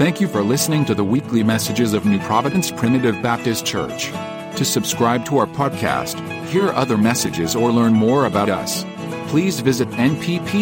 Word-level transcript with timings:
Thank 0.00 0.18
you 0.18 0.28
for 0.28 0.42
listening 0.42 0.86
to 0.86 0.94
the 0.94 1.04
weekly 1.04 1.42
messages 1.42 1.92
of 1.92 2.06
New 2.06 2.18
Providence 2.20 2.70
Primitive 2.70 3.20
Baptist 3.20 3.66
Church. 3.66 4.06
To 4.56 4.64
subscribe 4.64 5.26
to 5.26 5.36
our 5.36 5.46
podcast, 5.46 6.18
hear 6.46 6.70
other 6.70 6.96
messages, 6.96 7.54
or 7.54 7.70
learn 7.70 7.92
more 7.92 8.24
about 8.24 8.48
us, 8.48 8.86
please 9.28 9.60
visit 9.60 9.90
nppbc.com. 9.90 10.56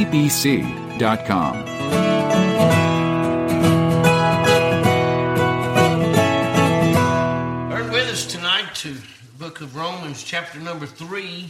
Turn 7.70 7.92
with 7.92 8.08
us 8.08 8.26
tonight 8.26 8.74
to 8.74 8.96
book 9.38 9.60
of 9.60 9.76
Romans, 9.76 10.24
chapter 10.24 10.58
number 10.58 10.86
three. 10.86 11.48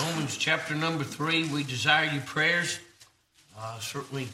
Romans, 0.00 0.38
chapter 0.38 0.74
number 0.74 1.04
three. 1.04 1.46
We 1.48 1.64
desire 1.64 2.10
your 2.10 2.22
prayers. 2.22 2.78
Uh, 3.58 3.78
certainly 3.78 4.28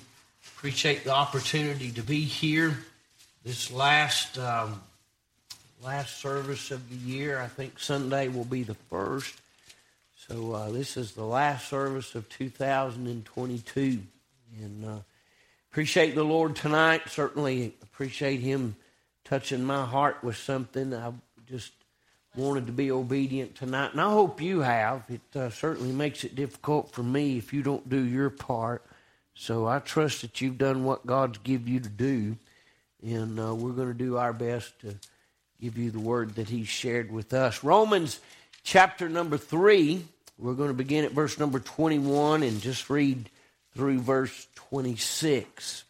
appreciate 0.58 1.04
the 1.04 1.14
opportunity 1.14 1.92
to 1.92 2.02
be 2.02 2.22
here. 2.22 2.76
This 3.44 3.70
last 3.70 4.36
um, 4.38 4.82
last 5.80 6.18
service 6.18 6.72
of 6.72 6.90
the 6.90 6.96
year, 6.96 7.38
I 7.38 7.46
think 7.46 7.78
Sunday 7.78 8.26
will 8.26 8.44
be 8.44 8.64
the 8.64 8.74
first. 8.74 9.36
So 10.16 10.54
uh, 10.54 10.70
this 10.70 10.96
is 10.96 11.12
the 11.12 11.22
last 11.22 11.68
service 11.68 12.16
of 12.16 12.28
2022, 12.30 14.02
and 14.60 14.84
uh, 14.84 14.98
appreciate 15.70 16.16
the 16.16 16.24
Lord 16.24 16.56
tonight. 16.56 17.02
Certainly 17.06 17.74
appreciate 17.80 18.40
Him 18.40 18.74
touching 19.24 19.62
my 19.62 19.84
heart 19.84 20.24
with 20.24 20.38
something. 20.38 20.92
I 20.92 21.12
just 21.48 21.70
wanted 22.34 22.66
to 22.66 22.72
be 22.72 22.90
obedient 22.90 23.54
tonight, 23.54 23.92
and 23.92 24.00
I 24.00 24.10
hope 24.10 24.40
you 24.40 24.58
have. 24.62 25.04
It 25.08 25.38
uh, 25.38 25.50
certainly 25.50 25.92
makes 25.92 26.24
it 26.24 26.34
difficult 26.34 26.90
for 26.90 27.04
me 27.04 27.38
if 27.38 27.52
you 27.52 27.62
don't 27.62 27.88
do 27.88 28.04
your 28.04 28.28
part. 28.28 28.84
So 29.40 29.68
I 29.68 29.78
trust 29.78 30.22
that 30.22 30.40
you've 30.40 30.58
done 30.58 30.82
what 30.82 31.06
God's 31.06 31.38
give 31.38 31.68
you 31.68 31.78
to 31.78 31.88
do, 31.88 32.36
and 33.04 33.38
uh, 33.38 33.54
we're 33.54 33.70
going 33.70 33.86
to 33.86 33.94
do 33.94 34.16
our 34.16 34.32
best 34.32 34.80
to 34.80 34.96
give 35.60 35.78
you 35.78 35.92
the 35.92 36.00
word 36.00 36.34
that 36.34 36.48
He's 36.48 36.66
shared 36.66 37.12
with 37.12 37.32
us. 37.32 37.62
Romans 37.62 38.18
chapter 38.64 39.08
number 39.08 39.38
three. 39.38 40.04
We're 40.38 40.54
going 40.54 40.70
to 40.70 40.74
begin 40.74 41.04
at 41.04 41.12
verse 41.12 41.38
number 41.38 41.60
21 41.60 42.42
and 42.42 42.60
just 42.60 42.90
read 42.90 43.30
through 43.76 44.00
verse 44.00 44.48
26. 44.56 45.84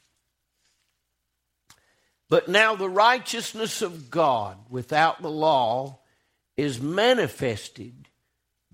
But 2.29 2.49
now 2.49 2.77
the 2.77 2.91
righteousness 2.91 3.81
of 3.81 4.11
God 4.11 4.59
without 4.69 5.23
the 5.23 5.31
law 5.31 6.01
is 6.59 6.83
manifested, 6.83 8.09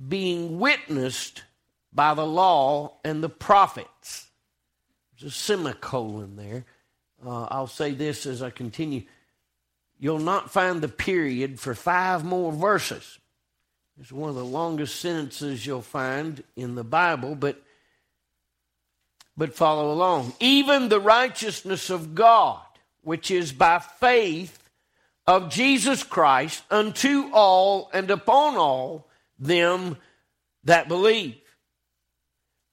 being 0.08 0.58
witnessed 0.58 1.44
by 1.92 2.14
the 2.14 2.26
law 2.26 2.96
and 3.04 3.22
the 3.22 3.28
prophets. 3.28 4.23
There's 5.20 5.32
a 5.32 5.36
semicolon 5.36 6.36
there. 6.36 6.64
Uh, 7.24 7.44
I'll 7.44 7.66
say 7.66 7.92
this 7.92 8.26
as 8.26 8.42
I 8.42 8.50
continue. 8.50 9.02
You'll 9.98 10.18
not 10.18 10.50
find 10.50 10.80
the 10.80 10.88
period 10.88 11.60
for 11.60 11.74
five 11.74 12.24
more 12.24 12.52
verses. 12.52 13.18
It's 14.00 14.12
one 14.12 14.28
of 14.28 14.34
the 14.34 14.44
longest 14.44 14.96
sentences 14.96 15.64
you'll 15.64 15.82
find 15.82 16.42
in 16.56 16.74
the 16.74 16.84
Bible, 16.84 17.34
but 17.34 17.62
but 19.36 19.54
follow 19.54 19.92
along. 19.92 20.32
Even 20.38 20.88
the 20.88 21.00
righteousness 21.00 21.90
of 21.90 22.14
God 22.14 22.60
which 23.04 23.30
is 23.30 23.52
by 23.52 23.78
faith 23.78 24.70
of 25.26 25.50
Jesus 25.50 26.02
Christ 26.02 26.64
unto 26.70 27.30
all 27.32 27.90
and 27.92 28.10
upon 28.10 28.56
all 28.56 29.08
them 29.38 29.96
that 30.64 30.88
believe. 30.88 31.36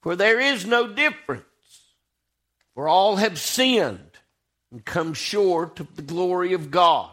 For 0.02 0.16
there 0.16 0.40
is 0.40 0.66
no 0.66 0.88
difference, 0.88 1.46
for 2.74 2.88
all 2.88 3.18
have 3.18 3.40
sinned 3.40 4.00
and 4.72 4.86
come 4.86 5.14
short 5.14 5.80
of 5.80 5.96
the 5.96 6.02
glory 6.02 6.54
of 6.54 6.72
God, 6.72 7.12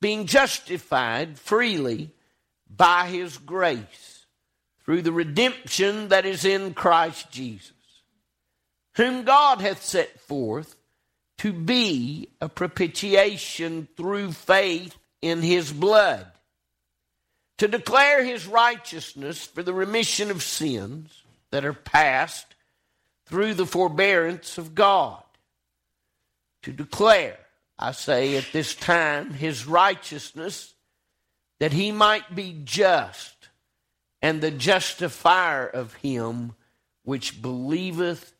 being 0.00 0.26
justified 0.26 1.38
freely 1.38 2.10
by 2.68 3.06
his 3.06 3.38
grace 3.38 4.26
through 4.84 5.02
the 5.02 5.12
redemption 5.12 6.08
that 6.08 6.26
is 6.26 6.44
in 6.44 6.74
Christ 6.74 7.30
Jesus, 7.30 7.72
whom 8.96 9.22
God 9.22 9.60
hath 9.60 9.82
set 9.82 10.20
forth 10.20 10.74
to 11.38 11.52
be 11.52 12.28
a 12.40 12.48
propitiation 12.48 13.88
through 13.96 14.32
faith 14.32 14.96
in 15.20 15.42
his 15.42 15.72
blood, 15.72 16.26
to 17.58 17.68
declare 17.68 18.24
his 18.24 18.46
righteousness 18.46 19.44
for 19.46 19.62
the 19.62 19.74
remission 19.74 20.30
of 20.30 20.42
sins 20.42 21.22
that 21.50 21.64
are 21.64 21.72
past 21.72 22.46
through 23.26 23.54
the 23.54 23.66
forbearance 23.66 24.58
of 24.58 24.74
God, 24.74 25.22
to 26.62 26.72
declare, 26.72 27.38
I 27.78 27.92
say 27.92 28.36
at 28.36 28.46
this 28.52 28.74
time, 28.74 29.30
his 29.30 29.66
righteousness 29.66 30.74
that 31.60 31.72
he 31.72 31.92
might 31.92 32.34
be 32.34 32.60
just 32.64 33.48
and 34.20 34.40
the 34.40 34.50
justifier 34.50 35.66
of 35.66 35.94
him 35.94 36.54
which 37.04 37.42
believeth 37.42 38.32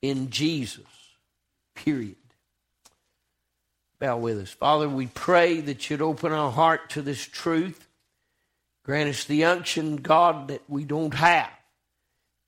in 0.00 0.30
Jesus. 0.30 0.84
Period 1.74 2.16
bow 3.98 4.16
with 4.16 4.38
us. 4.38 4.50
Father, 4.50 4.88
we 4.88 5.06
pray 5.06 5.60
that 5.60 5.88
you'd 5.88 6.02
open 6.02 6.32
our 6.32 6.50
heart 6.50 6.90
to 6.90 7.02
this 7.02 7.24
truth. 7.24 7.88
Grant 8.84 9.10
us 9.10 9.24
the 9.24 9.44
unction, 9.44 9.96
God, 9.96 10.48
that 10.48 10.62
we 10.68 10.84
don't 10.84 11.14
have. 11.14 11.50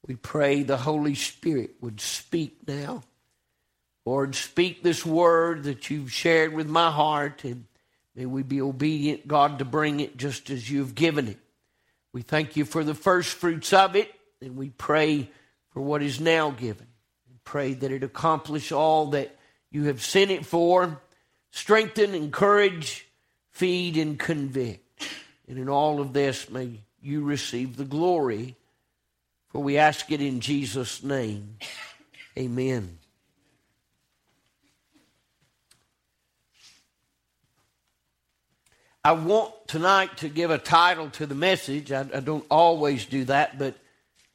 We 0.06 0.16
pray 0.16 0.62
the 0.62 0.76
Holy 0.76 1.14
Spirit 1.14 1.76
would 1.80 2.00
speak 2.00 2.66
now. 2.66 3.02
Lord, 4.06 4.34
speak 4.34 4.82
this 4.82 5.04
word 5.04 5.64
that 5.64 5.90
you've 5.90 6.12
shared 6.12 6.54
with 6.54 6.66
my 6.66 6.90
heart, 6.90 7.44
and 7.44 7.66
may 8.16 8.26
we 8.26 8.42
be 8.42 8.60
obedient, 8.60 9.28
God, 9.28 9.58
to 9.58 9.64
bring 9.64 10.00
it 10.00 10.16
just 10.16 10.50
as 10.50 10.70
you've 10.70 10.94
given 10.94 11.28
it. 11.28 11.38
We 12.12 12.22
thank 12.22 12.56
you 12.56 12.64
for 12.64 12.82
the 12.82 12.94
first 12.94 13.34
fruits 13.34 13.72
of 13.72 13.94
it, 13.94 14.10
and 14.40 14.56
we 14.56 14.70
pray 14.70 15.30
for 15.70 15.80
what 15.80 16.02
is 16.02 16.18
now 16.18 16.50
given. 16.50 16.86
We 17.28 17.36
pray 17.44 17.74
that 17.74 17.92
it 17.92 18.02
accomplish 18.02 18.72
all 18.72 19.08
that 19.08 19.36
you 19.70 19.84
have 19.84 20.02
sent 20.02 20.30
it 20.30 20.44
for 20.44 21.00
strengthen, 21.52 22.14
encourage, 22.14 23.06
feed, 23.50 23.96
and 23.96 24.18
convict. 24.18 25.08
And 25.48 25.58
in 25.58 25.68
all 25.68 26.00
of 26.00 26.12
this, 26.12 26.48
may 26.50 26.80
you 27.02 27.22
receive 27.22 27.76
the 27.76 27.84
glory. 27.84 28.56
For 29.50 29.62
we 29.62 29.78
ask 29.78 30.10
it 30.12 30.20
in 30.20 30.40
Jesus' 30.40 31.02
name. 31.02 31.56
Amen. 32.38 32.98
I 39.02 39.12
want 39.12 39.54
tonight 39.66 40.18
to 40.18 40.28
give 40.28 40.50
a 40.50 40.58
title 40.58 41.10
to 41.10 41.26
the 41.26 41.34
message. 41.34 41.90
I, 41.90 42.00
I 42.14 42.20
don't 42.20 42.44
always 42.50 43.06
do 43.06 43.24
that, 43.24 43.58
but 43.58 43.74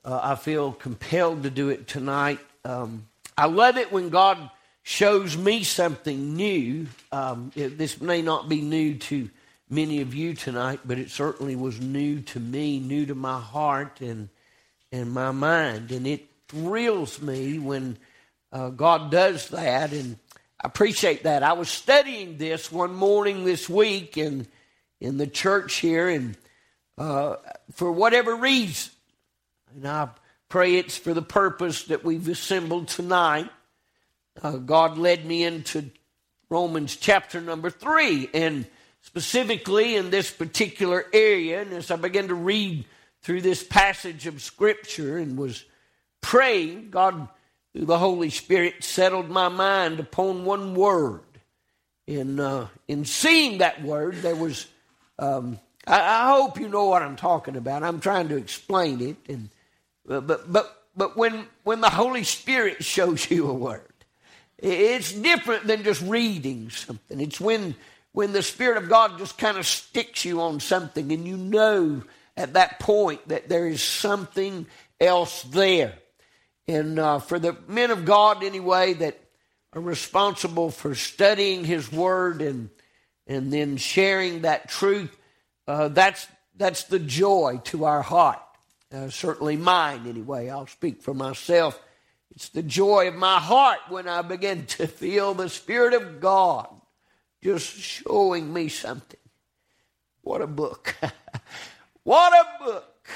uh, 0.04 0.20
I 0.22 0.36
feel 0.36 0.74
compelled 0.74 1.44
to 1.44 1.50
do 1.50 1.70
it 1.70 1.88
tonight. 1.88 2.40
Um, 2.66 3.08
I 3.38 3.46
love 3.46 3.78
it 3.78 3.92
when 3.92 4.10
God 4.10 4.50
shows 4.82 5.38
me 5.38 5.64
something 5.64 6.36
new. 6.36 6.88
Um, 7.12 7.52
it, 7.56 7.78
this 7.78 8.02
may 8.02 8.22
not 8.22 8.50
be 8.50 8.62
new 8.62 8.96
to 8.96 9.30
many 9.70 10.02
of 10.02 10.14
you 10.14 10.34
tonight, 10.34 10.82
but 10.84 11.00
it 11.00 11.10
certainly 11.10 11.56
was 11.56 11.80
new 11.80 12.22
to 12.22 12.40
me, 12.40 12.80
new 12.80 13.06
to 13.06 13.16
my 13.16 13.40
heart 13.40 14.02
and 14.02 14.30
and 14.96 15.12
my 15.12 15.32
mind, 15.32 15.92
and 15.92 16.08
it 16.08 16.28
thrills 16.48 17.22
me 17.22 17.60
when 17.60 17.98
uh, 18.52 18.70
God 18.70 19.12
does 19.12 19.50
that, 19.50 19.92
and 19.92 20.18
I 20.62 20.68
appreciate 20.68 21.24
that. 21.24 21.44
I 21.44 21.54
was 21.54 21.70
studying 21.70 22.38
this 22.38 22.72
one 22.72 22.96
morning 22.96 23.46
this 23.46 23.70
week 23.70 24.18
in 24.18 24.48
in 25.02 25.18
the 25.18 25.28
church 25.28 25.76
here, 25.76 26.08
and 26.10 26.38
uh, 26.98 27.36
for 27.74 27.92
whatever 27.92 28.36
reason, 28.36 28.94
and 29.76 29.88
I 29.88 30.10
pray 30.50 30.76
it's 30.76 30.98
for 30.98 31.14
the 31.14 31.22
purpose 31.22 31.84
that 31.86 32.04
we've 32.04 32.28
assembled 32.28 32.88
tonight 32.88 33.50
uh, 34.42 34.58
God 34.58 34.98
led 34.98 35.26
me 35.26 35.44
into 35.44 35.92
Romans 36.50 36.96
chapter 36.96 37.40
number 37.42 37.70
three, 37.70 38.30
and 38.34 38.66
specifically 39.02 39.96
in 39.96 40.10
this 40.10 40.32
particular 40.32 41.06
area. 41.14 41.62
And 41.62 41.74
as 41.74 41.92
I 41.92 41.96
began 41.96 42.28
to 42.28 42.36
read 42.36 42.86
through 43.26 43.42
this 43.42 43.64
passage 43.64 44.28
of 44.28 44.40
Scripture 44.40 45.18
and 45.18 45.36
was 45.36 45.66
praying, 46.22 46.92
God, 46.92 47.28
through 47.74 47.86
the 47.86 47.98
Holy 47.98 48.30
Spirit, 48.30 48.84
settled 48.84 49.32
my 49.32 49.50
mind 49.50 50.00
upon 50.00 50.46
one 50.46 50.76
word. 50.76 51.24
In, 52.06 52.40
uh, 52.40 52.68
in 52.88 53.04
seeing 53.04 53.58
that 53.58 53.82
word, 53.82 54.18
there 54.18 54.36
was, 54.36 54.68
um, 55.18 55.60
I, 55.88 56.02
I, 56.02 56.30
hope 56.36 56.60
you 56.60 56.70
know 56.70 56.86
what 56.86 57.02
I'm 57.02 57.16
talking 57.16 57.56
about. 57.56 57.82
I'm 57.82 58.00
trying 58.00 58.28
to 58.28 58.38
explain 58.38 59.02
it. 59.02 59.18
And, 59.28 59.50
but, 60.06 60.52
but, 60.52 60.84
but 60.96 61.18
when, 61.18 61.48
when 61.64 61.82
the 61.82 61.90
Holy 61.90 62.24
Spirit 62.24 62.84
shows 62.84 63.32
you 63.32 63.50
a 63.50 63.54
word, 63.56 63.92
it's 64.60 65.12
different 65.12 65.66
than 65.66 65.84
just 65.84 66.04
reading 66.04 66.70
something. 66.70 67.20
It's 67.20 67.42
when 67.42 67.76
when 68.12 68.32
the 68.32 68.42
Spirit 68.42 68.82
of 68.82 68.88
God 68.88 69.18
just 69.18 69.38
kind 69.38 69.58
of 69.58 69.68
sticks 69.68 70.24
you 70.24 70.40
on 70.40 70.62
something 70.62 71.12
and 71.12 71.28
you 71.28 71.36
know 71.36 72.02
at 72.38 72.54
that 72.54 72.80
point 72.80 73.28
that 73.28 73.50
there 73.50 73.68
is 73.68 73.82
something 73.82 74.68
else 75.00 75.44
there. 75.44 75.96
And 76.68 76.98
uh, 77.00 77.20
for 77.20 77.40
the 77.40 77.56
men 77.68 77.92
of 77.92 78.06
God, 78.06 78.44
anyway, 78.44 78.94
that 78.94 79.20
are 79.74 79.82
responsible 79.82 80.72
for 80.72 80.96
studying 80.96 81.64
His 81.64 81.92
Word 81.92 82.42
and 82.42 82.70
and 83.28 83.52
then 83.52 83.78
sharing 83.78 84.44
that 84.44 84.70
truth, 84.70 85.16
uh, 85.68 85.88
that's 85.90 86.28
that's 86.56 86.84
the 86.84 87.00
joy 87.00 87.60
to 87.66 87.86
our 87.86 88.02
heart. 88.02 88.42
Uh, 88.94 89.10
certainly 89.10 89.58
mine, 89.58 90.08
anyway. 90.08 90.50
I'll 90.50 90.68
speak 90.68 91.02
for 91.02 91.14
myself. 91.14 91.80
It's 92.36 92.50
the 92.50 92.64
joy 92.64 93.08
of 93.08 93.16
my 93.16 93.40
heart 93.40 93.80
when 93.90 94.08
I 94.08 94.22
begin 94.22 94.66
to 94.68 94.88
feel 94.88 95.34
the 95.34 95.50
Spirit 95.50 95.94
of 95.94 96.20
God 96.20 96.70
just 97.44 97.78
showing 97.78 98.52
me 98.52 98.70
something. 98.70 99.20
What 100.22 100.42
a 100.42 100.48
book! 100.48 100.96
what 102.06 102.34
a 102.34 102.64
book! 102.64 103.10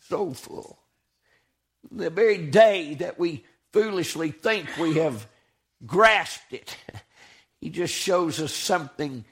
So 0.00 0.32
full. 0.32 0.78
The 1.90 2.10
very 2.10 2.46
day 2.46 2.94
that 2.96 3.18
we 3.18 3.44
foolishly 3.72 4.32
think 4.32 4.68
we 4.78 4.94
have 4.94 5.26
grasped 5.86 6.52
it, 6.52 6.76
he 7.60 7.70
just 7.70 7.94
shows 7.94 8.40
us 8.40 8.52
something 8.52 9.24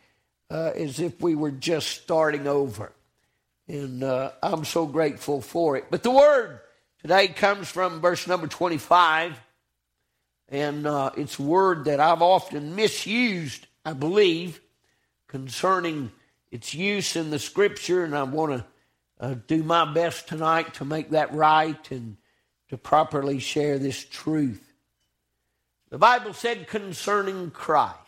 uh, 0.50 0.70
as 0.76 1.00
if 1.00 1.20
we 1.20 1.34
were 1.34 1.50
just 1.50 1.88
starting 1.88 2.46
over. 2.46 2.93
And 3.66 4.04
uh, 4.04 4.32
I'm 4.43 4.64
so 4.64 4.87
grateful 4.87 5.40
for 5.40 5.76
it. 5.76 5.87
But 5.90 6.02
the 6.04 6.10
word 6.10 6.60
today 7.00 7.28
comes 7.28 7.69
from 7.69 8.00
verse 8.00 8.26
number 8.28 8.46
25. 8.46 9.38
And 10.49 10.87
uh, 10.87 11.10
it's 11.16 11.38
a 11.38 11.43
word 11.43 11.87
that 11.87 11.99
I've 11.99 12.22
often 12.22 12.76
misused, 12.76 13.66
I 13.84 13.94
believe, 13.94 14.60
concerning 15.26 16.12
its 16.50 16.72
use 16.72 17.16
in 17.16 17.31
the 17.31 17.38
scripture. 17.40 18.04
And 18.04 18.14
I 18.14 18.22
want 18.25 18.52
to 18.52 18.66
uh, 19.22 19.36
do 19.46 19.62
my 19.62 19.90
best 19.90 20.26
tonight 20.26 20.74
to 20.74 20.84
make 20.84 21.10
that 21.10 21.32
right 21.32 21.90
and 21.92 22.16
to 22.69 22.76
properly 22.76 23.38
share 23.38 23.78
this 23.78 24.04
truth. 24.04 24.74
The 25.90 25.98
Bible 25.98 26.32
said 26.32 26.66
concerning 26.66 27.52
Christ, 27.52 27.98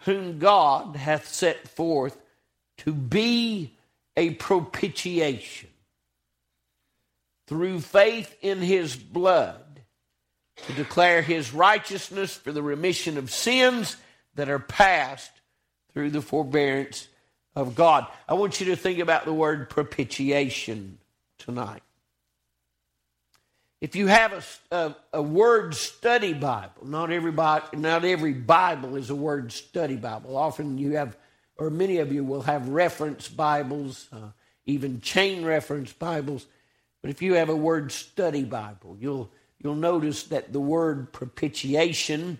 whom 0.00 0.38
God 0.38 0.96
hath 0.96 1.26
set 1.26 1.68
forth 1.68 2.20
to 2.78 2.92
be 2.92 3.74
a 4.14 4.34
propitiation 4.34 5.70
through 7.46 7.80
faith 7.80 8.36
in 8.42 8.58
his 8.58 8.94
blood 8.94 9.80
to 10.66 10.72
declare 10.74 11.22
his 11.22 11.54
righteousness 11.54 12.34
for 12.34 12.52
the 12.52 12.62
remission 12.62 13.16
of 13.16 13.30
sins 13.30 13.96
that 14.34 14.50
are 14.50 14.58
past 14.58 15.30
through 15.94 16.10
the 16.10 16.20
forbearance 16.20 17.08
of 17.54 17.74
God. 17.74 18.06
I 18.28 18.34
want 18.34 18.60
you 18.60 18.66
to 18.66 18.76
think 18.76 18.98
about 18.98 19.24
the 19.24 19.32
word 19.32 19.68
propitiation 19.68 20.98
tonight. 21.38 21.82
If 23.80 23.96
you 23.96 24.06
have 24.06 24.32
a, 24.70 24.76
a, 24.76 24.96
a, 25.14 25.22
word 25.22 25.74
study 25.74 26.32
Bible, 26.32 26.86
not 26.86 27.10
everybody, 27.10 27.76
not 27.76 28.04
every 28.04 28.32
Bible 28.32 28.94
is 28.94 29.10
a 29.10 29.14
word 29.14 29.50
study 29.50 29.96
Bible. 29.96 30.36
Often 30.36 30.78
you 30.78 30.92
have, 30.92 31.16
or 31.56 31.68
many 31.68 31.98
of 31.98 32.12
you 32.12 32.22
will 32.22 32.42
have 32.42 32.68
reference 32.68 33.26
Bibles, 33.26 34.08
uh, 34.12 34.28
even 34.66 35.00
chain 35.00 35.44
reference 35.44 35.92
Bibles. 35.92 36.46
But 37.00 37.10
if 37.10 37.20
you 37.20 37.34
have 37.34 37.48
a 37.48 37.56
word 37.56 37.90
study 37.90 38.44
Bible, 38.44 38.96
you'll 39.00 39.32
you'll 39.58 39.74
notice 39.74 40.24
that 40.24 40.52
the 40.52 40.60
word 40.60 41.12
propitiation 41.12 42.38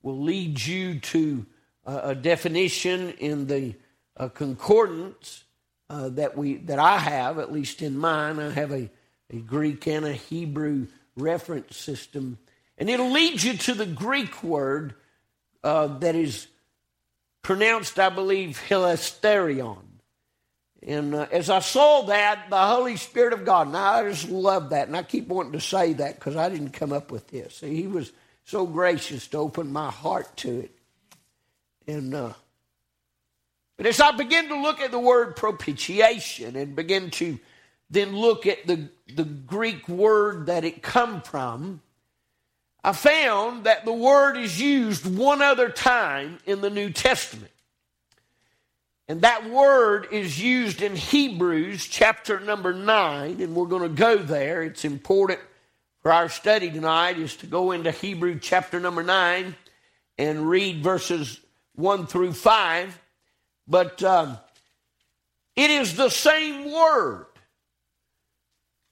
will 0.00 0.20
lead 0.20 0.64
you 0.64 1.00
to 1.00 1.44
a, 1.84 2.10
a 2.10 2.14
definition 2.14 3.10
in 3.18 3.48
the 3.48 3.74
uh, 4.16 4.28
concordance 4.28 5.44
uh, 5.90 6.08
that 6.10 6.36
we 6.36 6.56
that 6.56 6.78
I 6.78 6.98
have, 6.98 7.38
at 7.38 7.52
least 7.52 7.82
in 7.82 7.96
mine. 7.98 8.38
I 8.38 8.50
have 8.50 8.72
a 8.72 8.90
a 9.30 9.36
Greek 9.36 9.86
and 9.86 10.04
a 10.04 10.12
Hebrew 10.12 10.86
reference 11.16 11.76
system. 11.76 12.38
And 12.76 12.90
it'll 12.90 13.10
lead 13.10 13.42
you 13.42 13.56
to 13.56 13.74
the 13.74 13.86
Greek 13.86 14.42
word 14.42 14.94
uh, 15.62 15.86
that 15.98 16.14
is 16.14 16.46
pronounced, 17.42 17.98
I 17.98 18.08
believe, 18.08 18.60
hilasterion. 18.68 19.78
And 20.82 21.14
uh, 21.14 21.26
as 21.32 21.48
I 21.48 21.60
saw 21.60 22.02
that, 22.02 22.50
the 22.50 22.58
Holy 22.58 22.96
Spirit 22.96 23.32
of 23.32 23.44
God, 23.44 23.68
and 23.68 23.76
I 23.76 24.08
just 24.08 24.28
love 24.28 24.70
that, 24.70 24.86
and 24.86 24.96
I 24.96 25.02
keep 25.02 25.28
wanting 25.28 25.52
to 25.52 25.60
say 25.60 25.94
that 25.94 26.16
because 26.16 26.36
I 26.36 26.50
didn't 26.50 26.70
come 26.70 26.92
up 26.92 27.10
with 27.10 27.28
this. 27.28 27.60
He 27.60 27.86
was 27.86 28.12
so 28.44 28.66
gracious 28.66 29.26
to 29.28 29.38
open 29.38 29.72
my 29.72 29.90
heart 29.90 30.36
to 30.38 30.60
it. 30.60 30.78
And 31.86 32.14
uh, 32.14 32.32
but 33.76 33.86
as 33.86 34.00
I 34.00 34.12
begin 34.12 34.48
to 34.48 34.60
look 34.60 34.80
at 34.80 34.90
the 34.90 34.98
word 34.98 35.36
propitiation 35.36 36.56
and 36.56 36.76
begin 36.76 37.10
to 37.12 37.38
then 37.90 38.16
look 38.16 38.46
at 38.46 38.66
the, 38.66 38.88
the 39.12 39.24
Greek 39.24 39.88
word 39.88 40.46
that 40.46 40.64
it 40.64 40.82
come 40.82 41.22
from, 41.22 41.80
I 42.82 42.92
found 42.92 43.64
that 43.64 43.84
the 43.84 43.92
word 43.92 44.36
is 44.36 44.60
used 44.60 45.06
one 45.06 45.42
other 45.42 45.70
time 45.70 46.38
in 46.46 46.60
the 46.60 46.70
New 46.70 46.90
Testament. 46.90 47.50
And 49.08 49.22
that 49.22 49.50
word 49.50 50.08
is 50.12 50.40
used 50.40 50.80
in 50.80 50.96
Hebrews 50.96 51.86
chapter 51.86 52.40
number 52.40 52.72
9, 52.72 53.40
and 53.40 53.54
we're 53.54 53.66
going 53.66 53.82
to 53.82 53.88
go 53.88 54.16
there. 54.16 54.62
It's 54.62 54.84
important 54.84 55.40
for 56.04 56.12
our 56.12 56.28
study 56.28 56.70
tonight 56.70 57.18
is 57.18 57.36
to 57.36 57.46
go 57.46 57.72
into 57.72 57.90
Hebrew 57.90 58.38
chapter 58.38 58.78
number 58.78 59.02
9 59.02 59.56
and 60.18 60.48
read 60.48 60.82
verses 60.82 61.40
1 61.76 62.06
through 62.06 62.34
5. 62.34 63.00
But 63.66 64.02
um, 64.02 64.38
it 65.56 65.70
is 65.70 65.96
the 65.96 66.10
same 66.10 66.72
word 66.72 67.26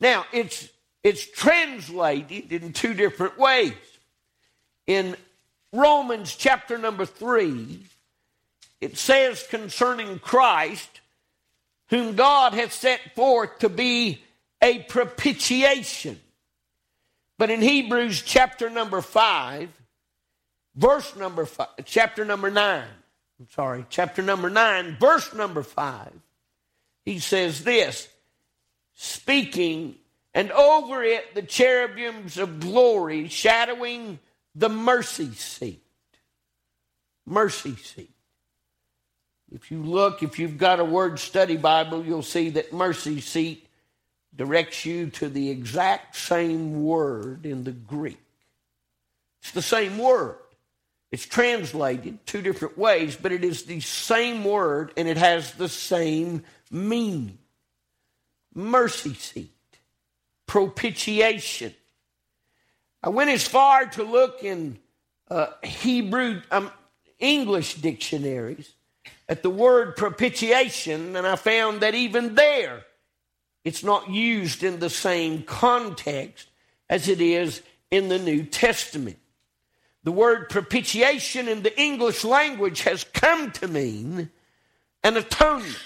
now, 0.02 0.24
it's, 0.32 0.68
it's 1.04 1.24
translated 1.24 2.52
in 2.52 2.72
two 2.72 2.92
different 2.92 3.38
ways. 3.38 3.72
In 4.88 5.14
Romans 5.72 6.34
chapter 6.34 6.76
number 6.76 7.06
3, 7.06 7.78
it 8.80 8.98
says 8.98 9.46
concerning 9.48 10.18
Christ, 10.18 11.00
whom 11.90 12.16
God 12.16 12.52
hath 12.52 12.72
set 12.72 13.14
forth 13.14 13.60
to 13.60 13.68
be 13.68 14.20
a 14.60 14.80
propitiation. 14.80 16.18
But 17.38 17.50
in 17.50 17.62
Hebrews 17.62 18.22
chapter 18.22 18.68
number 18.68 19.02
5, 19.02 19.68
verse 20.74 21.14
number 21.14 21.46
5, 21.46 21.68
chapter 21.84 22.24
number 22.24 22.50
9, 22.50 22.82
I'm 23.38 23.48
sorry, 23.50 23.86
chapter 23.90 24.22
number 24.22 24.50
9, 24.50 24.96
verse 25.00 25.34
number 25.34 25.62
5, 25.62 26.12
he 27.04 27.18
says 27.18 27.64
this 27.64 28.08
speaking, 28.94 29.96
and 30.34 30.50
over 30.52 31.02
it 31.02 31.34
the 31.34 31.42
cherubims 31.42 32.38
of 32.38 32.60
glory 32.60 33.28
shadowing 33.28 34.18
the 34.54 34.68
mercy 34.68 35.32
seat. 35.32 35.82
Mercy 37.26 37.76
seat. 37.76 38.10
If 39.54 39.70
you 39.70 39.82
look, 39.82 40.22
if 40.22 40.38
you've 40.38 40.58
got 40.58 40.80
a 40.80 40.84
word 40.84 41.18
study 41.18 41.56
Bible, 41.56 42.04
you'll 42.04 42.22
see 42.22 42.50
that 42.50 42.72
mercy 42.72 43.20
seat 43.20 43.66
directs 44.34 44.86
you 44.86 45.10
to 45.10 45.28
the 45.28 45.50
exact 45.50 46.16
same 46.16 46.84
word 46.84 47.44
in 47.44 47.64
the 47.64 47.72
Greek. 47.72 48.20
It's 49.42 49.52
the 49.52 49.62
same 49.62 49.98
word. 49.98 50.36
It's 51.12 51.26
translated 51.26 52.26
two 52.26 52.42
different 52.42 52.76
ways, 52.76 53.16
but 53.20 53.30
it 53.30 53.44
is 53.44 53.64
the 53.64 53.80
same 53.80 54.42
word 54.44 54.92
and 54.96 55.06
it 55.06 55.18
has 55.18 55.52
the 55.52 55.68
same 55.68 56.42
meaning 56.70 57.38
mercy 58.54 59.14
seat, 59.14 59.50
propitiation. 60.46 61.74
I 63.02 63.10
went 63.10 63.30
as 63.30 63.46
far 63.46 63.86
to 63.86 64.02
look 64.02 64.42
in 64.42 64.78
uh, 65.30 65.48
Hebrew, 65.62 66.42
um, 66.50 66.70
English 67.18 67.76
dictionaries 67.76 68.74
at 69.28 69.42
the 69.42 69.50
word 69.50 69.96
propitiation, 69.96 71.16
and 71.16 71.26
I 71.26 71.36
found 71.36 71.80
that 71.80 71.94
even 71.94 72.34
there, 72.34 72.84
it's 73.64 73.82
not 73.82 74.10
used 74.10 74.62
in 74.62 74.80
the 74.80 74.90
same 74.90 75.42
context 75.42 76.48
as 76.88 77.08
it 77.08 77.20
is 77.20 77.62
in 77.90 78.08
the 78.08 78.18
New 78.18 78.44
Testament. 78.44 79.18
The 80.04 80.12
word 80.12 80.48
propitiation 80.48 81.48
in 81.48 81.62
the 81.62 81.80
English 81.80 82.24
language 82.24 82.82
has 82.82 83.04
come 83.04 83.52
to 83.52 83.68
mean 83.68 84.30
an 85.04 85.16
atonement. 85.16 85.78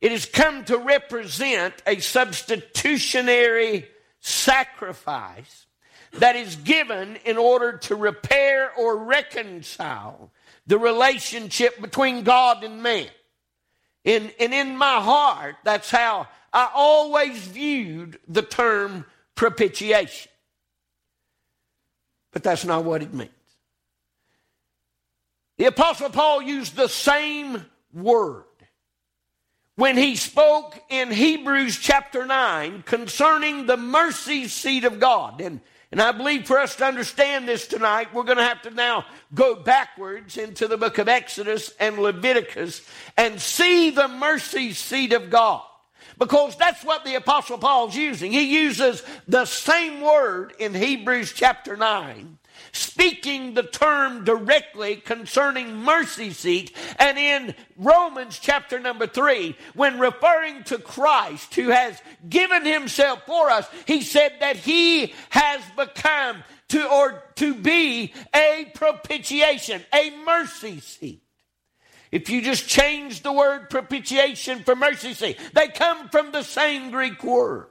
It 0.00 0.12
has 0.12 0.26
come 0.26 0.64
to 0.64 0.78
represent 0.78 1.74
a 1.86 2.00
substitutionary 2.00 3.86
sacrifice 4.20 5.66
that 6.14 6.36
is 6.36 6.56
given 6.56 7.16
in 7.24 7.36
order 7.38 7.78
to 7.78 7.96
repair 7.96 8.72
or 8.74 9.04
reconcile 9.04 10.30
the 10.66 10.78
relationship 10.78 11.80
between 11.80 12.24
God 12.24 12.64
and 12.64 12.82
man. 12.82 13.08
And, 14.04 14.32
and 14.40 14.52
in 14.52 14.76
my 14.76 15.00
heart, 15.00 15.56
that's 15.64 15.90
how 15.90 16.28
I 16.52 16.70
always 16.74 17.38
viewed 17.38 18.18
the 18.26 18.42
term 18.42 19.06
propitiation. 19.34 20.31
But 22.32 22.42
that's 22.42 22.64
not 22.64 22.84
what 22.84 23.02
it 23.02 23.12
means. 23.12 23.30
The 25.58 25.66
Apostle 25.66 26.10
Paul 26.10 26.42
used 26.42 26.74
the 26.74 26.88
same 26.88 27.64
word 27.92 28.44
when 29.76 29.96
he 29.96 30.16
spoke 30.16 30.82
in 30.88 31.10
Hebrews 31.10 31.78
chapter 31.78 32.26
9 32.26 32.82
concerning 32.82 33.66
the 33.66 33.76
mercy 33.76 34.48
seat 34.48 34.84
of 34.84 34.98
God. 34.98 35.40
And, 35.40 35.60
And 35.90 36.00
I 36.00 36.12
believe 36.12 36.46
for 36.46 36.58
us 36.58 36.76
to 36.76 36.86
understand 36.86 37.46
this 37.46 37.66
tonight, 37.66 38.14
we're 38.14 38.22
going 38.24 38.38
to 38.38 38.44
have 38.44 38.62
to 38.62 38.70
now 38.70 39.04
go 39.34 39.54
backwards 39.54 40.38
into 40.38 40.66
the 40.68 40.78
book 40.78 40.98
of 40.98 41.08
Exodus 41.08 41.72
and 41.78 41.98
Leviticus 41.98 42.80
and 43.16 43.40
see 43.40 43.90
the 43.90 44.08
mercy 44.08 44.72
seat 44.72 45.12
of 45.12 45.28
God. 45.28 45.62
Because 46.18 46.56
that's 46.56 46.84
what 46.84 47.04
the 47.04 47.14
Apostle 47.14 47.58
Paul's 47.58 47.96
using. 47.96 48.32
He 48.32 48.62
uses 48.62 49.02
the 49.26 49.44
same 49.44 50.00
word 50.00 50.54
in 50.58 50.74
Hebrews 50.74 51.32
chapter 51.32 51.76
9 51.76 52.38
speaking 52.72 53.54
the 53.54 53.62
term 53.62 54.24
directly 54.24 54.96
concerning 54.96 55.76
mercy 55.76 56.30
seat. 56.32 56.74
And 56.98 57.18
in 57.18 57.54
Romans 57.76 58.38
chapter 58.40 58.78
number 58.78 59.06
three, 59.06 59.56
when 59.74 59.98
referring 59.98 60.64
to 60.64 60.78
Christ 60.78 61.54
who 61.54 61.68
has 61.68 62.00
given 62.28 62.64
himself 62.64 63.22
for 63.26 63.50
us, 63.50 63.66
he 63.86 64.02
said 64.02 64.34
that 64.40 64.56
he 64.56 65.14
has 65.30 65.62
become 65.76 66.42
to 66.68 66.88
or 66.88 67.22
to 67.36 67.54
be 67.54 68.12
a 68.34 68.70
propitiation, 68.74 69.82
a 69.92 70.10
mercy 70.24 70.80
seat. 70.80 71.22
If 72.12 72.30
you 72.30 72.42
just 72.42 72.68
change 72.68 73.22
the 73.22 73.32
word 73.32 73.70
propitiation 73.70 74.60
for 74.60 74.76
mercy 74.76 75.14
seat, 75.14 75.38
they 75.54 75.68
come 75.68 76.08
from 76.10 76.30
the 76.30 76.42
same 76.42 76.92
Greek 76.92 77.24
word 77.24 77.66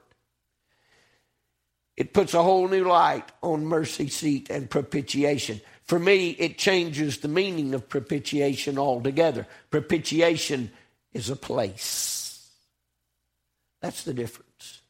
it 2.01 2.13
puts 2.13 2.33
a 2.33 2.41
whole 2.41 2.67
new 2.67 2.83
light 2.86 3.31
on 3.43 3.63
mercy 3.63 4.07
seat 4.07 4.50
and 4.50 4.67
propitiation. 4.67 5.62
For 5.83 6.00
me, 6.00 6.31
it 6.31 6.57
changes 6.57 7.19
the 7.19 7.27
meaning 7.27 7.75
of 7.75 7.88
propitiation 7.88 8.79
altogether. 8.79 9.45
Propitiation 9.69 10.71
is 11.13 11.29
a 11.29 11.36
place. 11.36 12.50
That's 13.81 14.03
the 14.03 14.15
difference. 14.15 14.81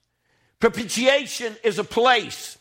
Propitiation 0.62 1.58
is 1.66 1.80
a 1.80 1.84
place. 1.84 2.58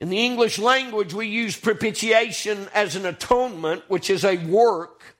In 0.00 0.08
the 0.08 0.24
English 0.24 0.58
language, 0.58 1.14
we 1.14 1.28
use 1.28 1.56
propitiation 1.56 2.66
as 2.74 2.96
an 2.96 3.06
atonement, 3.06 3.84
which 3.86 4.10
is 4.10 4.24
a 4.24 4.38
work 4.38 5.16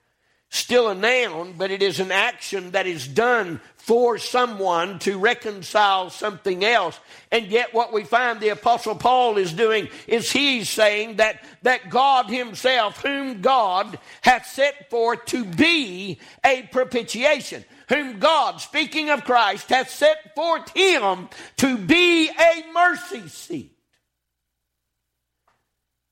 still 0.51 0.89
a 0.89 0.93
noun, 0.93 1.55
but 1.57 1.71
it 1.71 1.81
is 1.81 2.01
an 2.01 2.11
action 2.11 2.71
that 2.71 2.85
is 2.85 3.07
done 3.07 3.61
for 3.77 4.17
someone 4.17 4.99
to 4.99 5.17
reconcile 5.17 6.09
something 6.09 6.65
else. 6.65 6.99
And 7.31 7.47
yet 7.47 7.73
what 7.73 7.93
we 7.93 8.03
find 8.03 8.39
the 8.39 8.49
apostle 8.49 8.95
Paul 8.95 9.37
is 9.37 9.53
doing 9.53 9.87
is 10.07 10.29
he's 10.29 10.69
saying 10.69 11.15
that, 11.15 11.41
that 11.61 11.89
God 11.89 12.29
himself, 12.29 13.01
whom 13.01 13.39
God 13.39 13.97
hath 14.19 14.45
set 14.45 14.89
forth 14.89 15.23
to 15.27 15.45
be 15.45 16.19
a 16.45 16.63
propitiation, 16.63 17.63
whom 17.87 18.19
God, 18.19 18.59
speaking 18.59 19.09
of 19.09 19.23
Christ, 19.23 19.69
hath 19.69 19.89
set 19.89 20.35
forth 20.35 20.69
him 20.75 21.29
to 21.57 21.77
be 21.77 22.29
a 22.29 22.73
mercy 22.73 23.29
seat. 23.29 23.77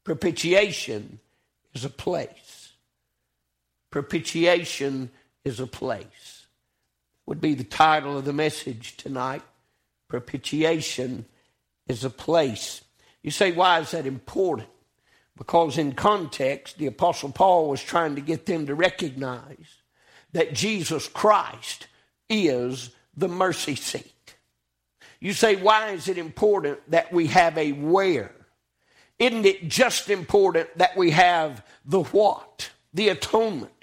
Propitiation 0.05 1.19
is 1.73 1.83
a 1.83 1.89
place 1.89 2.48
Propitiation 3.91 5.09
is 5.43 5.59
a 5.59 5.67
place. 5.67 6.47
Would 7.25 7.41
be 7.41 7.53
the 7.53 7.63
title 7.63 8.17
of 8.17 8.25
the 8.25 8.33
message 8.33 8.97
tonight. 8.97 9.41
Propitiation 10.07 11.25
is 11.87 12.03
a 12.03 12.09
place. 12.09 12.81
You 13.21 13.31
say, 13.31 13.51
why 13.51 13.79
is 13.79 13.91
that 13.91 14.05
important? 14.05 14.69
Because 15.37 15.77
in 15.77 15.93
context, 15.93 16.77
the 16.77 16.87
Apostle 16.87 17.31
Paul 17.31 17.69
was 17.69 17.83
trying 17.83 18.15
to 18.15 18.21
get 18.21 18.45
them 18.45 18.65
to 18.67 18.75
recognize 18.75 19.77
that 20.33 20.53
Jesus 20.53 21.07
Christ 21.07 21.87
is 22.29 22.91
the 23.15 23.27
mercy 23.27 23.75
seat. 23.75 24.35
You 25.19 25.33
say, 25.33 25.55
why 25.55 25.91
is 25.91 26.07
it 26.07 26.17
important 26.17 26.79
that 26.91 27.11
we 27.11 27.27
have 27.27 27.57
a 27.57 27.71
where? 27.71 28.33
Isn't 29.17 29.45
it 29.45 29.67
just 29.67 30.09
important 30.09 30.77
that 30.77 30.95
we 30.95 31.11
have 31.11 31.65
the 31.85 32.03
what? 32.03 32.69
The 32.93 33.09
atonement. 33.09 33.78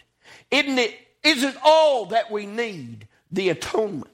Isn't 0.51 0.79
it, 0.79 0.95
isn't 1.23 1.57
all 1.65 2.07
that 2.07 2.31
we 2.31 2.47
need 2.47 3.09
the 3.31 3.49
atonement? 3.49 4.11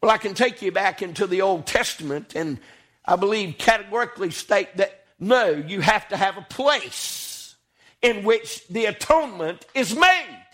Well, 0.00 0.10
I 0.10 0.18
can 0.18 0.34
take 0.34 0.62
you 0.62 0.70
back 0.70 1.02
into 1.02 1.26
the 1.26 1.42
Old 1.42 1.66
Testament 1.66 2.34
and 2.36 2.60
I 3.04 3.16
believe 3.16 3.56
categorically 3.58 4.30
state 4.30 4.76
that 4.76 5.04
no, 5.18 5.50
you 5.50 5.80
have 5.80 6.08
to 6.08 6.16
have 6.16 6.36
a 6.36 6.42
place 6.42 7.56
in 8.02 8.22
which 8.22 8.66
the 8.68 8.84
atonement 8.86 9.66
is 9.74 9.96
made. 9.96 10.44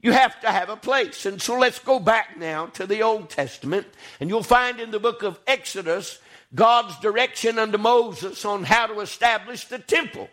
You 0.00 0.12
have 0.12 0.40
to 0.40 0.50
have 0.50 0.70
a 0.70 0.76
place. 0.76 1.26
And 1.26 1.42
so 1.42 1.58
let's 1.58 1.78
go 1.80 1.98
back 1.98 2.38
now 2.38 2.66
to 2.66 2.86
the 2.86 3.02
Old 3.02 3.30
Testament, 3.30 3.86
and 4.20 4.30
you'll 4.30 4.42
find 4.42 4.80
in 4.80 4.90
the 4.90 5.00
book 5.00 5.22
of 5.22 5.40
Exodus 5.46 6.20
God's 6.54 6.98
direction 7.00 7.58
unto 7.58 7.78
Moses 7.78 8.44
on 8.44 8.64
how 8.64 8.86
to 8.86 9.00
establish 9.00 9.66
the 9.66 9.78
temple. 9.78 10.30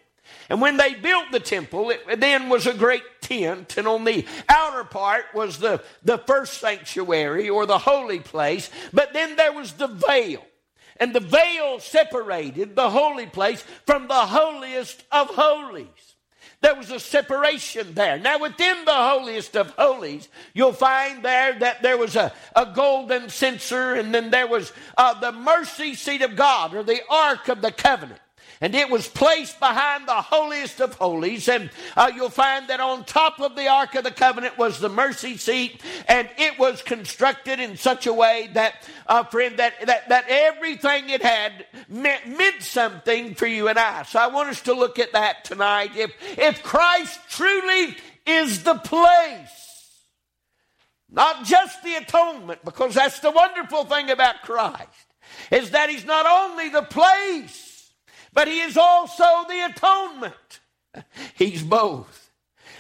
And 0.50 0.62
when 0.62 0.78
they 0.78 0.94
built 0.94 1.32
the 1.32 1.40
temple, 1.40 1.90
it 1.90 2.20
then 2.20 2.50
was 2.50 2.68
a 2.68 2.74
great 2.74 3.04
tent, 3.22 3.78
and 3.78 3.88
on 3.88 4.04
the 4.04 4.26
outer 4.48 4.84
part 4.84 5.26
was 5.34 5.58
the, 5.58 5.82
the 6.04 6.20
first 6.20 6.60
sanctuary 6.60 7.50
or 7.50 7.66
the 7.66 7.80
holy 7.80 8.20
place, 8.20 8.70
but 8.94 9.14
then 9.14 9.36
there 9.36 9.54
was 9.54 9.74
the 9.74 9.88
veil. 9.88 10.46
And 10.98 11.14
the 11.14 11.20
veil 11.20 11.80
separated 11.80 12.76
the 12.76 12.90
holy 12.90 13.26
place 13.26 13.64
from 13.86 14.08
the 14.08 14.14
holiest 14.14 15.04
of 15.12 15.28
holies. 15.28 15.88
There 16.62 16.76
was 16.76 16.90
a 16.90 17.00
separation 17.00 17.94
there. 17.94 18.18
Now, 18.18 18.40
within 18.40 18.86
the 18.86 18.94
holiest 18.94 19.56
of 19.58 19.72
holies, 19.72 20.30
you'll 20.54 20.74
find 20.74 21.22
there 21.22 21.60
that 21.60 21.84
there 21.84 21.98
was 21.98 22.16
a, 22.16 22.34
a 22.56 22.72
golden 22.74 23.30
censer, 23.30 23.94
and 23.94 24.14
then 24.14 24.32
there 24.32 24.48
was 24.48 24.72
uh, 24.98 25.20
the 25.20 25.32
mercy 25.32 25.96
seat 25.96 26.22
of 26.22 26.36
God, 26.36 26.74
or 26.74 26.84
the 26.84 27.02
Ark 27.10 27.50
of 27.50 27.62
the 27.62 27.72
Covenant 27.72 28.22
and 28.62 28.76
it 28.76 28.90
was 28.90 29.08
placed 29.08 29.60
behind 29.60 30.08
the 30.08 30.14
holiest 30.14 30.80
of 30.80 30.94
holies. 30.96 31.48
And 31.48 31.70
uh, 31.96 32.12
you'll 32.16 32.30
find 32.30 32.68
that 32.68 32.80
on 32.80 33.04
top 33.06 33.40
of 33.40 33.56
the 33.56 33.68
Ark 33.68 33.96
of 33.96 34.04
the 34.04 34.12
Covenant 34.12 34.58
was 34.58 34.80
the 34.80 34.90
mercy 34.90 35.38
seat, 35.38 35.82
and 36.08 36.30
it 36.38 36.58
was 36.58 36.82
constructed 36.82 37.60
in 37.60 37.78
such 37.78 38.08
a 38.08 38.14
way 38.14 38.50
that, 38.54 38.88
uh, 39.08 39.24
friend, 39.24 39.58
that, 39.58 39.86
that, 39.86 40.10
that 40.10 40.26
everything 40.28 41.10
it 41.10 41.22
had 41.22 41.66
meant, 41.90 42.28
meant 42.28 42.62
something 42.62 43.36
for 43.36 43.48
you 43.48 43.68
and 43.68 43.78
I. 43.78 44.04
So 44.04 44.20
I 44.20 44.28
want 44.28 44.50
us 44.50 44.62
to 44.62 44.74
look 44.74 45.00
at 45.00 45.14
that 45.14 45.46
tonight. 45.46 45.92
If, 45.96 46.12
if 46.38 46.64
Christ 46.64 47.20
truly 47.30 47.96
is 48.26 48.64
the 48.64 48.76
place, 48.76 49.66
not 51.10 51.46
just 51.46 51.84
the 51.84 51.96
atonement, 51.96 52.66
because 52.66 52.96
that's 52.96 53.20
the 53.20 53.32
wonderful 53.32 53.86
thing 53.86 54.10
about 54.10 54.42
Christ, 54.42 54.90
is 55.52 55.72
that 55.72 55.90
He's 55.90 56.06
not 56.06 56.26
only 56.26 56.70
the 56.70 56.82
place, 56.82 57.75
but 58.36 58.48
he 58.48 58.60
is 58.60 58.78
also 58.78 59.24
the 59.48 59.66
atonement. 59.66 60.60
He's 61.34 61.64
both. 61.64 62.30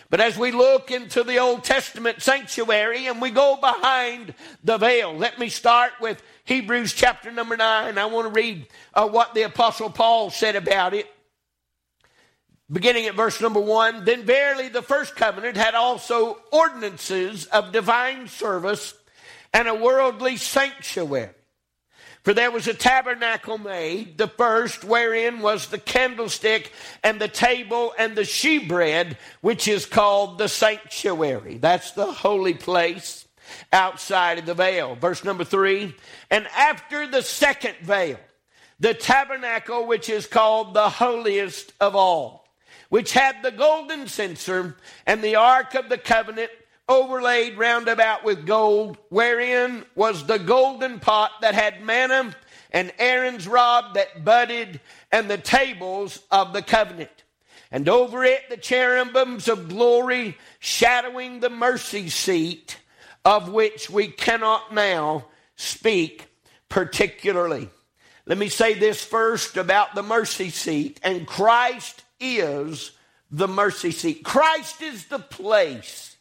But 0.10 0.22
as 0.22 0.38
we 0.38 0.52
look 0.52 0.92
into 0.92 1.24
the 1.24 1.40
Old 1.40 1.64
Testament 1.64 2.22
sanctuary 2.22 3.08
and 3.08 3.20
we 3.22 3.32
go 3.32 3.58
behind 3.60 4.36
the 4.64 4.78
veil, 4.78 5.14
let 5.16 5.40
me 5.40 5.50
start 5.50 5.94
with 6.00 6.22
Hebrews 6.44 6.94
chapter 6.94 7.32
number 7.32 7.58
9. 7.58 7.98
I 7.98 8.06
want 8.06 8.28
to 8.28 8.40
read 8.40 8.68
uh, 8.94 9.08
what 9.08 9.34
the 9.34 9.44
Apostle 9.44 9.90
Paul 9.90 10.30
said 10.30 10.56
about 10.56 10.94
it. 10.94 11.08
Beginning 12.72 13.06
at 13.06 13.16
verse 13.16 13.42
number 13.42 13.60
1 13.60 14.06
Then 14.06 14.24
verily 14.24 14.70
the 14.70 14.82
first 14.82 15.16
covenant 15.16 15.58
had 15.58 15.74
also 15.74 16.38
ordinances 16.52 17.46
of 17.46 17.72
divine 17.72 18.28
service 18.28 18.94
and 19.54 19.68
a 19.68 19.76
worldly 19.76 20.38
sanctuary. 20.38 21.30
For 22.26 22.34
there 22.34 22.50
was 22.50 22.68
a 22.68 22.74
tabernacle 22.74 23.60
made, 23.60 24.18
the 24.18 24.28
first, 24.28 24.84
wherein 24.84 25.42
was 25.42 25.68
the 25.68 25.78
candlestick 25.78 26.72
and 27.04 27.22
the 27.22 27.28
table 27.28 27.94
and 28.00 28.16
the 28.16 28.26
shewbread, 28.26 29.20
which 29.42 29.68
is 29.68 29.86
called 29.86 30.40
the 30.40 30.50
sanctuary. 30.50 31.60
That's 31.60 31.92
the 31.92 32.12
holy 32.12 32.56
place 32.56 33.28
outside 33.72 34.40
of 34.40 34.48
the 34.48 34.56
veil. 34.56 34.96
Verse 34.96 35.24
number 35.24 35.44
three. 35.44 35.94
And 36.32 36.48
after 36.48 37.06
the 37.06 37.22
second 37.22 37.76
veil, 37.84 38.18
the 38.80 38.96
tabernacle 38.96 39.86
which 39.86 40.10
is 40.10 40.26
called 40.26 40.74
the 40.74 40.90
holiest 40.90 41.74
of 41.80 41.96
all, 41.96 42.48
which 42.90 43.14
had 43.14 43.44
the 43.44 43.52
golden 43.52 44.08
censer 44.08 44.78
and 45.06 45.22
the 45.22 45.36
ark 45.36 45.76
of 45.76 45.90
the 45.90 46.00
covenant 46.00 46.50
overlaid 46.88 47.58
round 47.58 47.88
about 47.88 48.24
with 48.24 48.46
gold, 48.46 48.98
wherein 49.10 49.86
was 49.96 50.26
the 50.26 50.38
golden 50.38 51.00
pot 51.00 51.32
that 51.42 51.56
had 51.56 51.84
manna, 51.84 52.36
and 52.72 52.94
Aaron's 53.00 53.48
rod 53.48 53.96
that 53.96 54.24
budded, 54.24 54.80
and 55.12 55.30
the 55.30 55.38
tables 55.38 56.20
of 56.32 56.54
the 56.54 56.62
covenant. 56.62 57.24
And 57.72 57.90
over 57.90 58.24
it 58.24 58.50
the 58.50 58.58
cherubims 58.58 59.48
of 59.48 59.70
glory, 59.70 60.38
shadowing 60.60 61.40
the 61.40 61.50
mercy 61.50 62.10
seat, 62.10 62.78
of 63.24 63.50
which 63.50 63.90
we 63.90 64.08
cannot 64.08 64.74
now 64.74 65.26
speak 65.56 66.28
particularly. 66.70 67.70
Let 68.28 68.38
me 68.38 68.50
say 68.50 68.74
this 68.74 69.04
first 69.04 69.58
about 69.58 69.96
the 69.96 70.04
mercy 70.04 70.50
seat, 70.50 71.00
and 71.04 71.26
Christ 71.28 72.04
is 72.20 72.92
the 73.32 73.48
mercy 73.48 73.92
seat. 73.92 74.24
Christ 74.24 74.82
is 74.82 75.06
the 75.08 75.20
place 75.20 76.15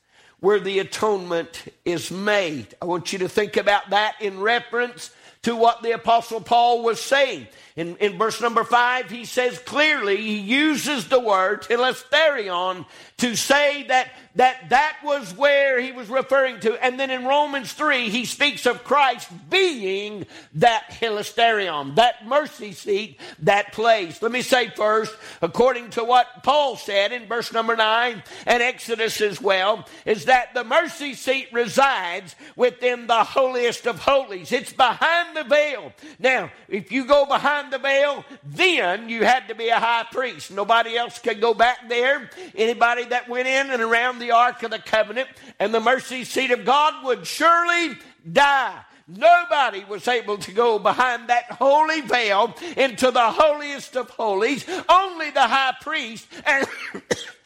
where 0.45 0.61
the 0.61 0.79
atonement 0.79 1.65
is 1.87 2.11
made. 2.11 2.67
I 2.83 2.85
want 2.85 3.15
you 3.15 3.21
to 3.21 3.31
think 3.31 3.57
about 3.57 3.89
that 3.89 4.17
in 4.21 4.41
reference 4.41 5.11
to 5.41 5.57
what 5.57 5.83
the 5.83 5.93
Apostle 5.93 6.43
Paul 6.43 6.83
was 6.83 7.01
saying. 7.01 7.49
In, 7.77 7.97
in 7.97 8.19
verse 8.19 8.43
number 8.43 8.63
five, 8.63 9.09
he 9.09 9.25
says 9.25 9.59
clearly, 9.61 10.19
he 10.19 10.37
uses 10.37 11.09
the 11.09 11.19
word 11.19 11.63
hilasterion 11.63 12.85
to 13.19 13.37
say 13.37 13.85
that 13.85 14.11
that 14.37 14.71
that 14.71 14.97
was 15.05 15.33
where 15.37 15.81
he 15.81 15.93
was 15.93 16.09
referring 16.09 16.61
to. 16.61 16.75
And 16.85 16.99
then 16.99 17.11
in 17.11 17.25
Romans 17.25 17.73
3, 17.73 18.09
he 18.11 18.25
speaks 18.25 18.67
of 18.67 18.83
Christ 18.83 19.29
being 19.49 20.27
that 20.55 20.91
hilasterion, 20.91 21.97
that 21.97 22.27
mercy 22.27 22.73
seat, 22.73 23.21
that 23.41 23.73
place. 23.73 24.21
Let 24.21 24.33
me 24.33 24.43
say 24.43 24.71
first, 24.71 25.15
according 25.41 25.91
to 25.91 26.05
what 26.05 26.43
Paul 26.43 26.77
said 26.77 27.13
in 27.13 27.27
verse 27.27 27.53
number 27.53 27.77
9 27.77 28.23
and 28.47 28.63
Exodus 28.63 29.21
as 29.21 29.41
well, 29.41 29.87
is 30.05 30.25
that 30.25 30.53
the 30.55 30.65
mercy 30.65 31.15
seat 31.15 31.49
resides 31.53 32.35
within 32.57 33.07
the 33.07 33.23
holiest 33.25 33.87
of 33.87 34.01
holies. 34.01 34.51
It's 34.51 34.73
behind 34.73 35.37
the 35.37 35.45
veil. 35.45 35.93
Now, 36.19 36.51
if 36.69 36.91
you 36.91 37.05
go 37.07 37.25
behind 37.25 37.73
the 37.73 37.79
veil, 37.79 38.25
then 38.43 39.09
you 39.09 39.25
had 39.25 39.49
to 39.49 39.55
be 39.55 39.69
a 39.69 39.79
high 39.79 40.07
priest. 40.11 40.51
Nobody 40.51 40.97
else 40.97 41.19
could 41.21 41.41
go 41.41 41.55
back 41.55 41.89
there. 41.89 42.31
Anybody 42.57 43.05
that 43.07 43.29
went 43.29 43.47
in 43.47 43.71
and 43.71 43.83
around 43.83 44.19
the 44.25 44.35
Ark 44.35 44.63
of 44.63 44.71
the 44.71 44.79
Covenant 44.79 45.29
and 45.59 45.75
the 45.75 45.81
mercy 45.81 46.25
seat 46.25 46.51
of 46.51 46.65
God 46.65 47.05
would 47.05 47.27
surely 47.27 47.97
die. 48.33 48.81
Nobody 49.07 49.85
was 49.85 50.09
able 50.09 50.39
to 50.39 50.53
go 50.53 50.79
behind 50.79 51.29
that 51.29 51.45
holy 51.53 52.01
veil 52.01 52.55
into 52.77 53.11
the 53.11 53.31
holiest 53.31 53.97
of 53.97 54.09
holies. 54.09 54.65
Only 54.89 55.31
the 55.31 55.47
high 55.47 55.75
priest 55.83 56.27
and 56.47 56.67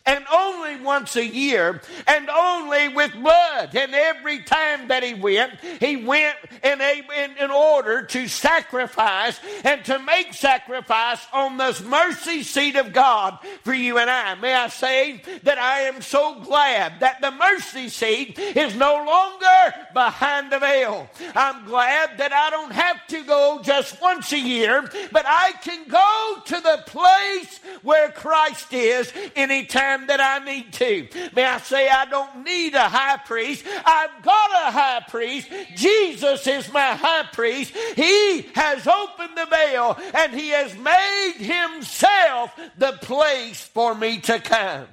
and 0.09 0.25
only 0.33 0.77
once 0.77 1.17
a 1.17 1.27
year, 1.27 1.83
and 2.07 2.31
only 2.31 2.89
with 2.89 3.13
blood. 3.13 3.77
And 3.77 3.95
every 3.95 4.43
time 4.43 4.89
that 4.89 5.03
he 5.03 5.13
went, 5.13 5.61
he 5.61 5.97
went 5.97 6.35
in, 6.65 6.81
a, 6.81 7.03
in, 7.19 7.37
in 7.37 7.51
order 7.51 8.05
to 8.05 8.27
sacrifice 8.27 9.39
and 9.65 9.85
to 9.85 9.99
make 9.99 10.33
sacrifice 10.33 11.21
on 11.31 11.59
this 11.59 11.83
mercy 11.83 12.43
seat 12.43 12.77
of 12.77 12.95
God 12.95 13.39
for 13.65 13.75
you 13.75 13.99
and 13.99 14.09
I. 14.09 14.35
May 14.37 14.55
I 14.55 14.69
say 14.69 15.21
that 15.43 15.59
I 15.59 15.81
am 15.81 16.01
so 16.01 16.41
glad 16.41 17.01
that 17.01 17.21
the 17.21 17.31
mercy 17.31 17.91
seat 17.91 18.39
is 18.39 18.75
no 18.75 18.95
longer 19.05 19.75
behind 19.93 20.51
the 20.51 20.59
veil. 20.59 21.11
I'm 21.35 21.67
glad 21.67 22.17
that 22.17 22.33
I 22.33 22.49
don't 22.49 22.73
have 22.73 23.07
to 23.09 23.25
go 23.25 23.61
just 23.63 24.01
once 24.01 24.33
a 24.33 24.39
year, 24.39 24.89
but 25.13 25.27
I 25.27 25.53
can 25.63 25.87
go 25.87 26.39
to 26.47 26.61
the 26.63 26.83
place 26.87 27.61
where 27.83 28.11
Christ 28.11 28.73
is 28.73 29.13
anytime 29.37 29.98
time 29.99 30.07
that 30.09 30.21
I 30.21 30.45
need 30.45 30.73
to. 30.75 31.09
May 31.35 31.45
I 31.45 31.59
say, 31.59 31.89
I 31.89 32.05
don't 32.07 32.45
need 32.45 32.75
a 32.75 32.89
high 32.89 33.19
priest. 33.19 33.65
I've 33.85 34.23
got 34.23 34.51
a 34.51 34.71
high 34.71 35.03
priest. 35.09 35.49
Jesus 35.75 36.47
is 36.47 36.73
my 36.73 36.95
high 36.95 37.29
priest. 37.33 37.75
He 37.97 38.47
has 38.55 38.87
opened 38.87 39.37
the 39.37 39.47
veil 39.47 39.99
and 40.15 40.33
he 40.33 40.51
has 40.51 40.77
made 40.77 41.35
himself 41.39 42.59
the 42.77 42.93
place 43.03 43.63
for 43.63 43.95
me 43.95 44.19
to 44.21 44.39
come. 44.41 44.87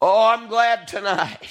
Oh, 0.00 0.26
I'm 0.26 0.48
glad 0.48 0.88
tonight 0.88 1.48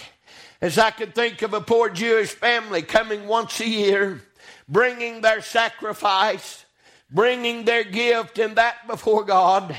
as 0.59 0.77
I 0.77 0.91
could 0.91 1.15
think 1.15 1.41
of 1.41 1.53
a 1.53 1.61
poor 1.61 1.89
Jewish 1.89 2.31
family 2.31 2.81
coming 2.81 3.27
once 3.27 3.59
a 3.59 3.67
year, 3.67 4.21
bringing 4.67 5.21
their 5.21 5.41
sacrifice, 5.41 6.65
bringing 7.09 7.65
their 7.65 7.83
gift, 7.83 8.37
and 8.39 8.57
that 8.57 8.87
before 8.87 9.23
God 9.23 9.75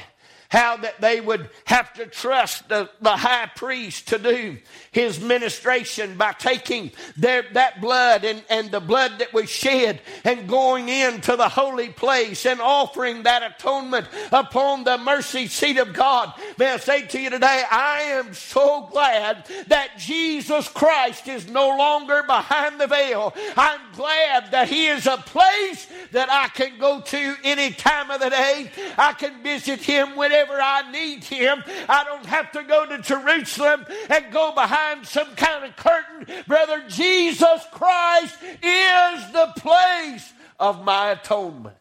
how 0.52 0.76
that 0.76 1.00
they 1.00 1.18
would 1.18 1.48
have 1.64 1.94
to 1.94 2.04
trust 2.04 2.68
the, 2.68 2.86
the 3.00 3.16
high 3.16 3.50
priest 3.56 4.08
to 4.08 4.18
do 4.18 4.58
his 4.90 5.18
ministration 5.18 6.14
by 6.18 6.30
taking 6.32 6.90
their, 7.16 7.42
that 7.54 7.80
blood 7.80 8.22
and, 8.22 8.44
and 8.50 8.70
the 8.70 8.78
blood 8.78 9.12
that 9.18 9.32
was 9.32 9.48
shed 9.48 9.98
and 10.24 10.46
going 10.46 10.90
into 10.90 11.36
the 11.36 11.48
holy 11.48 11.88
place 11.88 12.44
and 12.44 12.60
offering 12.60 13.22
that 13.22 13.42
atonement 13.42 14.06
upon 14.30 14.84
the 14.84 14.98
mercy 14.98 15.46
seat 15.46 15.78
of 15.78 15.94
God. 15.94 16.30
May 16.58 16.72
I 16.72 16.76
say 16.76 17.06
to 17.06 17.18
you 17.18 17.30
today, 17.30 17.64
I 17.70 18.02
am 18.18 18.34
so 18.34 18.88
glad 18.92 19.46
that 19.68 19.96
Jesus 19.96 20.68
Christ 20.68 21.28
is 21.28 21.48
no 21.48 21.78
longer 21.78 22.24
behind 22.24 22.78
the 22.78 22.88
veil. 22.88 23.32
I'm 23.56 23.80
glad 23.94 24.50
that 24.50 24.68
he 24.68 24.88
is 24.88 25.06
a 25.06 25.16
place 25.16 25.88
that 26.10 26.28
I 26.30 26.48
can 26.48 26.78
go 26.78 27.00
to 27.00 27.36
any 27.42 27.70
time 27.70 28.10
of 28.10 28.20
the 28.20 28.28
day. 28.28 28.70
I 28.98 29.14
can 29.14 29.42
visit 29.42 29.80
him 29.80 30.14
whenever 30.14 30.41
whenever 30.42 30.60
I 30.60 30.90
need 30.90 31.24
Him. 31.24 31.62
I 31.88 32.04
don't 32.04 32.26
have 32.26 32.52
to 32.52 32.62
go 32.62 32.86
to 32.86 32.98
Jerusalem 32.98 33.86
and 34.08 34.32
go 34.32 34.52
behind 34.52 35.06
some 35.06 35.34
kind 35.34 35.64
of 35.64 35.76
curtain. 35.76 36.44
Brother, 36.46 36.84
Jesus 36.88 37.64
Christ 37.72 38.36
is 38.62 39.32
the 39.32 39.52
place 39.56 40.32
of 40.58 40.84
my 40.84 41.10
atonement. 41.10 41.76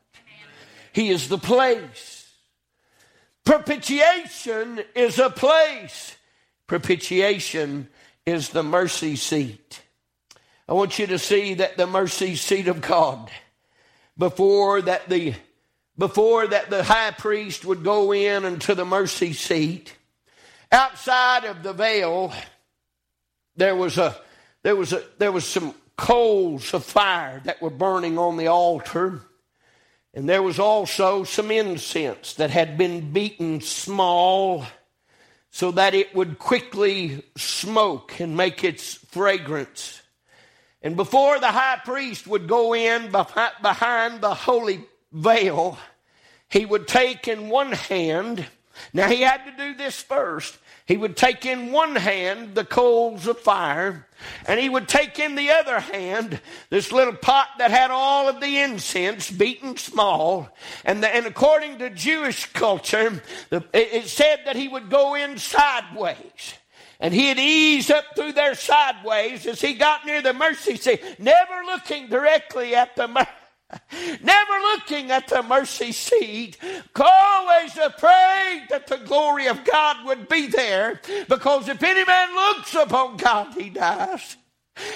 He 0.94 1.10
is 1.10 1.30
the 1.30 1.38
place. 1.38 2.30
Propitiation 3.44 4.82
is 4.96 5.20
a 5.20 5.30
place. 5.30 6.16
Propitiation 6.68 7.88
is 8.26 8.50
the 8.50 8.64
mercy 8.64 9.16
seat. 9.16 9.82
I 10.68 10.74
want 10.74 11.00
you 11.00 11.08
to 11.08 11.20
see 11.20 11.56
that 11.56 11.78
the 11.78 11.88
mercy 11.88 12.36
seat 12.36 12.68
of 12.68 12.82
God, 12.82 13.30
before 14.18 14.82
that 14.82 15.10
the 15.10 15.34
before 16.02 16.48
that 16.48 16.72
the 16.72 16.84
high 16.84 17.12
priest 17.12 17.64
would 17.64 17.84
go 17.84 18.12
in 18.12 18.44
into 18.44 18.74
the 18.74 18.84
mercy 18.84 19.34
seat. 19.34 19.94
Outside 20.72 21.44
of 21.44 21.62
the 21.62 21.74
veil 21.74 22.34
there 23.56 23.76
was 23.76 24.00
a 24.00 24.20
there 24.64 24.76
was 24.76 24.94
a 24.94 25.04
there 25.20 25.32
was 25.32 25.46
some 25.46 25.76
coals 25.98 26.74
of 26.74 26.84
fire 26.84 27.40
that 27.46 27.62
were 27.62 27.70
burning 27.70 28.18
on 28.18 28.38
the 28.38 28.48
altar. 28.48 29.22
And 30.16 30.28
there 30.28 30.42
was 30.42 30.58
also 30.58 31.24
some 31.24 31.52
incense 31.52 32.34
that 32.34 32.50
had 32.50 32.80
been 32.80 33.14
beaten 33.14 33.62
small 33.62 34.66
so 35.52 35.70
that 35.70 35.94
it 35.94 36.16
would 36.16 36.40
quickly 36.40 37.24
smoke 37.38 38.20
and 38.20 38.36
make 38.36 38.64
its 38.64 38.96
fragrance. 38.96 40.02
And 40.82 40.96
before 40.96 41.40
the 41.40 41.52
high 41.52 41.80
priest 41.86 42.26
would 42.26 42.48
go 42.48 42.74
in 42.74 43.12
behind 43.12 44.22
the 44.22 44.34
holy 44.34 44.84
veil, 45.12 45.78
he 46.52 46.66
would 46.66 46.88
take 46.88 47.28
in 47.28 47.50
one 47.50 47.72
hand, 47.72 48.46
now 48.94 49.08
he 49.08 49.22
had 49.22 49.46
to 49.46 49.52
do 49.58 49.74
this 49.76 50.02
first. 50.02 50.58
He 50.86 50.98
would 50.98 51.16
take 51.16 51.46
in 51.46 51.72
one 51.72 51.96
hand 51.96 52.56
the 52.56 52.66
coals 52.66 53.26
of 53.26 53.40
fire, 53.40 54.08
and 54.46 54.60
he 54.60 54.68
would 54.68 54.90
take 54.90 55.20
in 55.20 55.36
the 55.36 55.52
other 55.52 55.80
hand 55.80 56.42
this 56.70 56.92
little 56.92 57.14
pot 57.14 57.48
that 57.60 57.72
had 57.72 57.92
all 57.92 58.28
of 58.28 58.42
the 58.42 58.60
incense 58.60 59.32
beaten 59.32 59.78
small. 59.78 60.50
And, 60.84 61.02
the, 61.02 61.08
and 61.08 61.26
according 61.26 61.78
to 61.78 61.90
Jewish 61.90 62.48
culture, 62.48 63.22
the, 63.50 63.64
it 63.74 64.08
said 64.08 64.42
that 64.46 64.58
he 64.58 64.68
would 64.68 64.90
go 64.90 65.16
in 65.16 65.38
sideways. 65.38 66.56
And 67.00 67.14
he'd 67.14 67.40
ease 67.40 67.90
up 67.90 68.06
through 68.16 68.34
there 68.34 68.54
sideways 68.54 69.48
as 69.48 69.62
he 69.62 69.74
got 69.74 70.06
near 70.06 70.22
the 70.22 70.34
mercy 70.34 70.76
seat, 70.76 71.02
never 71.18 71.64
looking 71.66 72.10
directly 72.10 72.76
at 72.76 72.96
the 72.96 73.08
Never 74.22 74.54
looking 74.74 75.12
at 75.12 75.28
the 75.28 75.44
mercy 75.44 75.92
seat, 75.92 76.58
always 76.96 77.78
afraid 77.78 78.66
that 78.70 78.88
the 78.88 79.02
glory 79.06 79.48
of 79.48 79.64
God 79.66 80.06
would 80.06 80.28
be 80.28 80.48
there, 80.48 81.02
because 81.28 81.68
if 81.68 81.82
any 81.84 82.06
man 82.06 82.34
looks 82.34 82.76
upon 82.76 83.18
God, 83.18 83.54
he 83.54 83.70
dies. 83.70 84.38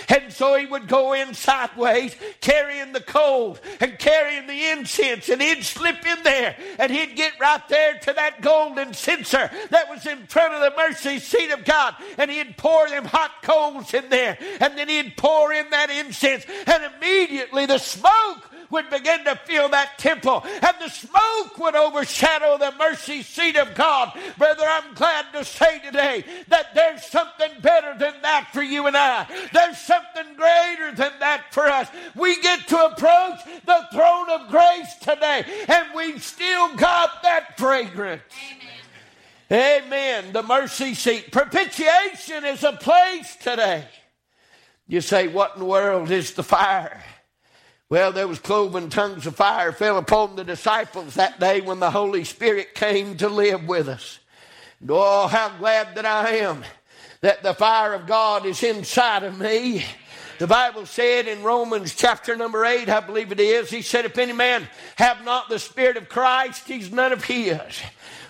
And 0.07 0.31
so 0.31 0.55
he 0.55 0.65
would 0.65 0.87
go 0.87 1.13
in 1.13 1.33
sideways, 1.33 2.15
carrying 2.39 2.93
the 2.93 3.01
coals 3.01 3.59
and 3.79 3.99
carrying 3.99 4.47
the 4.47 4.69
incense, 4.69 5.29
and 5.29 5.41
he'd 5.41 5.63
slip 5.63 6.05
in 6.05 6.23
there 6.23 6.55
and 6.79 6.91
he'd 6.91 7.15
get 7.15 7.33
right 7.39 7.61
there 7.67 7.99
to 7.99 8.13
that 8.13 8.41
golden 8.41 8.93
censer 8.93 9.51
that 9.69 9.89
was 9.89 10.05
in 10.05 10.25
front 10.27 10.53
of 10.53 10.61
the 10.61 10.73
mercy 10.77 11.19
seat 11.19 11.51
of 11.51 11.65
God, 11.65 11.95
and 12.17 12.31
he'd 12.31 12.57
pour 12.57 12.87
them 12.89 13.05
hot 13.05 13.43
coals 13.43 13.93
in 13.93 14.09
there, 14.09 14.37
and 14.59 14.77
then 14.77 14.87
he'd 14.87 15.17
pour 15.17 15.51
in 15.51 15.69
that 15.71 15.89
incense, 15.89 16.45
and 16.65 16.83
immediately 16.95 17.65
the 17.65 17.77
smoke 17.77 18.49
would 18.69 18.89
begin 18.89 19.23
to 19.25 19.35
fill 19.45 19.69
that 19.69 19.97
temple 19.97 20.43
and 20.45 20.75
the 20.79 20.89
smoke 20.89 21.57
would 21.57 21.75
overshadow 21.75 22.57
the 22.57 22.73
mercy 22.77 23.21
seat 23.21 23.57
of 23.57 23.75
God. 23.75 24.17
Brother, 24.37 24.65
I'm 24.67 24.93
glad 24.93 25.25
to 25.33 25.45
say 25.45 25.79
today 25.79 26.23
that 26.47 26.73
there's 26.73 27.03
something 27.05 27.51
better 27.61 27.97
than 27.97 28.13
that 28.21 28.49
for 28.53 28.61
you 28.61 28.87
and 28.87 28.97
I. 28.97 29.27
There's 29.53 29.77
something 29.77 30.35
greater 30.35 30.95
than 30.95 31.11
that 31.19 31.53
for 31.53 31.67
us. 31.67 31.87
We 32.15 32.41
get 32.41 32.67
to 32.69 32.85
approach 32.85 33.39
the 33.65 33.87
throne 33.91 34.29
of 34.29 34.49
grace 34.49 34.95
today 35.01 35.45
and 35.67 35.87
we've 35.95 36.23
still 36.23 36.75
got 36.75 37.23
that 37.23 37.57
fragrance. 37.57 38.21
Amen. 39.51 39.83
Amen. 39.85 40.33
The 40.33 40.43
mercy 40.43 40.95
seat. 40.95 41.31
Propitiation 41.31 42.45
is 42.45 42.63
a 42.63 42.73
place 42.73 43.35
today. 43.35 43.85
You 44.87 45.01
say, 45.01 45.27
what 45.27 45.53
in 45.53 45.59
the 45.59 45.65
world 45.65 46.11
is 46.11 46.33
the 46.33 46.43
fire? 46.43 47.03
Well, 47.89 48.11
there 48.11 48.27
was 48.27 48.39
cloven 48.39 48.89
tongues 48.89 49.27
of 49.27 49.35
fire 49.35 49.71
fell 49.71 49.97
upon 49.97 50.35
the 50.35 50.43
disciples 50.43 51.15
that 51.15 51.39
day 51.39 51.61
when 51.61 51.79
the 51.79 51.91
Holy 51.91 52.23
Spirit 52.23 52.73
came 52.73 53.15
to 53.17 53.29
live 53.29 53.67
with 53.67 53.87
us. 53.87 54.19
oh, 54.89 55.27
how 55.27 55.49
glad 55.59 55.95
that 55.95 56.05
I 56.05 56.37
am 56.37 56.63
that 57.21 57.43
the 57.43 57.53
fire 57.53 57.93
of 57.93 58.07
God 58.07 58.45
is 58.45 58.63
inside 58.63 59.23
of 59.23 59.39
me 59.39 59.85
The 60.37 60.47
Bible 60.47 60.85
said 60.85 61.29
in 61.29 61.43
Romans 61.43 61.95
chapter 61.95 62.35
number 62.35 62.65
8, 62.65 62.89
I 62.89 62.99
believe 62.99 63.31
it 63.31 63.39
is, 63.39 63.69
he 63.69 63.81
said, 63.81 64.03
If 64.03 64.17
any 64.17 64.33
man 64.33 64.67
have 64.97 65.23
not 65.23 65.47
the 65.47 65.59
Spirit 65.59 65.95
of 65.95 66.09
Christ, 66.09 66.67
he's 66.67 66.91
none 66.91 67.13
of 67.13 67.23
his. 67.23 67.57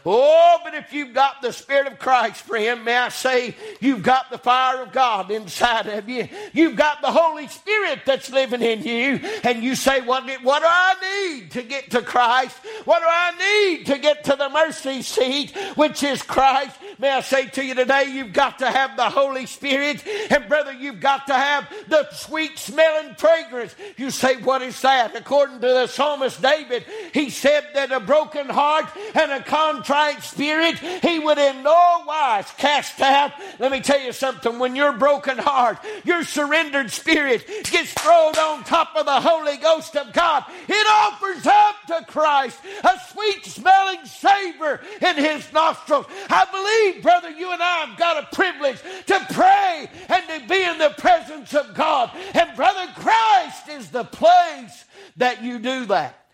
Oh, 0.06 0.60
but 0.64 0.76
if 0.76 0.94
you've 0.94 1.14
got 1.14 1.42
the 1.42 1.52
Spirit 1.52 1.88
of 1.88 1.98
Christ, 1.98 2.42
friend, 2.42 2.86
may 2.86 2.96
I 2.96 3.10
say, 3.10 3.56
you've 3.80 4.04
got 4.04 4.30
the 4.30 4.38
fire 4.38 4.84
of 4.84 4.92
God 4.92 5.32
inside 5.32 5.88
of 5.88 6.08
you. 6.08 6.28
You've 6.54 6.76
got 6.76 7.02
the 7.02 7.12
Holy 7.12 7.48
Spirit 7.48 8.02
that's 8.06 8.30
living 8.30 8.62
in 8.62 8.84
you. 8.84 9.20
And 9.44 9.64
you 9.64 9.74
say, 9.76 10.02
what, 10.02 10.24
what 10.44 10.60
do 10.60 10.68
I 10.70 11.40
need 11.40 11.52
to 11.52 11.64
get 11.64 11.90
to 11.92 12.04
Christ? 12.04 12.56
What 12.86 13.00
do 13.00 13.06
I 13.10 13.76
need 13.76 13.86
to 13.88 13.98
get 13.98 14.24
to 14.26 14.36
the 14.36 14.50
mercy 14.50 15.02
seat, 15.02 15.58
which 15.76 16.04
is 16.04 16.22
Christ? 16.22 16.78
May 17.00 17.12
I 17.12 17.22
say 17.22 17.48
to 17.48 17.64
you 17.64 17.76
today, 17.76 18.06
you've 18.12 18.34
got 18.34 18.60
to 18.60 18.70
have 18.70 18.96
the 18.96 19.10
Holy 19.10 19.46
Spirit. 19.46 20.04
And 20.30 20.48
brother, 20.48 20.74
you've 20.74 21.00
got 21.00 21.28
to 21.28 21.34
have 21.34 21.68
the 21.88 22.10
sweet 22.12 22.58
smelling 22.58 23.16
fragrance. 23.16 23.76
You 23.98 24.12
say, 24.12 24.38
what 24.38 24.62
is 24.62 24.80
that? 24.82 25.16
According 25.16 25.62
to 25.62 25.68
the 25.68 25.88
psalmist 25.88 26.42
David, 26.42 26.86
he 27.14 27.30
said 27.30 27.66
that 27.74 27.92
a 27.92 28.00
broken 28.00 28.48
heart 28.50 28.86
and 29.14 29.32
a 29.32 29.44
contrite 29.44 30.24
spirit, 30.24 30.78
he 30.78 31.20
would 31.20 31.38
in 31.38 31.64
no 31.64 32.04
wise 32.08 32.50
cast 32.58 33.02
out. 33.02 33.32
Let 33.60 33.72
me 33.72 33.82
tell 33.82 34.00
you 34.00 34.12
something. 34.12 34.60
When 34.60 34.76
your 34.76 34.94
broken 34.94 35.38
heart, 35.38 35.80
your 36.04 36.24
surrendered 36.24 36.92
spirit 36.92 37.46
gets 37.66 37.94
thrown 37.94 38.36
on 38.38 38.64
top 38.64 38.96
of 38.96 39.06
the 39.06 39.22
Holy 39.22 39.58
Ghost 39.58 39.96
of 39.96 40.14
God, 40.14 40.46
it 40.68 40.88
offers 40.90 41.46
up 41.46 41.76
to 41.88 42.06
Christ 42.12 42.60
a 42.84 43.00
sweet 43.12 43.46
smelling 43.46 44.06
savor 44.06 44.82
in 45.02 45.16
his 45.18 45.52
nostrils. 45.52 46.06
I 46.30 46.46
believe, 46.52 46.85
brother, 46.94 47.30
you 47.30 47.52
and 47.52 47.62
I 47.62 47.86
have 47.86 47.98
got 47.98 48.24
a 48.24 48.36
privilege 48.36 48.80
to 49.08 49.28
pray 49.34 49.90
and 50.10 50.28
to 50.28 50.48
be 50.48 50.64
in 50.64 50.78
the 50.78 50.94
presence 50.98 51.54
of 51.54 51.74
God. 51.74 52.12
And 52.34 52.56
brother, 52.56 52.92
Christ 52.96 53.70
is 53.70 53.90
the 53.90 54.04
place 54.04 54.86
that 55.18 55.44
you 55.44 55.60
do 55.60 55.86
that. 55.86 56.26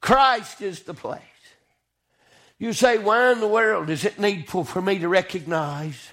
Christ 0.00 0.60
is 0.62 0.82
the 0.82 0.94
place. 0.94 1.22
You 2.58 2.72
say, 2.72 2.98
why 2.98 3.32
in 3.32 3.40
the 3.40 3.48
world 3.48 3.90
is 3.90 4.04
it 4.04 4.18
needful 4.18 4.64
for 4.64 4.82
me 4.82 4.98
to 4.98 5.08
recognize 5.08 6.10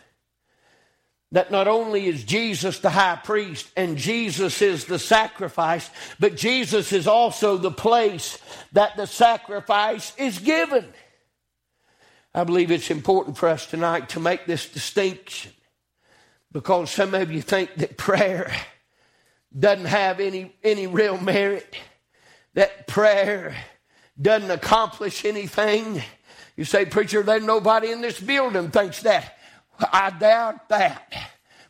that 1.32 1.52
not 1.52 1.68
only 1.68 2.06
is 2.06 2.24
Jesus 2.24 2.80
the 2.80 2.90
high 2.90 3.20
priest 3.22 3.68
and 3.76 3.98
Jesus 3.98 4.62
is 4.62 4.86
the 4.86 5.00
sacrifice, 5.00 5.90
but 6.20 6.38
Jesus 6.38 6.94
is 6.94 7.08
also 7.08 7.58
the 7.58 7.72
place 7.72 8.38
that 8.74 8.96
the 8.96 9.08
sacrifice 9.08 10.14
is 10.18 10.40
given? 10.40 10.86
I 12.36 12.43
believe 12.43 12.69
it's 12.69 12.91
important 12.91 13.38
for 13.38 13.48
us 13.48 13.65
tonight 13.65 14.10
to 14.10 14.19
make 14.19 14.45
this 14.45 14.69
distinction 14.69 15.54
because 16.52 16.91
some 16.91 17.13
of 17.13 17.32
you 17.32 17.41
think 17.41 17.74
that 17.76 17.98
prayer 17.98 18.54
doesn't 19.58 19.86
have 19.86 20.19
any, 20.19 20.54
any 20.62 20.86
real 20.86 21.17
merit, 21.17 21.74
that 22.54 22.88
prayer 22.88 23.56
doesn't 24.21 24.52
accomplish 24.52 25.24
anything 25.24 26.04
you 26.58 26.65
say, 26.65 26.86
preacher, 26.86 27.21
there's 27.21 27.43
nobody 27.43 27.91
in 27.91 28.02
this 28.02 28.19
building 28.19 28.69
thinks 28.69 29.02
that. 29.02 29.38
I 29.91 30.10
doubt 30.10 30.69
that. 30.69 31.13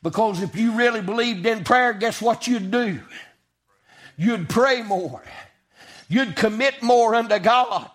Because 0.03 0.41
if 0.41 0.55
you 0.55 0.73
really 0.73 1.01
believed 1.01 1.45
in 1.45 1.63
prayer, 1.63 1.93
guess 1.93 2.21
what 2.21 2.47
you'd 2.47 2.69
do? 2.69 3.01
You'd 4.17 4.49
pray 4.49 4.83
more. 4.83 5.23
You'd 6.07 6.35
commit 6.35 6.83
more 6.83 7.15
unto 7.15 7.39
God. 7.39 7.89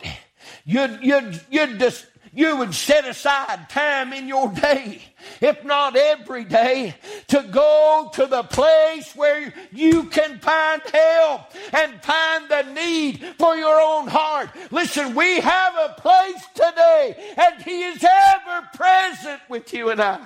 You'd, 0.64 0.98
you'd, 1.02 1.40
you'd 1.50 1.78
just 1.78 2.06
you 2.32 2.56
would 2.56 2.74
set 2.74 3.06
aside 3.06 3.68
time 3.70 4.12
in 4.12 4.28
your 4.28 4.48
day, 4.52 5.02
if 5.40 5.64
not 5.64 5.96
every 5.96 6.44
day, 6.44 6.94
to 7.28 7.42
go 7.50 8.10
to 8.14 8.26
the 8.26 8.44
place 8.44 9.14
where 9.16 9.52
you 9.72 10.04
can 10.04 10.38
find 10.38 10.82
help 10.92 11.50
and 11.72 12.02
find 12.02 12.48
the 12.48 12.62
need 12.72 13.24
for 13.38 13.56
your 13.56 13.80
own 13.80 14.06
heart. 14.06 14.50
Listen, 14.70 15.14
we 15.14 15.40
have 15.40 15.74
a 15.74 16.00
place 16.00 16.44
today, 16.54 17.34
and 17.36 17.62
He 17.62 17.82
is 17.82 18.04
ever 18.04 18.68
present 18.74 19.40
with 19.48 19.72
you 19.72 19.90
and 19.90 20.00
I. 20.00 20.20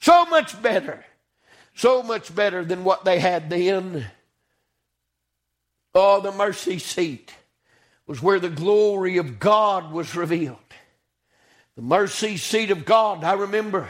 So 0.00 0.26
much 0.26 0.60
better. 0.60 1.04
So 1.74 2.02
much 2.02 2.34
better 2.34 2.64
than 2.64 2.82
what 2.82 3.04
they 3.04 3.20
had 3.20 3.48
then. 3.48 4.06
Oh, 5.94 6.20
the 6.20 6.32
mercy 6.32 6.78
seat 6.78 7.32
was 8.06 8.22
where 8.22 8.40
the 8.40 8.48
glory 8.48 9.18
of 9.18 9.38
God 9.38 9.92
was 9.92 10.16
revealed. 10.16 10.58
The 11.78 11.84
mercy 11.84 12.38
seat 12.38 12.72
of 12.72 12.84
God. 12.84 13.22
I 13.22 13.34
remember 13.34 13.88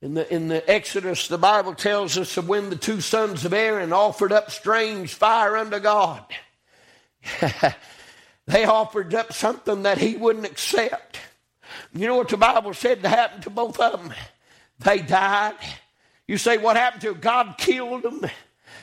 in 0.00 0.14
the, 0.14 0.32
in 0.32 0.46
the 0.46 0.70
Exodus, 0.70 1.26
the 1.26 1.36
Bible 1.36 1.74
tells 1.74 2.16
us 2.16 2.36
of 2.36 2.48
when 2.48 2.70
the 2.70 2.76
two 2.76 3.00
sons 3.00 3.44
of 3.44 3.52
Aaron 3.52 3.92
offered 3.92 4.30
up 4.30 4.52
strange 4.52 5.12
fire 5.14 5.56
unto 5.56 5.80
God. 5.80 6.24
they 8.46 8.64
offered 8.66 9.12
up 9.16 9.32
something 9.32 9.82
that 9.82 9.98
he 9.98 10.14
wouldn't 10.14 10.46
accept. 10.46 11.18
You 11.92 12.06
know 12.06 12.14
what 12.14 12.28
the 12.28 12.36
Bible 12.36 12.72
said 12.72 13.02
to 13.02 13.08
happen 13.08 13.40
to 13.42 13.50
both 13.50 13.80
of 13.80 14.00
them? 14.00 14.14
They 14.78 14.98
died. 14.98 15.56
You 16.28 16.38
say, 16.38 16.56
what 16.56 16.76
happened 16.76 17.02
to? 17.02 17.14
God 17.16 17.56
killed 17.58 18.04
them. 18.04 18.30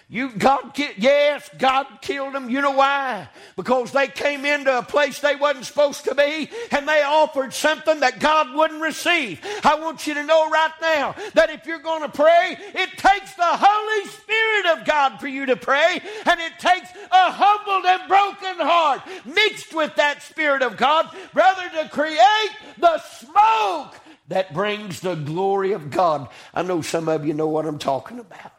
You 0.08 0.30
God 0.30 0.78
yes, 0.98 1.50
God 1.58 1.88
killed 2.00 2.36
them. 2.36 2.48
You 2.48 2.62
know 2.62 2.72
why? 2.72 3.28
Because 3.56 3.92
they 3.92 4.08
came 4.08 4.46
into 4.46 4.78
a 4.78 4.84
place 4.84 5.20
they 5.20 5.36
wasn't 5.36 5.66
supposed 5.66 6.04
to 6.04 6.14
be 6.14 6.48
and 6.70 6.88
they 6.88 7.02
offered 7.02 7.56
something 7.56 8.02
that 8.02 8.20
God 8.20 8.54
wouldn't 8.54 8.82
receive. 8.82 9.42
I 9.64 9.80
want 9.80 10.06
you 10.06 10.14
to 10.14 10.24
know 10.24 10.48
right 10.52 10.72
now 10.80 11.16
that 11.34 11.50
if 11.50 11.66
you're 11.66 11.80
going 11.80 12.04
to 12.04 12.10
pray, 12.10 12.56
it 12.60 12.92
takes 12.98 13.34
the 13.34 13.44
Holy 13.46 14.10
Spirit 14.10 14.78
of 14.78 14.86
God 14.86 15.20
for 15.20 15.28
you 15.28 15.48
to 15.48 15.56
pray 15.56 16.00
and 16.26 16.40
it 16.40 16.60
takes 16.60 16.90
a 17.12 17.32
humbled 17.32 17.86
and 17.86 18.08
broken 18.08 18.64
heart 18.64 19.02
mixed 19.26 19.74
with 19.74 19.96
that 19.96 20.22
Spirit 20.22 20.62
of 20.62 20.78
God, 20.78 21.10
brother, 21.34 21.68
to 21.82 21.90
create 21.90 22.52
the 22.78 23.00
smoke 23.00 23.96
that 24.28 24.54
brings 24.54 25.00
the 25.00 25.16
glory 25.16 25.72
of 25.72 25.90
God. 25.90 26.30
I 26.54 26.62
know 26.62 26.82
some 26.82 27.10
of 27.10 27.26
you 27.26 27.34
know 27.34 27.48
what 27.48 27.66
I'm 27.66 27.80
talking 27.80 28.20
about 28.20 28.52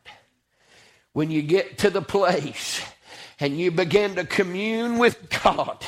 when 1.16 1.30
you 1.30 1.40
get 1.40 1.78
to 1.78 1.88
the 1.88 2.02
place 2.02 2.82
and 3.40 3.58
you 3.58 3.70
begin 3.70 4.16
to 4.16 4.24
commune 4.24 4.98
with 4.98 5.30
God, 5.42 5.82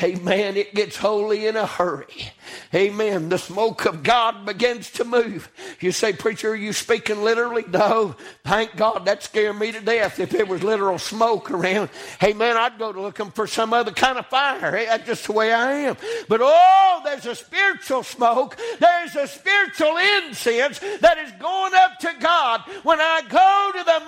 amen, 0.00 0.56
it 0.56 0.72
gets 0.72 0.96
holy 0.96 1.48
in 1.48 1.56
a 1.56 1.66
hurry. 1.66 2.30
Amen. 2.74 3.28
The 3.28 3.38
smoke 3.38 3.84
of 3.84 4.02
God 4.02 4.46
begins 4.46 4.90
to 4.92 5.04
move. 5.04 5.50
You 5.80 5.92
say, 5.92 6.12
Preacher, 6.12 6.52
are 6.52 6.56
you 6.56 6.72
speaking 6.72 7.22
literally? 7.22 7.64
No. 7.68 8.16
Thank 8.44 8.76
God 8.76 9.04
that 9.06 9.22
scared 9.22 9.58
me 9.58 9.72
to 9.72 9.80
death. 9.80 10.18
If 10.18 10.34
it 10.34 10.48
was 10.48 10.62
literal 10.62 10.98
smoke 10.98 11.50
around, 11.50 11.90
amen, 12.22 12.56
I'd 12.56 12.78
go 12.78 12.90
looking 12.90 13.30
for 13.30 13.46
some 13.46 13.72
other 13.72 13.92
kind 13.92 14.18
of 14.18 14.26
fire. 14.26 14.70
That's 14.70 15.06
just 15.06 15.26
the 15.26 15.32
way 15.32 15.52
I 15.52 15.72
am. 15.72 15.96
But 16.28 16.40
oh, 16.42 17.00
there's 17.04 17.26
a 17.26 17.34
spiritual 17.34 18.02
smoke. 18.02 18.58
There's 18.78 19.16
a 19.16 19.26
spiritual 19.26 19.96
incense 19.98 20.78
that 20.78 21.18
is 21.18 21.32
going 21.32 21.72
up 21.74 21.98
to 22.00 22.12
God 22.20 22.62
when 22.82 23.00
I 23.00 23.22
go 23.28 23.70
to 23.78 23.84
the 23.84 24.01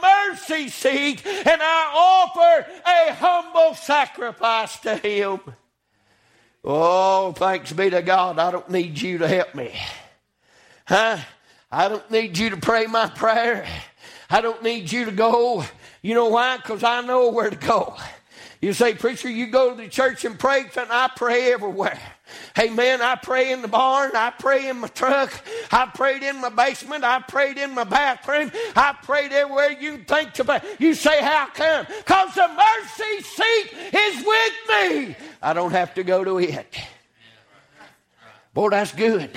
mercy 0.54 0.68
seat 0.68 1.26
and 1.26 1.60
I 1.62 1.92
offer 1.94 2.66
a 2.86 3.14
humble 3.14 3.74
sacrifice 3.74 4.78
to 4.80 4.96
Him. 4.96 5.40
Oh, 6.62 7.32
thanks 7.32 7.72
be 7.72 7.90
to 7.90 8.02
God. 8.02 8.38
I 8.38 8.50
don't 8.50 8.70
need 8.70 9.00
you 9.00 9.18
to 9.18 9.28
help 9.28 9.54
me. 9.54 9.72
Huh? 10.86 11.18
I 11.70 11.88
don't 11.88 12.08
need 12.10 12.38
you 12.38 12.50
to 12.50 12.56
pray 12.56 12.86
my 12.86 13.08
prayer. 13.08 13.66
I 14.30 14.40
don't 14.40 14.62
need 14.62 14.90
you 14.90 15.04
to 15.06 15.12
go. 15.12 15.64
You 16.02 16.14
know 16.14 16.28
why? 16.28 16.56
Because 16.56 16.82
I 16.82 17.00
know 17.02 17.30
where 17.30 17.50
to 17.50 17.56
go. 17.56 17.96
You 18.60 18.72
say, 18.72 18.94
Preacher, 18.94 19.28
you 19.28 19.48
go 19.48 19.70
to 19.70 19.82
the 19.82 19.88
church 19.88 20.24
and 20.24 20.38
pray, 20.38 20.64
and 20.76 20.90
I 20.90 21.10
pray 21.14 21.52
everywhere. 21.52 22.00
Amen. 22.58 23.02
I 23.02 23.16
pray 23.16 23.52
in 23.52 23.62
the 23.62 23.68
barn. 23.68 24.12
I 24.14 24.30
pray 24.30 24.68
in 24.68 24.78
my 24.78 24.88
truck. 24.88 25.32
I 25.70 25.86
prayed 25.86 26.22
in 26.22 26.40
my 26.40 26.48
basement. 26.48 27.04
I 27.04 27.20
prayed 27.20 27.58
in 27.58 27.74
my 27.74 27.84
bathroom. 27.84 28.50
I 28.74 28.94
prayed 29.02 29.32
everywhere 29.32 29.72
you 29.72 29.98
think 29.98 30.32
pray. 30.44 30.60
You 30.78 30.94
say, 30.94 31.22
How 31.22 31.48
come? 31.48 31.86
Because 31.86 32.34
the 32.34 32.48
mercy 32.48 33.22
seat 33.22 33.70
is 33.92 34.24
with 34.24 34.52
me. 34.68 35.16
I 35.42 35.52
don't 35.52 35.72
have 35.72 35.94
to 35.94 36.04
go 36.04 36.24
to 36.24 36.38
it. 36.38 36.76
Boy, 38.54 38.70
that's 38.70 38.92
good. 38.92 39.30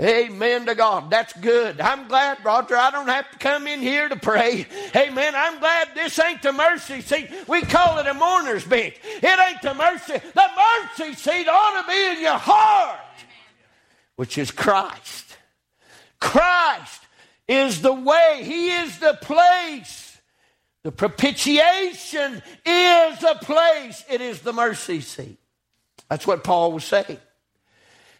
Amen 0.00 0.66
to 0.66 0.76
God. 0.76 1.10
That's 1.10 1.32
good. 1.32 1.80
I'm 1.80 2.06
glad, 2.06 2.44
Roger, 2.44 2.76
I 2.76 2.90
don't 2.92 3.08
have 3.08 3.28
to 3.32 3.38
come 3.38 3.66
in 3.66 3.80
here 3.80 4.08
to 4.08 4.16
pray. 4.16 4.66
Amen. 4.94 5.34
I'm 5.34 5.58
glad 5.58 5.88
this 5.94 6.18
ain't 6.20 6.40
the 6.40 6.52
mercy 6.52 7.00
seat. 7.00 7.28
We 7.48 7.62
call 7.62 7.98
it 7.98 8.06
a 8.06 8.14
mourner's 8.14 8.64
bench. 8.64 8.94
It 9.02 9.24
ain't 9.24 9.60
the 9.60 9.74
mercy. 9.74 10.12
The 10.12 10.48
mercy 10.96 11.14
seat 11.14 11.48
ought 11.48 11.82
to 11.82 11.88
be 11.88 12.16
in 12.16 12.22
your 12.22 12.38
heart, 12.38 13.00
which 14.14 14.38
is 14.38 14.52
Christ. 14.52 15.36
Christ 16.20 17.02
is 17.48 17.82
the 17.82 17.92
way, 17.92 18.42
He 18.44 18.70
is 18.70 18.98
the 19.00 19.18
place. 19.20 20.20
The 20.84 20.92
propitiation 20.92 22.40
is 22.64 23.24
a 23.24 23.34
place, 23.42 24.04
it 24.08 24.20
is 24.20 24.42
the 24.42 24.52
mercy 24.52 25.00
seat. 25.00 25.38
That's 26.08 26.26
what 26.26 26.44
Paul 26.44 26.72
was 26.72 26.84
saying. 26.84 27.18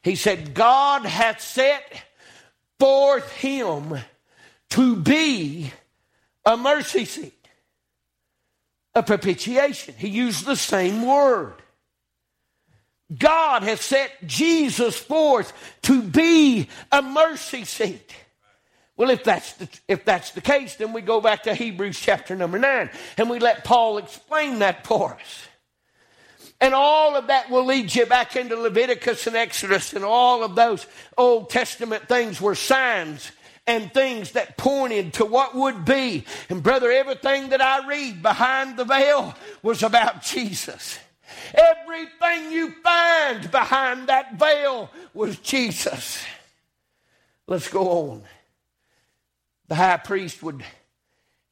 He 0.03 0.15
said, 0.15 0.55
God 0.55 1.05
hath 1.05 1.41
set 1.41 1.83
forth 2.79 3.31
him 3.33 3.99
to 4.71 4.97
be 4.97 5.73
a 6.45 6.57
mercy 6.57 7.05
seat, 7.05 7.49
a 8.95 9.03
propitiation. 9.03 9.95
He 9.97 10.09
used 10.09 10.45
the 10.45 10.57
same 10.57 11.07
word. 11.07 11.55
God 13.17 13.63
has 13.63 13.81
set 13.81 14.27
Jesus 14.27 14.97
forth 14.97 15.53
to 15.83 16.03
be 16.03 16.69
a 16.93 17.01
mercy 17.01 17.65
seat. 17.65 18.15
Well, 18.97 19.11
if 19.11 19.25
that's 19.25 19.55
the, 19.55 19.69
if 19.87 20.05
that's 20.05 20.33
the 20.33 20.41
case, 20.41 20.75
then 20.75 20.93
we 20.93 21.01
go 21.03 21.21
back 21.21 21.45
to 21.45 21.55
Hebrews 21.55 21.99
chapter 21.99 22.35
number 22.35 22.59
nine 22.59 22.91
and 23.17 23.31
we 23.31 23.39
let 23.39 23.65
Paul 23.65 23.99
explain 23.99 24.59
that 24.59 24.87
for 24.87 25.15
us. 25.15 25.48
And 26.61 26.75
all 26.75 27.17
of 27.17 27.29
that 27.29 27.51
will 27.51 27.65
lead 27.65 27.95
you 27.95 28.07
back 28.07 28.35
into 28.35 28.57
Leviticus 28.57 29.27
and 29.27 29.37
Exodus 29.37 29.93
and 29.93 30.05
all 30.05 30.43
of 30.43 30.57
those 30.57 30.87
Old 31.17 31.51
Testament 31.51 32.09
things 32.09 32.41
were 32.41 32.57
signs 32.57 33.31
and 33.67 33.93
things 33.93 34.33
that 34.33 34.57
pointed 34.57 35.13
to 35.15 35.25
what 35.25 35.55
would 35.55 35.85
be. 35.85 36.25
And 36.49 36.63
brother, 36.63 36.91
everything 36.91 37.51
that 37.51 37.61
I 37.61 37.87
read 37.87 38.23
behind 38.23 38.77
the 38.77 38.85
veil 38.85 39.35
was 39.63 39.83
about 39.83 40.23
Jesus. 40.23 40.99
Everything 41.55 42.51
you 42.51 42.73
find 42.83 43.51
behind 43.51 44.09
that 44.09 44.35
veil 44.35 44.91
was 45.15 45.39
Jesus. 45.39 46.25
Let's 47.47 47.69
go 47.69 47.89
on. 48.11 48.23
The 49.69 49.75
high 49.75 49.99
priest 49.99 50.43
would 50.43 50.65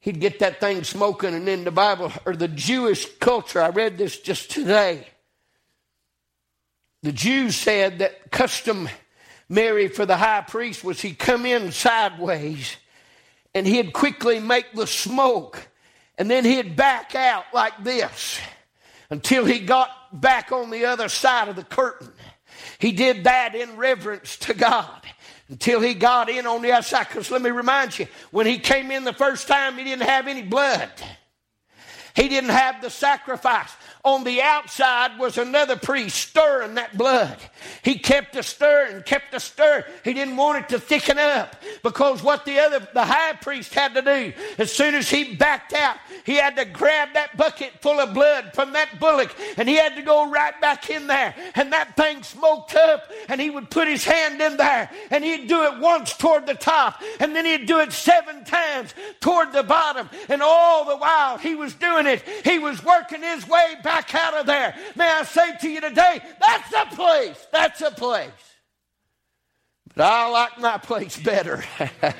he'd 0.07 0.21
get 0.21 0.39
that 0.39 0.61
thing 0.61 0.85
smoking 0.85 1.33
and 1.33 1.45
then 1.45 1.65
the 1.65 1.71
Bible 1.71 2.13
or 2.25 2.33
the 2.33 2.47
Jewish 2.47 3.05
culture, 3.19 3.61
I 3.61 3.67
read 3.67 3.97
this 3.97 4.17
just 4.17 4.49
today. 4.49 5.05
The 7.03 7.11
Jews 7.11 7.57
said 7.57 7.99
that 7.99 8.31
custom 8.31 8.87
Mary 9.49 9.89
for 9.89 10.05
the 10.05 10.15
high 10.15 10.45
priest 10.47 10.81
was 10.81 11.01
he'd 11.01 11.19
come 11.19 11.45
in 11.45 11.73
sideways 11.73 12.77
and 13.53 13.67
he'd 13.67 13.91
quickly 13.91 14.39
make 14.39 14.71
the 14.73 14.87
smoke 14.87 15.67
and 16.17 16.31
then 16.31 16.45
he'd 16.45 16.77
back 16.77 17.13
out 17.13 17.43
like 17.53 17.83
this 17.83 18.39
until 19.09 19.43
he 19.43 19.59
got 19.59 19.89
back 20.13 20.53
on 20.53 20.69
the 20.69 20.85
other 20.85 21.09
side 21.09 21.49
of 21.49 21.57
the 21.57 21.65
curtain. 21.65 22.13
He 22.79 22.93
did 22.93 23.25
that 23.25 23.55
in 23.55 23.75
reverence 23.75 24.37
to 24.37 24.53
God 24.53 25.01
until 25.49 25.81
he 25.81 25.93
got 25.93 26.29
in 26.29 26.45
on 26.45 26.61
the 26.61 26.71
outside. 26.71 27.07
Because 27.07 27.31
let 27.31 27.41
me 27.41 27.49
remind 27.49 27.97
you, 27.97 28.07
when 28.31 28.45
he 28.45 28.59
came 28.59 28.91
in 28.91 29.03
the 29.03 29.13
first 29.13 29.47
time, 29.47 29.77
he 29.77 29.83
didn't 29.83 30.07
have 30.07 30.27
any 30.27 30.43
blood. 30.43 30.89
He 32.15 32.27
didn't 32.27 32.49
have 32.49 32.81
the 32.81 32.89
sacrifice 32.89 33.71
on 34.07 34.23
the 34.23 34.41
outside 34.41 35.19
was 35.19 35.37
another 35.37 35.75
priest 35.75 36.15
stirring 36.29 36.75
that 36.75 36.97
blood. 36.97 37.37
He 37.83 37.99
kept 37.99 38.37
a 38.37 38.43
stir 38.43 38.87
and 38.91 39.05
kept 39.05 39.33
a 39.33 39.39
stir. 39.39 39.85
He 40.05 40.13
didn't 40.13 40.37
want 40.37 40.63
it 40.63 40.69
to 40.69 40.79
thicken 40.79 41.19
up 41.19 41.57
because 41.83 42.23
what 42.23 42.45
the 42.45 42.57
other, 42.59 42.87
the 42.93 43.03
high 43.03 43.33
priest 43.33 43.73
had 43.73 43.93
to 43.95 44.01
do, 44.01 44.31
as 44.57 44.71
soon 44.71 44.95
as 44.95 45.09
he 45.09 45.35
backed 45.35 45.73
out, 45.73 45.97
he 46.23 46.35
had 46.35 46.55
to 46.55 46.63
grab 46.63 47.09
that 47.15 47.35
bucket 47.35 47.73
full 47.81 47.99
of 47.99 48.13
blood 48.13 48.51
from 48.53 48.71
that 48.73 48.97
bullock 48.97 49.35
and 49.57 49.67
he 49.67 49.75
had 49.75 49.95
to 49.97 50.01
go 50.01 50.29
right 50.29 50.59
back 50.61 50.89
in 50.89 51.07
there. 51.07 51.35
And 51.55 51.73
that 51.73 51.97
thing 51.97 52.23
smoked 52.23 52.75
up 52.75 53.11
and 53.27 53.41
he 53.41 53.49
would 53.49 53.69
put 53.69 53.89
his 53.89 54.05
hand 54.05 54.41
in 54.41 54.55
there 54.55 54.89
and 55.11 55.21
he'd 55.21 55.47
do 55.47 55.63
it 55.63 55.79
once 55.79 56.15
toward 56.15 56.45
the 56.47 56.53
top 56.53 57.01
and 57.19 57.35
then 57.35 57.43
he'd 57.43 57.65
do 57.65 57.79
it 57.79 57.91
seven 57.91 58.45
times 58.45 58.93
toward 59.19 59.51
the 59.51 59.63
bottom. 59.63 60.09
And 60.29 60.41
all 60.41 60.85
the 60.85 60.95
while 60.95 61.37
he 61.37 61.55
was 61.55 61.73
doing 61.73 62.07
it, 62.07 62.23
he 62.45 62.57
was 62.57 62.81
working 62.83 63.21
his 63.21 63.45
way 63.47 63.75
back 63.83 63.96
back 63.97 64.15
out 64.15 64.33
of 64.35 64.45
there. 64.45 64.75
May 64.95 65.09
I 65.09 65.23
say 65.23 65.57
to 65.61 65.69
you 65.69 65.81
today, 65.81 66.21
that's 66.39 66.73
a 66.73 66.95
place. 66.95 67.47
That's 67.51 67.81
a 67.81 67.91
place. 67.91 68.29
But 69.95 70.05
I 70.05 70.29
like 70.29 70.59
my 70.59 70.77
place 70.77 71.17
better. 71.17 71.63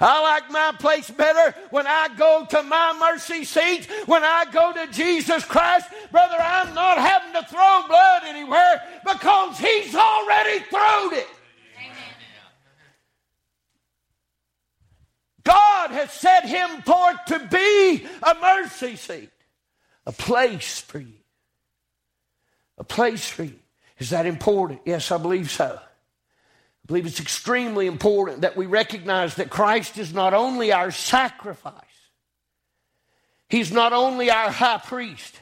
I 0.00 0.22
like 0.22 0.48
my 0.52 0.72
place 0.78 1.10
better 1.10 1.56
when 1.70 1.88
I 1.88 2.08
go 2.16 2.46
to 2.50 2.62
my 2.62 2.96
mercy 3.00 3.44
seat, 3.44 3.88
when 4.06 4.22
I 4.22 4.44
go 4.52 4.72
to 4.72 4.92
Jesus 4.92 5.44
Christ. 5.44 5.88
Brother, 6.12 6.36
I'm 6.38 6.72
not 6.72 6.98
having 6.98 7.32
to 7.32 7.48
throw 7.48 7.82
blood 7.88 8.22
anywhere 8.24 8.82
because 9.04 9.58
He's 9.58 9.96
already 9.96 10.60
thrown 10.70 11.14
it. 11.14 11.26
God 15.42 15.90
has 15.90 16.12
set 16.12 16.44
Him 16.44 16.82
forth 16.82 17.24
to 17.26 17.40
be 17.50 18.06
a 18.22 18.34
mercy 18.40 18.94
seat 18.94 19.30
a 20.08 20.12
place 20.12 20.80
for 20.80 20.98
you. 20.98 21.12
A 22.78 22.84
place 22.84 23.28
for 23.28 23.44
you. 23.44 23.58
Is 23.98 24.10
that 24.10 24.24
important? 24.24 24.80
Yes, 24.86 25.12
I 25.12 25.18
believe 25.18 25.50
so. 25.50 25.78
I 25.78 26.86
believe 26.86 27.04
it's 27.04 27.20
extremely 27.20 27.86
important 27.86 28.40
that 28.40 28.56
we 28.56 28.64
recognize 28.64 29.34
that 29.34 29.50
Christ 29.50 29.98
is 29.98 30.14
not 30.14 30.32
only 30.32 30.72
our 30.72 30.90
sacrifice, 30.90 31.84
He's 33.50 33.70
not 33.70 33.92
only 33.92 34.30
our 34.30 34.50
high 34.50 34.80
priest, 34.82 35.38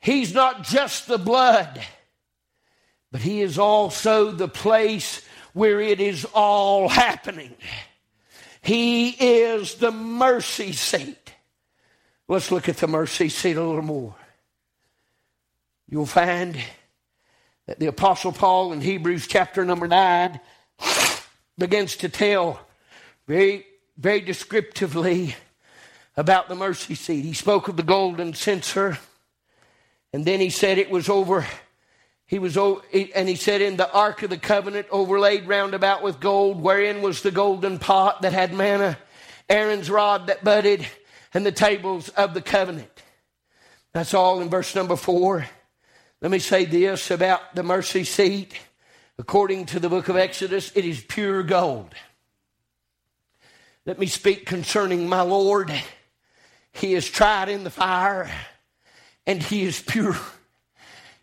He's 0.00 0.32
not 0.32 0.64
just 0.64 1.06
the 1.06 1.18
blood, 1.18 1.82
but 3.12 3.20
He 3.20 3.42
is 3.42 3.58
also 3.58 4.30
the 4.30 4.48
place 4.48 5.22
where 5.52 5.80
it 5.82 6.00
is 6.00 6.26
all 6.32 6.88
happening. 6.88 7.54
He 8.62 9.10
is 9.10 9.74
the 9.74 9.92
mercy 9.92 10.72
seat. 10.72 11.25
Let's 12.28 12.50
look 12.50 12.68
at 12.68 12.78
the 12.78 12.88
mercy 12.88 13.28
seat 13.28 13.56
a 13.56 13.62
little 13.62 13.82
more. 13.82 14.16
You'll 15.88 16.06
find 16.06 16.58
that 17.66 17.78
the 17.78 17.86
Apostle 17.86 18.32
Paul 18.32 18.72
in 18.72 18.80
Hebrews 18.80 19.28
chapter 19.28 19.64
number 19.64 19.86
9 19.86 20.40
begins 21.56 21.94
to 21.98 22.08
tell 22.08 22.60
very, 23.28 23.64
very 23.96 24.20
descriptively 24.20 25.36
about 26.16 26.48
the 26.48 26.56
mercy 26.56 26.96
seat. 26.96 27.24
He 27.24 27.32
spoke 27.32 27.68
of 27.68 27.76
the 27.76 27.84
golden 27.84 28.34
censer, 28.34 28.98
and 30.12 30.24
then 30.24 30.40
he 30.40 30.50
said 30.50 30.78
it 30.78 30.90
was 30.90 31.08
over. 31.08 31.46
He 32.26 32.40
was, 32.40 32.56
and 32.56 33.28
he 33.28 33.36
said, 33.36 33.60
in 33.60 33.76
the 33.76 33.92
ark 33.92 34.24
of 34.24 34.30
the 34.30 34.36
covenant, 34.36 34.88
overlaid 34.90 35.46
round 35.46 35.74
about 35.74 36.02
with 36.02 36.18
gold, 36.18 36.60
wherein 36.60 37.02
was 37.02 37.22
the 37.22 37.30
golden 37.30 37.78
pot 37.78 38.22
that 38.22 38.32
had 38.32 38.52
manna, 38.52 38.98
Aaron's 39.48 39.88
rod 39.88 40.26
that 40.26 40.42
budded, 40.42 40.84
and 41.36 41.44
the 41.44 41.52
tables 41.52 42.08
of 42.08 42.32
the 42.32 42.40
covenant. 42.40 43.02
That's 43.92 44.14
all 44.14 44.40
in 44.40 44.48
verse 44.48 44.74
number 44.74 44.96
four. 44.96 45.44
Let 46.22 46.30
me 46.30 46.38
say 46.38 46.64
this 46.64 47.10
about 47.10 47.54
the 47.54 47.62
mercy 47.62 48.04
seat. 48.04 48.58
According 49.18 49.66
to 49.66 49.78
the 49.78 49.90
book 49.90 50.08
of 50.08 50.16
Exodus, 50.16 50.72
it 50.74 50.86
is 50.86 51.04
pure 51.04 51.42
gold. 51.42 51.94
Let 53.84 53.98
me 53.98 54.06
speak 54.06 54.46
concerning 54.46 55.10
my 55.10 55.20
Lord. 55.20 55.70
He 56.72 56.94
is 56.94 57.06
tried 57.06 57.50
in 57.50 57.64
the 57.64 57.70
fire, 57.70 58.30
and 59.26 59.42
he 59.42 59.64
is 59.64 59.82
pure. 59.82 60.16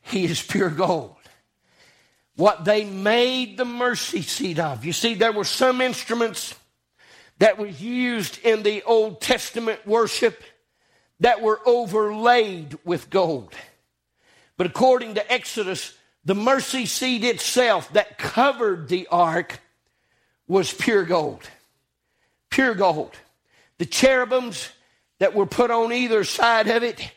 He 0.03 0.25
is 0.25 0.43
pure 0.43 0.69
gold. 0.69 1.15
What 2.35 2.65
they 2.65 2.85
made 2.85 3.57
the 3.57 3.65
mercy 3.65 4.21
seat 4.21 4.59
of. 4.59 4.85
You 4.85 4.93
see, 4.93 5.15
there 5.15 5.33
were 5.33 5.43
some 5.43 5.81
instruments 5.81 6.53
that 7.43 7.57
was 7.57 7.81
used 7.81 8.39
in 8.45 8.63
the 8.63 8.81
Old 8.83 9.19
Testament 9.19 9.85
worship 9.85 10.41
that 11.19 11.41
were 11.41 11.59
overlaid 11.65 12.77
with 12.85 13.09
gold. 13.09 13.53
But 14.55 14.67
according 14.67 15.15
to 15.15 15.29
Exodus, 15.29 15.93
the 16.23 16.35
mercy 16.35 16.85
seat 16.85 17.25
itself 17.25 17.91
that 17.91 18.17
covered 18.17 18.87
the 18.87 19.07
ark 19.07 19.59
was 20.47 20.73
pure 20.73 21.03
gold. 21.03 21.41
Pure 22.49 22.75
gold. 22.75 23.11
The 23.77 23.87
cherubims 23.87 24.69
that 25.19 25.35
were 25.35 25.45
put 25.45 25.69
on 25.69 25.91
either 25.91 26.23
side 26.23 26.69
of 26.69 26.81
it, 26.81 27.11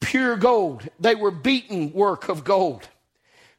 pure 0.00 0.36
gold. 0.36 0.88
They 1.00 1.16
were 1.16 1.32
beaten 1.32 1.92
work 1.92 2.28
of 2.28 2.44
gold. 2.44 2.88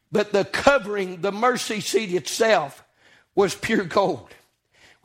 But 0.09 0.31
the 0.31 0.45
covering, 0.45 1.19
the 1.19 1.33
mercy 1.33 1.81
seat 1.81 2.13
itself, 2.13 2.81
was 3.35 3.55
pure 3.55 3.83
gold. 3.83 4.29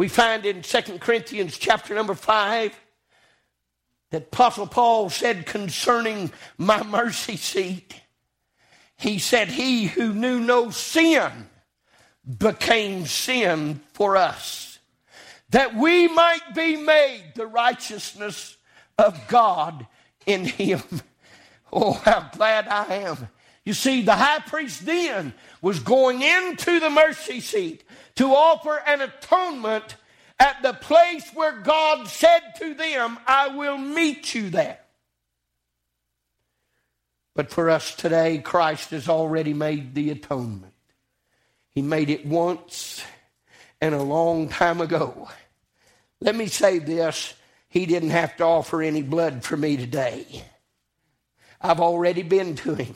We 0.03 0.09
find 0.09 0.45
in 0.45 0.63
2 0.63 0.99
Corinthians 0.99 1.57
chapter 1.57 1.95
number 1.95 2.17
5 2.17 2.77
that 4.11 4.23
Apostle 4.23 4.67
Paul 4.67 5.11
said 5.11 5.47
concerning 5.47 6.33
my 6.59 6.83
mercy 6.83 7.37
seat, 7.37 7.95
he 8.97 9.21
said, 9.21 9.47
He 9.47 9.85
who 9.85 10.13
knew 10.13 10.41
no 10.41 10.71
sin 10.71 11.31
became 12.37 13.07
sin 13.07 13.81
for 13.93 14.17
us, 14.17 14.81
that 15.51 15.77
we 15.77 16.09
might 16.09 16.53
be 16.53 16.77
made 16.77 17.35
the 17.37 17.47
righteousness 17.47 18.57
of 18.99 19.29
God 19.29 19.87
in 20.27 20.47
him. 20.47 20.83
Oh, 21.75 21.93
how 21.93 22.29
glad 22.37 22.69
I 22.69 22.97
am. 22.97 23.29
You 23.65 23.73
see, 23.73 24.03
the 24.03 24.15
high 24.15 24.41
priest 24.41 24.85
then 24.85 25.33
was 25.63 25.79
going 25.79 26.21
into 26.21 26.81
the 26.81 26.91
mercy 26.91 27.41
seat 27.41 27.83
to 28.23 28.37
offer 28.37 28.81
an 28.87 29.01
atonement 29.01 29.97
at 30.39 30.63
the 30.63 30.73
place 30.73 31.29
where 31.35 31.59
God 31.59 32.07
said 32.07 32.53
to 32.59 32.73
them, 32.73 33.19
I 33.27 33.49
will 33.49 33.77
meet 33.77 34.33
you 34.33 34.49
there. 34.49 34.79
But 37.35 37.51
for 37.51 37.69
us 37.69 37.97
today, 37.97 38.39
Christ 38.39 38.91
has 38.91 39.09
already 39.09 39.55
made 39.55 39.97
the 39.97 40.11
atonement. 40.11 40.73
He 41.71 41.83
made 41.83 42.11
it 42.11 42.25
once 42.25 43.03
and 43.81 43.93
a 43.93 44.03
long 44.05 44.49
time 44.49 44.81
ago. 44.81 45.29
Let 46.21 46.37
me 46.37 46.47
say 46.47 46.79
this 46.79 47.35
He 47.69 47.87
didn't 47.87 48.11
have 48.11 48.37
to 48.37 48.45
offer 48.45 48.83
any 48.83 49.03
blood 49.03 49.43
for 49.43 49.57
me 49.57 49.77
today. 49.77 50.45
I've 51.61 51.81
already 51.81 52.23
been 52.23 52.55
to 52.55 52.77
Him. 52.77 52.95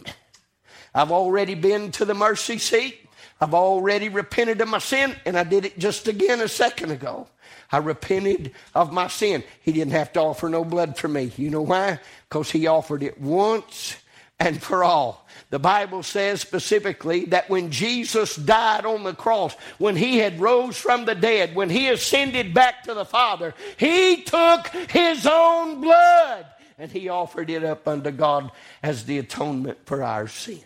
I've 0.95 1.11
already 1.11 1.57
been 1.57 1.91
to 1.93 2.05
the 2.05 2.15
mercy 2.15 2.59
seat. 2.59 3.06
I've 3.40 3.55
already 3.55 4.09
repented 4.09 4.61
of 4.61 4.68
my 4.68 4.79
sin, 4.79 5.14
and 5.27 5.38
I 5.38 5.44
did 5.44 5.66
it 5.66 5.79
just 5.79 6.09
again 6.09 6.40
a 6.40 6.49
second 6.49 6.90
ago. 6.90 7.29
I 7.70 7.79
repented 7.79 8.53
of 8.75 8.92
my 8.92 9.09
sin. 9.09 9.44
He 9.61 9.72
didn't 9.72 9.92
have 9.92 10.12
to 10.14 10.20
offer 10.20 10.49
no 10.49 10.64
blood 10.64 10.96
for 10.96 11.09
me. 11.09 11.33
You 11.37 11.51
know 11.51 11.62
why? 11.62 11.99
Because 12.29 12.51
he 12.51 12.66
offered 12.66 13.03
it 13.03 13.20
once 13.20 13.96
and 14.38 14.62
for 14.62 14.85
all. 14.85 15.27
The 15.51 15.59
Bible 15.59 16.03
says 16.03 16.40
specifically 16.40 17.27
that 17.27 17.49
when 17.49 17.70
Jesus 17.70 18.37
died 18.37 18.85
on 18.85 19.05
the 19.05 19.14
cross, 19.14 19.55
when 19.79 19.96
he 19.96 20.18
had 20.18 20.40
rose 20.40 20.77
from 20.77 21.05
the 21.05 21.14
dead, 21.14 21.55
when 21.55 21.70
he 21.70 21.88
ascended 21.88 22.55
back 22.55 22.85
to 22.85 22.94
the 22.94 23.05
Father, 23.05 23.55
he 23.77 24.22
took 24.22 24.68
his 24.68 25.27
own 25.27 25.81
blood 25.81 26.46
and 26.79 26.90
he 26.90 27.09
offered 27.09 27.51
it 27.51 27.64
up 27.64 27.88
unto 27.88 28.11
God 28.11 28.51
as 28.83 29.05
the 29.05 29.18
atonement 29.18 29.79
for 29.87 30.03
our 30.03 30.29
sin. 30.29 30.61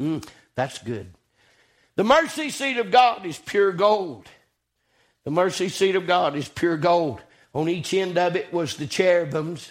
Mm, 0.00 0.26
that's 0.58 0.78
good. 0.78 1.14
The 1.94 2.02
mercy 2.02 2.50
seat 2.50 2.78
of 2.78 2.90
God 2.90 3.24
is 3.24 3.38
pure 3.38 3.70
gold. 3.70 4.26
The 5.22 5.30
mercy 5.30 5.68
seat 5.68 5.94
of 5.94 6.08
God 6.08 6.34
is 6.34 6.48
pure 6.48 6.76
gold. 6.76 7.22
On 7.54 7.68
each 7.68 7.94
end 7.94 8.18
of 8.18 8.34
it 8.34 8.52
was 8.52 8.76
the 8.76 8.88
cherubims. 8.88 9.70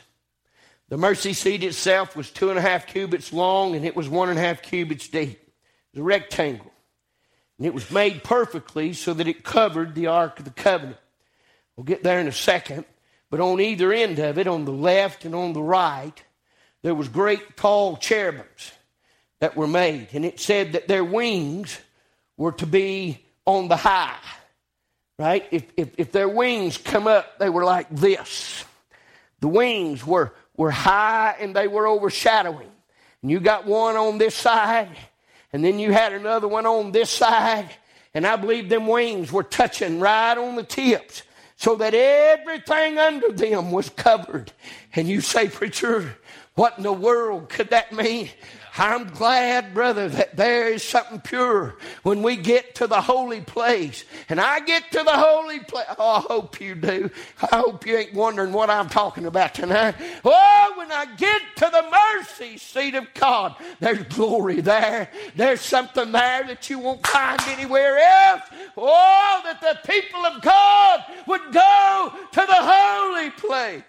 The 0.87 0.95
mercy 0.95 1.33
seat 1.33 1.61
itself 1.61 2.15
was 2.15 2.31
two 2.31 2.51
and 2.51 2.57
a 2.57 2.61
half 2.61 2.87
cubits 2.87 3.33
long 3.33 3.75
and 3.75 3.83
it 3.83 3.97
was 3.97 4.07
one 4.07 4.29
and 4.29 4.39
a 4.39 4.41
half 4.41 4.61
cubits 4.61 5.09
deep. 5.09 5.31
It 5.31 5.51
was 5.91 5.99
a 5.99 6.03
rectangle. 6.03 6.71
And 7.57 7.67
it 7.67 7.73
was 7.73 7.91
made 7.91 8.23
perfectly 8.23 8.93
so 8.93 9.13
that 9.13 9.27
it 9.27 9.43
covered 9.43 9.93
the 9.93 10.07
Ark 10.07 10.39
of 10.39 10.45
the 10.45 10.51
Covenant. 10.51 10.99
We'll 11.75 11.83
get 11.83 12.01
there 12.01 12.21
in 12.21 12.29
a 12.29 12.31
second. 12.31 12.85
But 13.29 13.41
on 13.41 13.59
either 13.59 13.91
end 13.91 14.19
of 14.19 14.37
it, 14.37 14.47
on 14.47 14.63
the 14.63 14.71
left 14.71 15.25
and 15.25 15.35
on 15.35 15.51
the 15.51 15.61
right, 15.61 16.23
there 16.81 16.95
was 16.95 17.09
great 17.09 17.57
tall 17.57 17.97
cherubims 17.97 18.71
that 19.39 19.55
were 19.55 19.67
made. 19.67 20.09
And 20.13 20.25
it 20.25 20.39
said 20.39 20.73
that 20.73 20.87
their 20.87 21.03
wings 21.03 21.79
were 22.37 22.53
to 22.53 22.65
be 22.65 23.19
on 23.45 23.67
the 23.67 23.77
high 23.77 24.15
right? 25.19 25.47
If, 25.51 25.65
if, 25.75 25.89
if 25.97 26.11
their 26.11 26.29
wings 26.29 26.77
come 26.77 27.07
up, 27.07 27.39
they 27.39 27.49
were 27.49 27.65
like 27.65 27.87
this. 27.89 28.63
The 29.39 29.47
wings 29.47 30.05
were, 30.05 30.33
were 30.55 30.71
high 30.71 31.35
and 31.39 31.55
they 31.55 31.67
were 31.67 31.87
overshadowing. 31.87 32.69
And 33.21 33.31
you 33.31 33.39
got 33.39 33.65
one 33.65 33.95
on 33.95 34.19
this 34.19 34.35
side, 34.35 34.95
and 35.51 35.63
then 35.63 35.79
you 35.79 35.91
had 35.91 36.13
another 36.13 36.47
one 36.47 36.67
on 36.67 36.91
this 36.91 37.09
side, 37.09 37.69
and 38.13 38.27
I 38.27 38.35
believe 38.35 38.69
them 38.69 38.85
wings 38.85 39.31
were 39.31 39.43
touching 39.43 39.99
right 39.99 40.37
on 40.37 40.55
the 40.55 40.63
tips 40.63 41.23
so 41.55 41.75
that 41.75 41.95
everything 41.95 42.99
under 42.99 43.29
them 43.29 43.71
was 43.71 43.89
covered. 43.89 44.51
And 44.93 45.07
you 45.07 45.21
say, 45.21 45.47
Preacher, 45.49 46.15
what 46.53 46.77
in 46.77 46.83
the 46.83 46.93
world 46.93 47.49
could 47.49 47.71
that 47.71 47.91
mean? 47.91 48.29
I'm 48.77 49.07
glad, 49.09 49.73
brother, 49.73 50.07
that 50.07 50.35
there 50.35 50.67
is 50.67 50.83
something 50.83 51.19
pure 51.19 51.77
when 52.03 52.21
we 52.21 52.35
get 52.35 52.75
to 52.75 52.87
the 52.87 53.01
holy 53.01 53.41
place. 53.41 54.05
And 54.29 54.39
I 54.39 54.59
get 54.59 54.91
to 54.91 55.03
the 55.03 55.11
holy 55.11 55.59
place. 55.59 55.87
Oh, 55.97 56.09
I 56.11 56.19
hope 56.19 56.61
you 56.61 56.75
do. 56.75 57.09
I 57.41 57.55
hope 57.55 57.87
you 57.87 57.97
ain't 57.97 58.13
wondering 58.13 58.53
what 58.53 58.69
I'm 58.69 58.87
talking 58.87 59.25
about 59.25 59.55
tonight. 59.55 59.95
Oh, 60.23 60.73
when 60.77 60.91
I 60.91 61.05
get 61.15 61.41
to 61.57 61.69
the 61.71 61.91
mercy 62.15 62.57
seat 62.57 62.93
of 62.93 63.11
God, 63.15 63.55
there's 63.79 64.03
glory 64.15 64.61
there. 64.61 65.09
There's 65.35 65.61
something 65.61 66.11
there 66.11 66.45
that 66.45 66.69
you 66.69 66.77
won't 66.77 67.05
find 67.05 67.41
anywhere 67.47 67.97
else. 67.97 68.43
Oh, 68.77 69.41
that 69.43 69.59
the 69.61 69.91
people 69.91 70.23
of 70.25 70.41
God 70.41 71.03
would 71.25 71.51
go 71.51 72.13
to 72.31 72.41
the 72.41 72.45
holy 72.47 73.31
place, 73.31 73.83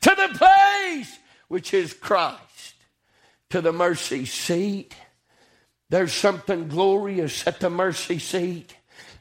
to 0.00 0.10
the 0.10 0.36
place 0.36 1.18
which 1.48 1.72
is 1.72 1.92
Christ 1.92 2.45
to 3.50 3.60
the 3.60 3.72
mercy 3.72 4.24
seat. 4.24 4.94
There's 5.88 6.12
something 6.12 6.68
glorious 6.68 7.46
at 7.46 7.60
the 7.60 7.70
mercy 7.70 8.18
seat. 8.18 8.76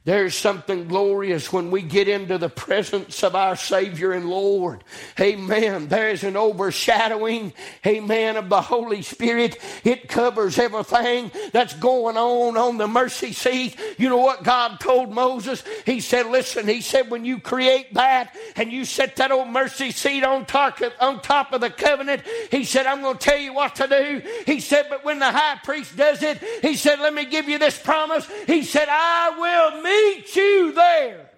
There's 0.06 0.36
something 0.36 0.88
glorious 0.88 1.52
when 1.52 1.72
we 1.72 1.82
get 1.82 2.08
into 2.08 2.38
the 2.38 2.48
presence 2.48 3.24
of 3.24 3.36
our 3.36 3.56
Savior 3.56 4.12
and 4.12 4.30
Lord. 4.30 4.84
Amen. 5.20 5.88
There's 5.88 6.24
an 6.24 6.38
overshadowing, 6.38 7.54
amen, 7.84 8.38
of 8.38 8.48
the 8.48 8.62
Holy 8.62 9.02
Spirit. 9.02 9.58
It 9.84 10.08
covers 10.08 10.60
everything 10.60 11.32
that's 11.52 11.74
going 11.74 12.18
on 12.18 12.56
on 12.56 12.78
the 12.78 12.88
mercy 12.88 13.34
seat. 13.34 13.80
You 13.98 14.10
know 14.10 14.20
what 14.20 14.44
God 14.44 14.80
told 14.80 15.12
Moses? 15.12 15.64
He 15.88 16.00
said, 16.02 16.28
listen, 16.28 16.68
he 16.68 16.82
said, 16.82 17.10
when 17.10 17.26
you 17.26 17.40
create 17.40 17.96
that 17.96 18.36
and 18.58 18.72
you 18.72 18.86
set 18.86 19.16
that 19.16 19.32
old 19.32 19.50
mercy 19.50 19.90
seat 19.90 20.24
on 20.24 20.46
top 20.46 20.82
of, 20.82 20.94
on 21.00 21.20
top 21.24 21.52
of 21.52 21.62
the 21.62 21.72
covenant, 21.72 22.22
he 22.52 22.64
said, 22.64 22.86
I'm 22.86 23.02
going 23.02 23.18
to 23.18 23.24
tell 23.24 23.40
you 23.40 23.54
what 23.54 23.74
to 23.78 23.88
do. 23.88 24.22
He 24.46 24.60
said, 24.60 24.86
but 24.88 25.04
when 25.04 25.18
the 25.18 25.32
high 25.32 25.58
priest 25.64 25.98
does 25.98 26.22
it, 26.22 26.38
he 26.62 26.76
said, 26.76 27.00
let 27.00 27.16
me 27.16 27.26
give 27.26 27.50
you 27.50 27.58
this 27.58 27.82
promise. 27.82 28.30
He 28.46 28.62
said, 28.62 28.88
I 28.88 29.34
will 29.40 29.82
meet 29.82 29.95
meet 29.96 30.36
you 30.36 30.72
there. 30.74 31.30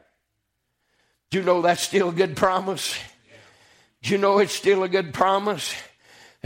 Do 1.29 1.39
you 1.39 1.43
know 1.43 1.61
that's 1.61 1.81
still 1.81 2.09
a 2.09 2.13
good 2.13 2.37
promise? 2.37 2.97
Do 4.01 4.11
you 4.11 4.17
know 4.17 4.39
it's 4.39 4.53
still 4.53 4.83
a 4.83 4.89
good 4.89 5.13
promise? 5.13 5.73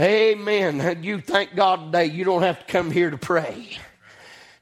Amen. 0.00 1.02
You 1.02 1.20
thank 1.20 1.54
God 1.54 1.86
today 1.86 2.06
you 2.06 2.24
don't 2.24 2.42
have 2.42 2.58
to 2.58 2.72
come 2.72 2.90
here 2.90 3.10
to 3.10 3.18
pray. 3.18 3.78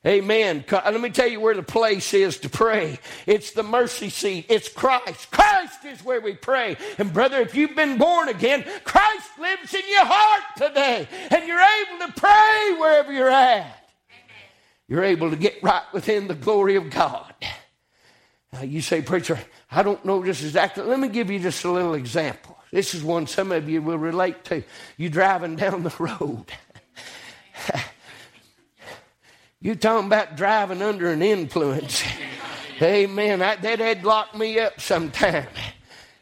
Amen. 0.06 0.64
Uh, 0.70 0.80
let 0.86 1.00
me 1.00 1.10
tell 1.10 1.28
you 1.28 1.40
where 1.40 1.54
the 1.54 1.62
place 1.62 2.14
is 2.14 2.38
to 2.38 2.48
pray. 2.48 2.98
It's 3.26 3.52
the 3.52 3.62
mercy 3.62 4.08
seat. 4.08 4.46
It's 4.48 4.68
Christ. 4.68 5.30
Christ 5.30 5.84
is 5.84 6.02
where 6.02 6.22
we 6.22 6.34
pray. 6.34 6.78
And 6.98 7.12
brother, 7.12 7.40
if 7.40 7.54
you've 7.54 7.76
been 7.76 7.98
born 7.98 8.28
again, 8.28 8.64
Christ 8.84 9.28
lives 9.38 9.74
in 9.74 9.82
your 9.88 10.06
heart 10.06 10.42
today. 10.56 11.06
And 11.30 11.46
you're 11.46 11.60
able 11.60 12.06
to 12.06 12.12
pray 12.18 12.76
wherever 12.78 13.12
you're 13.12 13.28
at 13.28 13.79
you're 14.90 15.04
able 15.04 15.30
to 15.30 15.36
get 15.36 15.62
right 15.62 15.84
within 15.92 16.26
the 16.26 16.34
glory 16.34 16.74
of 16.74 16.90
God. 16.90 17.32
Now 18.52 18.62
you 18.62 18.82
say, 18.82 19.00
Preacher, 19.00 19.38
I 19.70 19.84
don't 19.84 20.04
know 20.04 20.24
just 20.24 20.42
exactly. 20.42 20.82
Let 20.82 20.98
me 20.98 21.06
give 21.06 21.30
you 21.30 21.38
just 21.38 21.64
a 21.64 21.70
little 21.70 21.94
example. 21.94 22.58
This 22.72 22.92
is 22.92 23.04
one 23.04 23.28
some 23.28 23.52
of 23.52 23.68
you 23.68 23.82
will 23.82 23.98
relate 23.98 24.44
to. 24.46 24.64
You 24.96 25.08
driving 25.08 25.54
down 25.54 25.84
the 25.84 25.94
road. 25.96 26.46
you 29.60 29.76
talking 29.76 30.08
about 30.08 30.36
driving 30.36 30.82
under 30.82 31.12
an 31.12 31.22
influence. 31.22 32.02
Amen. 32.82 33.38
That'd 33.38 34.02
lock 34.02 34.36
me 34.36 34.58
up 34.58 34.80
sometime. 34.80 35.46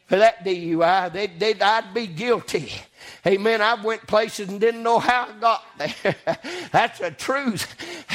For 0.05 0.17
that 0.17 0.45
DUI, 0.45 1.11
they'd, 1.13 1.41
they'd, 1.41 1.63
I'd 1.63 1.95
be 1.95 2.07
guilty. 2.07 2.73
Amen. 3.27 3.61
I 3.61 3.75
went 3.75 4.07
places 4.07 4.49
and 4.49 4.61
didn't 4.61 4.83
know 4.83 4.99
how 4.99 5.29
I 5.29 5.41
got 5.41 5.65
there. 5.79 6.17
That's 6.73 7.01
a 7.01 7.11
truth. 7.11 7.67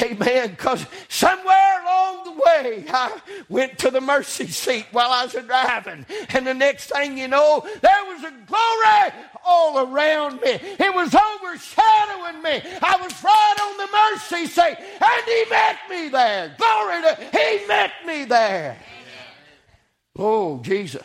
Amen. 0.01 0.51
Because 0.51 0.85
somewhere 1.09 1.81
along 1.81 2.23
the 2.23 2.31
way, 2.31 2.85
I 2.89 3.19
went 3.49 3.77
to 3.79 3.91
the 3.91 4.01
mercy 4.01 4.47
seat 4.47 4.85
while 4.91 5.11
I 5.11 5.25
was 5.25 5.33
driving. 5.33 6.05
And 6.29 6.47
the 6.47 6.53
next 6.53 6.89
thing 6.89 7.17
you 7.17 7.27
know, 7.27 7.65
there 7.81 8.03
was 8.05 8.23
a 8.23 8.33
glory 8.45 9.25
all 9.45 9.93
around 9.93 10.41
me. 10.41 10.51
It 10.61 10.95
was 10.95 11.13
overshadowing 11.13 12.41
me. 12.41 12.61
I 12.81 12.97
was 13.01 13.23
right 13.23 13.55
on 13.61 13.77
the 13.77 13.89
mercy 13.91 14.47
seat. 14.47 14.77
And 14.79 15.25
he 15.25 15.45
met 15.49 15.77
me 15.89 16.09
there. 16.09 16.55
Glory 16.57 17.01
to 17.01 17.29
He 17.37 17.67
met 17.67 17.91
me 18.05 18.25
there. 18.25 18.77
Oh, 20.17 20.59
Jesus. 20.61 21.01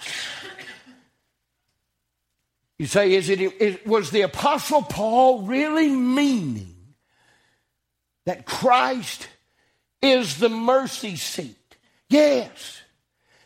You 2.78 2.86
say, 2.86 3.14
is 3.14 3.28
it, 3.28 3.40
is, 3.40 3.78
was 3.84 4.10
the 4.10 4.22
Apostle 4.22 4.82
Paul 4.82 5.42
really 5.42 5.88
meaning 5.88 6.76
that 8.24 8.46
Christ 8.46 9.28
is 10.00 10.38
the 10.38 10.48
mercy 10.48 11.16
seat? 11.16 11.56
Yes. 12.08 12.80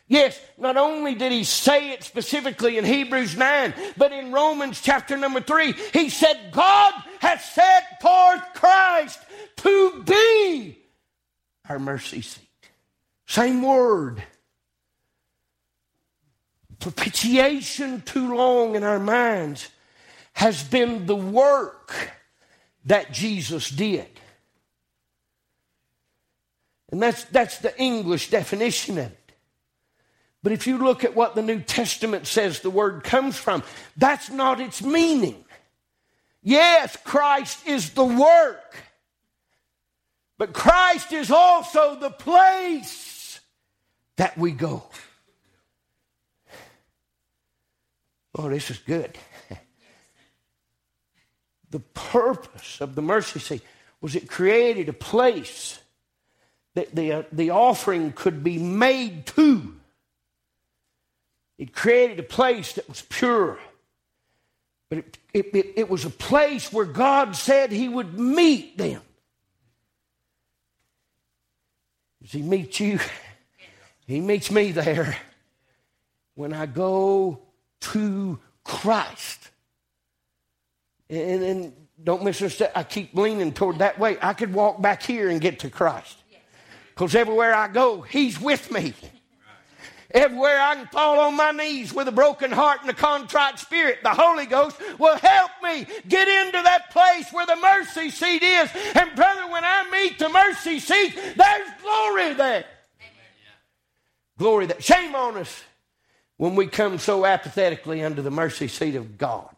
Yes, 0.07 0.39
not 0.59 0.77
only 0.77 1.15
did 1.15 1.31
he 1.31 1.43
say 1.43 1.91
it 1.91 2.03
specifically 2.03 2.77
in 2.77 2.85
Hebrews 2.85 3.35
9, 3.35 3.73
but 3.97 4.11
in 4.11 4.31
Romans 4.31 4.79
chapter 4.81 5.17
number 5.17 5.41
3, 5.41 5.73
he 5.93 6.09
said, 6.09 6.51
God 6.51 6.93
has 7.19 7.43
set 7.43 7.99
forth 8.01 8.41
Christ 8.53 9.19
to 9.57 10.03
be 10.03 10.77
our 11.67 11.79
mercy 11.79 12.21
seat. 12.21 12.47
Same 13.25 13.63
word 13.63 14.21
propitiation 16.83 18.01
too 18.01 18.35
long 18.35 18.75
in 18.75 18.83
our 18.83 18.99
minds 18.99 19.69
has 20.33 20.61
been 20.61 21.05
the 21.05 21.15
work 21.15 22.11
that 22.85 23.13
Jesus 23.13 23.69
did. 23.69 24.09
And 26.91 27.01
that's, 27.01 27.23
that's 27.25 27.59
the 27.59 27.75
English 27.81 28.29
definition 28.29 28.97
of 28.97 29.05
it. 29.05 29.31
But 30.43 30.51
if 30.51 30.67
you 30.67 30.77
look 30.77 31.05
at 31.05 31.15
what 31.15 31.35
the 31.35 31.41
New 31.41 31.61
Testament 31.61 32.27
says 32.27 32.59
the 32.59 32.69
word 32.69 33.05
comes 33.05 33.37
from, 33.37 33.63
that's 33.95 34.29
not 34.29 34.59
its 34.59 34.81
meaning. 34.81 35.45
Yes, 36.41 36.97
Christ 37.05 37.65
is 37.65 37.91
the 37.91 38.03
work, 38.03 38.75
but 40.37 40.51
Christ 40.51 41.13
is 41.13 41.31
also 41.31 41.95
the 41.95 42.09
place 42.09 43.39
that 44.17 44.37
we 44.37 44.51
go. 44.51 44.83
Oh, 48.35 48.49
this 48.49 48.71
is 48.71 48.77
good. 48.79 49.17
the 51.69 51.79
purpose 51.79 52.81
of 52.81 52.95
the 52.95 53.01
mercy 53.01 53.39
seat 53.39 53.61
was 54.01 54.15
it 54.15 54.27
created 54.27 54.89
a 54.89 54.93
place 54.93 55.79
that 56.73 56.95
the, 56.95 57.11
uh, 57.11 57.23
the 57.31 57.51
offering 57.51 58.11
could 58.11 58.43
be 58.43 58.57
made 58.57 59.25
to. 59.27 59.75
It 61.57 61.73
created 61.73 62.19
a 62.19 62.23
place 62.23 62.73
that 62.73 62.89
was 62.89 63.01
pure. 63.03 63.59
But 64.89 64.97
it, 64.99 65.17
it, 65.33 65.45
it, 65.55 65.73
it 65.77 65.89
was 65.89 66.05
a 66.05 66.09
place 66.09 66.73
where 66.73 66.85
God 66.85 67.35
said 67.35 67.71
He 67.71 67.87
would 67.87 68.19
meet 68.19 68.77
them. 68.77 69.01
Does 72.21 72.31
He 72.31 72.41
meet 72.41 72.79
you? 72.79 72.99
He 74.05 74.19
meets 74.19 74.51
me 74.51 74.73
there 74.73 75.15
when 76.35 76.51
I 76.51 76.65
go 76.65 77.39
to 77.91 78.39
Christ. 78.63 79.49
And, 81.09 81.43
and 81.43 81.73
don't 82.03 82.23
misunderstand, 82.23 82.71
I 82.75 82.83
keep 82.83 83.13
leaning 83.13 83.53
toward 83.53 83.79
that 83.79 83.99
way. 83.99 84.17
I 84.21 84.33
could 84.33 84.53
walk 84.53 84.81
back 84.81 85.03
here 85.03 85.29
and 85.29 85.39
get 85.39 85.59
to 85.59 85.69
Christ. 85.69 86.17
Because 86.93 87.15
everywhere 87.15 87.53
I 87.53 87.67
go, 87.67 88.01
He's 88.01 88.39
with 88.39 88.71
me. 88.71 88.93
Everywhere 90.11 90.59
I 90.59 90.75
can 90.75 90.87
fall 90.87 91.19
on 91.19 91.35
my 91.35 91.51
knees 91.51 91.91
with 91.91 92.07
a 92.07 92.11
broken 92.11 92.51
heart 92.51 92.81
and 92.81 92.89
a 92.89 92.93
contrite 92.93 93.57
spirit, 93.57 93.99
the 94.03 94.11
Holy 94.11 94.45
Ghost 94.45 94.79
will 94.99 95.17
help 95.17 95.49
me 95.63 95.87
get 96.07 96.27
into 96.27 96.61
that 96.61 96.91
place 96.91 97.31
where 97.31 97.47
the 97.47 97.55
mercy 97.55 98.11
seat 98.11 98.43
is. 98.43 98.69
And 98.93 99.15
brother, 99.15 99.51
when 99.51 99.63
I 99.65 99.89
meet 99.91 100.19
the 100.19 100.29
mercy 100.29 100.79
seat, 100.79 101.15
there's 101.35 101.69
glory 101.81 102.33
there. 102.33 102.65
Glory 104.37 104.67
that 104.67 104.83
shame 104.83 105.15
on 105.15 105.37
us 105.37 105.63
when 106.43 106.55
we 106.55 106.67
come 106.67 106.99
so 106.99 107.25
apathetically 107.25 108.03
under 108.03 108.21
the 108.21 108.29
mercy 108.29 108.67
seat 108.67 108.95
of 108.95 109.17
God. 109.17 109.55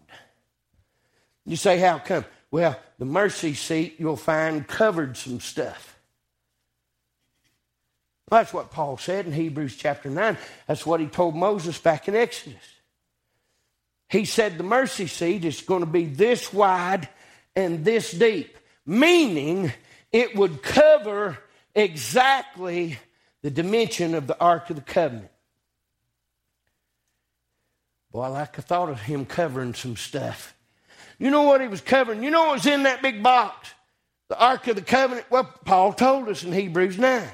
You 1.44 1.56
say, 1.56 1.80
how 1.80 1.98
come? 1.98 2.26
Well, 2.52 2.80
the 3.00 3.06
mercy 3.06 3.56
seat 3.56 3.96
you'll 3.98 4.16
find 4.16 4.68
covered 4.68 5.18
some 5.18 5.40
stuff. 5.40 5.98
Well, 8.30 8.40
that's 8.40 8.54
what 8.54 8.70
Paul 8.70 8.98
said 8.98 9.26
in 9.26 9.32
Hebrews 9.32 9.76
chapter 9.76 10.12
9. 10.12 10.38
That's 10.68 10.86
what 10.86 11.00
he 11.00 11.08
told 11.08 11.36
Moses 11.36 11.80
back 11.80 12.08
in 12.08 12.16
Exodus. 12.16 12.62
He 14.08 14.26
said 14.26 14.60
the 14.60 14.64
mercy 14.64 15.08
seat 15.08 15.44
is 15.44 15.62
going 15.62 15.80
to 15.80 15.88
be 15.88 16.06
this 16.06 16.54
wide 16.54 17.10
and 17.56 17.84
this 17.84 18.12
deep, 18.12 18.56
meaning 18.86 19.74
it 20.12 20.36
would 20.36 20.62
cover 20.62 21.40
exactly 21.74 23.00
the 23.42 23.50
dimension 23.50 24.14
of 24.14 24.28
the 24.28 24.40
Ark 24.40 24.70
of 24.70 24.76
the 24.76 24.84
Covenant. 24.84 25.32
Boy, 28.16 28.22
I 28.22 28.28
like 28.28 28.54
the 28.54 28.62
thought 28.62 28.88
of 28.88 29.02
him 29.02 29.26
covering 29.26 29.74
some 29.74 29.98
stuff. 29.98 30.56
You 31.20 31.30
know 31.30 31.42
what 31.42 31.60
he 31.60 31.68
was 31.68 31.82
covering? 31.82 32.24
You 32.24 32.32
know 32.32 32.46
what 32.46 32.54
was 32.54 32.66
in 32.66 32.84
that 32.84 33.02
big 33.02 33.22
box? 33.22 33.74
The 34.30 34.40
Ark 34.40 34.70
of 34.70 34.78
the 34.78 34.82
Covenant? 34.82 35.30
Well, 35.30 35.44
Paul 35.66 35.92
told 35.92 36.30
us 36.30 36.42
in 36.42 36.54
Hebrews 36.54 36.98
9. 36.98 37.28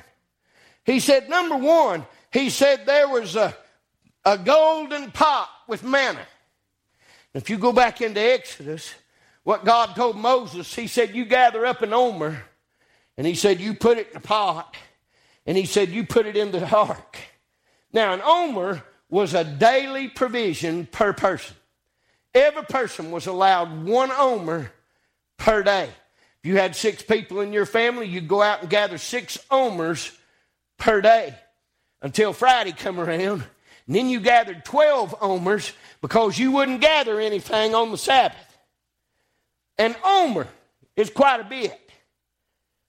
He 0.84 1.00
said, 1.00 1.30
number 1.30 1.56
one, 1.56 2.04
he 2.34 2.50
said 2.50 2.88
there 2.88 3.08
was 3.08 3.36
a, 3.36 3.56
a 4.26 4.40
golden 4.40 5.12
pot 5.12 5.50
with 5.68 5.84
manna. 5.84 6.26
If 7.36 7.52
you 7.52 7.60
go 7.60 7.72
back 7.72 8.02
into 8.02 8.20
Exodus, 8.20 8.92
what 9.44 9.64
God 9.64 9.96
told 9.96 10.18
Moses, 10.18 10.74
he 10.74 10.88
said, 10.88 11.14
You 11.14 11.26
gather 11.26 11.64
up 11.64 11.84
an 11.84 11.94
omer, 11.94 12.42
and 13.20 13.28
he 13.28 13.36
said, 13.36 13.60
You 13.60 13.76
put 13.76 14.00
it 14.00 14.10
in 14.10 14.18
a 14.18 14.20
pot, 14.20 14.76
and 15.46 15.56
he 15.56 15.66
said, 15.66 15.90
You 15.90 16.08
put 16.08 16.26
it 16.26 16.36
in 16.36 16.50
the 16.50 16.68
ark. 16.68 17.20
Now, 17.94 18.16
an 18.16 18.22
omer 18.24 18.82
was 19.12 19.36
a 19.36 19.44
daily 19.44 20.08
provision 20.08 20.88
per 20.88 21.14
person. 21.14 21.56
Every 22.34 22.64
person 22.64 23.12
was 23.12 23.28
allowed 23.28 23.84
one 23.86 24.10
omer 24.10 24.72
per 25.38 25.62
day. 25.62 25.90
If 26.40 26.50
you 26.50 26.58
had 26.58 26.76
six 26.76 27.04
people 27.04 27.42
in 27.42 27.54
your 27.54 27.66
family, 27.68 28.08
you'd 28.08 28.30
go 28.30 28.42
out 28.42 28.62
and 28.62 28.70
gather 28.70 28.98
six 28.98 29.38
omers 29.52 30.18
per 30.78 31.02
day 31.02 31.36
until 32.02 32.34
Friday 32.34 32.72
come 32.72 33.00
around. 33.00 33.44
And 33.86 33.96
then 33.96 34.10
you 34.10 34.22
gathered 34.22 34.64
12 34.64 35.16
omers 35.22 35.74
because 36.02 36.40
you 36.40 36.52
wouldn't 36.52 36.82
gather 36.82 37.20
anything 37.20 37.76
on 37.76 37.92
the 37.92 37.98
Sabbath. 37.98 38.58
An 39.78 39.96
omer 40.04 40.48
is 40.96 41.10
quite 41.10 41.42
a 41.42 41.44
bit. 41.44 41.80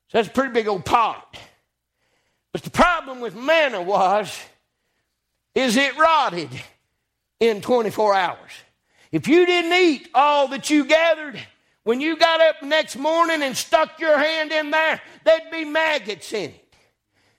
So 0.09 0.18
that's 0.18 0.29
a 0.29 0.31
pretty 0.31 0.53
big 0.53 0.68
old 0.68 0.85
pot. 0.85 1.37
But 2.53 2.62
the 2.62 2.70
problem 2.70 3.20
with 3.20 3.35
manna 3.35 3.83
was, 3.83 4.39
is 5.55 5.76
it 5.76 5.96
rotted 5.98 6.48
in 7.40 7.61
24 7.61 8.14
hours. 8.14 8.50
If 9.11 9.28
you 9.28 9.44
didn't 9.44 9.72
eat 9.72 10.09
all 10.14 10.48
that 10.48 10.70
you 10.70 10.84
gathered, 10.84 11.38
when 11.84 12.00
you 12.00 12.16
got 12.16 12.40
up 12.40 12.62
next 12.62 12.96
morning 12.96 13.42
and 13.42 13.57
stuck 13.57 13.98
your 13.98 14.16
hand 14.16 14.53
in 14.53 14.70
there, 14.70 15.00
there'd 15.24 15.50
be 15.50 15.64
maggots 15.64 16.32
in 16.32 16.50
it 16.50 16.74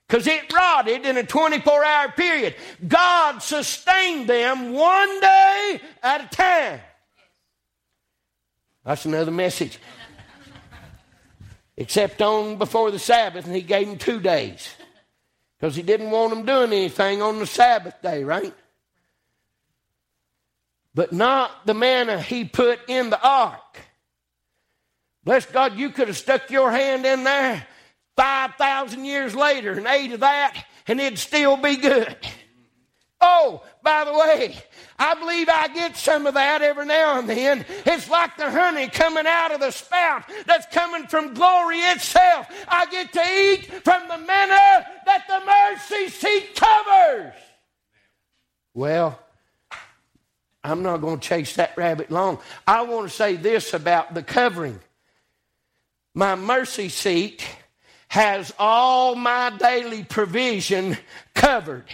because 0.07 0.27
it 0.27 0.51
rotted 0.53 1.05
in 1.05 1.17
a 1.17 1.23
24 1.23 1.83
hour 1.83 2.11
period. 2.11 2.55
God 2.87 3.39
sustained 3.39 4.27
them 4.29 4.73
one 4.73 5.19
day 5.21 5.81
at 6.03 6.25
a 6.25 6.35
time. 6.35 6.81
That's 8.83 9.05
another 9.05 9.31
message. 9.31 9.79
Except 11.77 12.21
on 12.21 12.57
before 12.57 12.91
the 12.91 12.99
Sabbath, 12.99 13.45
and 13.45 13.55
He 13.55 13.61
gave 13.61 13.87
them 13.87 13.97
two 13.97 14.19
days 14.19 14.67
because 15.63 15.77
He 15.77 15.81
didn't 15.81 16.11
want 16.11 16.31
them 16.31 16.45
doing 16.45 16.73
anything 16.73 17.21
on 17.21 17.39
the 17.39 17.47
Sabbath 17.47 18.01
day, 18.01 18.25
right? 18.25 18.53
But 20.93 21.13
not 21.13 21.65
the 21.65 21.73
manna 21.73 22.21
He 22.21 22.43
put 22.43 22.81
in 22.89 23.09
the 23.09 23.25
ark. 23.25 23.79
Bless 25.23 25.45
God, 25.45 25.77
you 25.77 25.91
could 25.91 26.09
have 26.09 26.17
stuck 26.17 26.51
your 26.51 26.69
hand 26.69 27.05
in 27.05 27.23
there 27.23 27.65
5,000 28.17 29.05
years 29.05 29.33
later 29.33 29.71
and 29.71 29.87
ate 29.87 30.11
of 30.11 30.19
that, 30.19 30.65
and 30.85 30.99
it'd 30.99 31.17
still 31.17 31.55
be 31.55 31.77
good. 31.77 32.13
Oh, 33.25 33.63
by 33.81 34.03
the 34.03 34.11
way, 34.11 34.53
I 34.99 35.13
believe 35.13 35.47
I 35.47 35.69
get 35.69 35.95
some 35.95 36.27
of 36.27 36.33
that 36.33 36.61
every 36.61 36.85
now 36.85 37.19
and 37.19 37.29
then. 37.29 37.65
It's 37.85 38.09
like 38.09 38.35
the 38.35 38.51
honey 38.51 38.89
coming 38.89 39.25
out 39.25 39.53
of 39.53 39.61
the 39.61 39.71
spout 39.71 40.23
that's 40.45 40.65
coming 40.75 41.07
from 41.07 41.33
glory 41.33 41.79
itself. 41.79 42.47
I 42.67 42.85
get 42.87 43.13
to 43.13 43.21
eat 43.21 43.81
from 43.85 44.09
the 44.09 44.17
manna 44.17 44.85
that 45.05 45.23
the 45.29 45.39
mercy 45.45 46.09
seat 46.09 46.53
covers. 46.53 47.33
Well, 48.73 49.17
I'm 50.61 50.83
not 50.83 50.97
going 50.97 51.19
to 51.19 51.25
chase 51.25 51.55
that 51.55 51.77
rabbit 51.77 52.11
long. 52.11 52.39
I 52.67 52.81
want 52.81 53.09
to 53.09 53.15
say 53.15 53.37
this 53.37 53.73
about 53.73 54.13
the 54.13 54.23
covering. 54.23 54.81
My 56.13 56.35
mercy 56.35 56.89
seat 56.89 57.47
has 58.09 58.53
all 58.59 59.15
my 59.15 59.49
daily 59.57 60.03
provision 60.03 60.97
covered. 61.33 61.85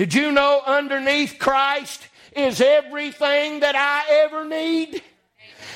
Did 0.00 0.14
you 0.14 0.32
know 0.32 0.62
underneath 0.64 1.36
Christ 1.38 2.08
is 2.34 2.62
everything 2.62 3.60
that 3.60 3.76
I 3.76 4.22
ever 4.24 4.46
need? 4.46 5.02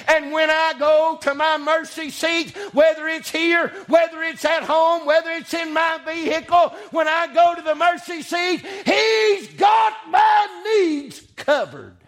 And 0.08 0.32
when 0.32 0.48
I 0.48 0.72
go 0.78 1.18
to 1.20 1.34
my 1.34 1.58
mercy 1.58 2.08
seat, 2.08 2.56
whether 2.72 3.06
it's 3.06 3.28
here, 3.28 3.68
whether 3.86 4.22
it's 4.22 4.46
at 4.46 4.62
home, 4.62 5.04
whether 5.04 5.28
it's 5.28 5.52
in 5.52 5.74
my 5.74 6.00
vehicle, 6.06 6.72
when 6.90 7.06
I 7.06 7.34
go 7.34 7.54
to 7.54 7.60
the 7.60 7.74
mercy 7.74 8.22
seat, 8.22 8.64
He's 8.86 9.48
got 9.58 9.92
my 10.08 10.62
needs 10.64 11.20
covered. 11.36 11.98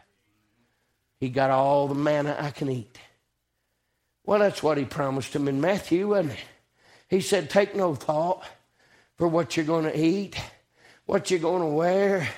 He 1.21 1.29
got 1.29 1.51
all 1.51 1.87
the 1.87 1.95
manna 1.95 2.35
I 2.41 2.51
can 2.51 2.71
eat. 2.71 2.99
Well, 4.25 4.39
that's 4.39 4.63
what 4.63 4.79
He 4.79 4.87
promised 4.87 5.37
him 5.37 5.49
in 5.49 5.61
Matthew, 5.61 6.09
wasn't 6.09 6.33
it? 6.33 6.45
He 7.11 7.21
said, 7.21 7.51
Take 7.51 7.77
no 7.77 7.95
thought 7.95 8.43
for 9.17 9.29
what 9.29 9.55
you're 9.55 9.67
going 9.67 9.85
to 9.85 10.01
eat, 10.01 10.35
what 11.07 11.31
you're 11.31 11.41
going 11.41 11.63
to 11.63 11.69
wear, 11.69 12.29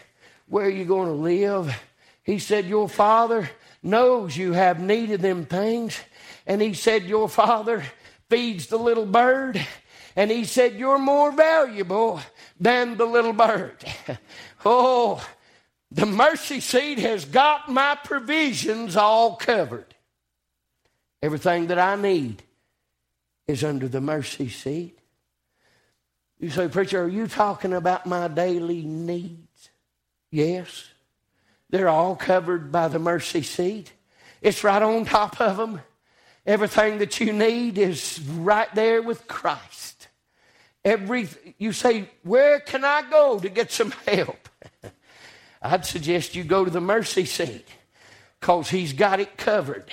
where 0.46 0.68
you're 0.68 0.86
going 0.86 1.08
to 1.08 1.14
live. 1.14 1.74
He 2.22 2.38
said, 2.38 2.66
Your 2.66 2.88
Father 2.88 3.50
knows 3.82 4.36
you 4.36 4.52
have 4.52 4.80
need 4.80 5.10
of 5.10 5.20
them 5.20 5.46
things. 5.46 5.98
And 6.46 6.62
he 6.62 6.74
said, 6.74 7.04
Your 7.04 7.28
Father 7.28 7.82
feeds 8.28 8.66
the 8.66 8.78
little 8.78 9.06
bird. 9.06 9.60
And 10.14 10.30
he 10.30 10.44
said, 10.44 10.74
You're 10.74 10.98
more 10.98 11.32
valuable 11.32 12.20
than 12.60 12.96
the 12.96 13.06
little 13.06 13.32
bird. 13.32 13.84
oh, 14.64 15.26
the 15.90 16.06
mercy 16.06 16.60
seat 16.60 16.98
has 16.98 17.24
got 17.24 17.68
my 17.68 17.96
provisions 18.04 18.96
all 18.96 19.36
covered. 19.36 19.94
Everything 21.22 21.68
that 21.68 21.78
I 21.78 21.96
need 21.96 22.42
is 23.46 23.64
under 23.64 23.88
the 23.88 24.00
mercy 24.00 24.50
seat. 24.50 24.97
You 26.38 26.50
say, 26.50 26.68
Preacher, 26.68 27.02
are 27.02 27.08
you 27.08 27.26
talking 27.26 27.72
about 27.72 28.06
my 28.06 28.28
daily 28.28 28.82
needs? 28.82 29.70
Yes. 30.30 30.86
They're 31.70 31.88
all 31.88 32.16
covered 32.16 32.70
by 32.70 32.88
the 32.88 32.98
mercy 32.98 33.42
seat. 33.42 33.92
It's 34.40 34.62
right 34.64 34.82
on 34.82 35.04
top 35.04 35.40
of 35.40 35.56
them. 35.56 35.80
Everything 36.46 36.98
that 36.98 37.20
you 37.20 37.32
need 37.32 37.76
is 37.76 38.20
right 38.20 38.72
there 38.74 39.02
with 39.02 39.26
Christ. 39.28 40.08
Every 40.84 41.28
you 41.58 41.72
say, 41.72 42.08
where 42.22 42.60
can 42.60 42.84
I 42.84 43.02
go 43.10 43.38
to 43.38 43.48
get 43.48 43.70
some 43.70 43.90
help? 44.06 44.48
I'd 45.62 45.84
suggest 45.84 46.36
you 46.36 46.44
go 46.44 46.64
to 46.64 46.70
the 46.70 46.80
mercy 46.80 47.24
seat 47.24 47.66
because 48.40 48.70
he's 48.70 48.92
got 48.92 49.20
it 49.20 49.36
covered. 49.36 49.90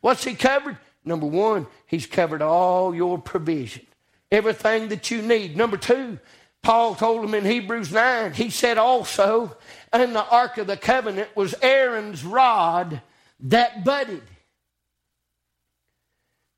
What's 0.00 0.24
he 0.24 0.34
covered? 0.34 0.76
Number 1.04 1.26
one, 1.26 1.66
he's 1.86 2.06
covered 2.06 2.42
all 2.42 2.94
your 2.94 3.18
provision, 3.18 3.86
everything 4.34 4.88
that 4.88 5.10
you 5.10 5.22
need. 5.22 5.56
Number 5.56 5.76
two, 5.76 6.18
Paul 6.62 6.94
told 6.94 7.24
him 7.24 7.34
in 7.34 7.44
Hebrews 7.44 7.92
9, 7.92 8.32
he 8.32 8.50
said 8.50 8.78
also, 8.78 9.56
and 9.92 10.14
the 10.14 10.26
Ark 10.26 10.58
of 10.58 10.66
the 10.66 10.76
Covenant 10.76 11.34
was 11.36 11.54
Aaron's 11.62 12.24
rod 12.24 13.00
that 13.40 13.84
budded. 13.84 14.22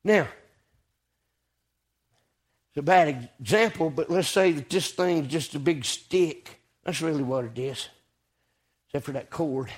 Now, 0.03 0.27
it's 2.69 2.77
a 2.77 2.81
bad 2.81 3.29
example, 3.39 3.89
but 3.89 4.09
let's 4.09 4.29
say 4.29 4.53
that 4.53 4.69
this 4.69 4.91
thing's 4.91 5.27
just 5.27 5.55
a 5.55 5.59
big 5.59 5.83
stick. 5.83 6.61
That's 6.83 7.01
really 7.01 7.23
what 7.23 7.45
it 7.45 7.59
is, 7.59 7.89
except 8.87 9.05
for 9.05 9.11
that 9.11 9.29
cord. 9.29 9.69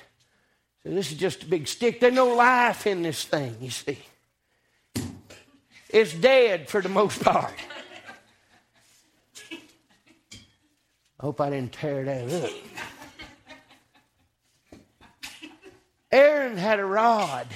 So 0.84 0.90
this 0.92 1.12
is 1.12 1.18
just 1.18 1.44
a 1.44 1.48
big 1.48 1.68
stick. 1.68 2.00
There's 2.00 2.14
no 2.14 2.36
life 2.36 2.86
in 2.86 3.02
this 3.02 3.24
thing, 3.24 3.58
you 3.60 3.72
see. 3.72 3.98
It's 5.90 6.14
dead 6.14 6.70
for 6.70 6.82
the 6.82 6.90
most 6.90 7.24
part. 7.24 7.54
I 11.20 11.26
hope 11.26 11.42
I 11.42 11.50
didn't 11.50 11.74
tear 11.74 12.06
that 12.06 12.44
up. 12.44 12.52
Aaron 16.12 16.58
had 16.58 16.80
a 16.80 16.86
rod, 16.86 17.48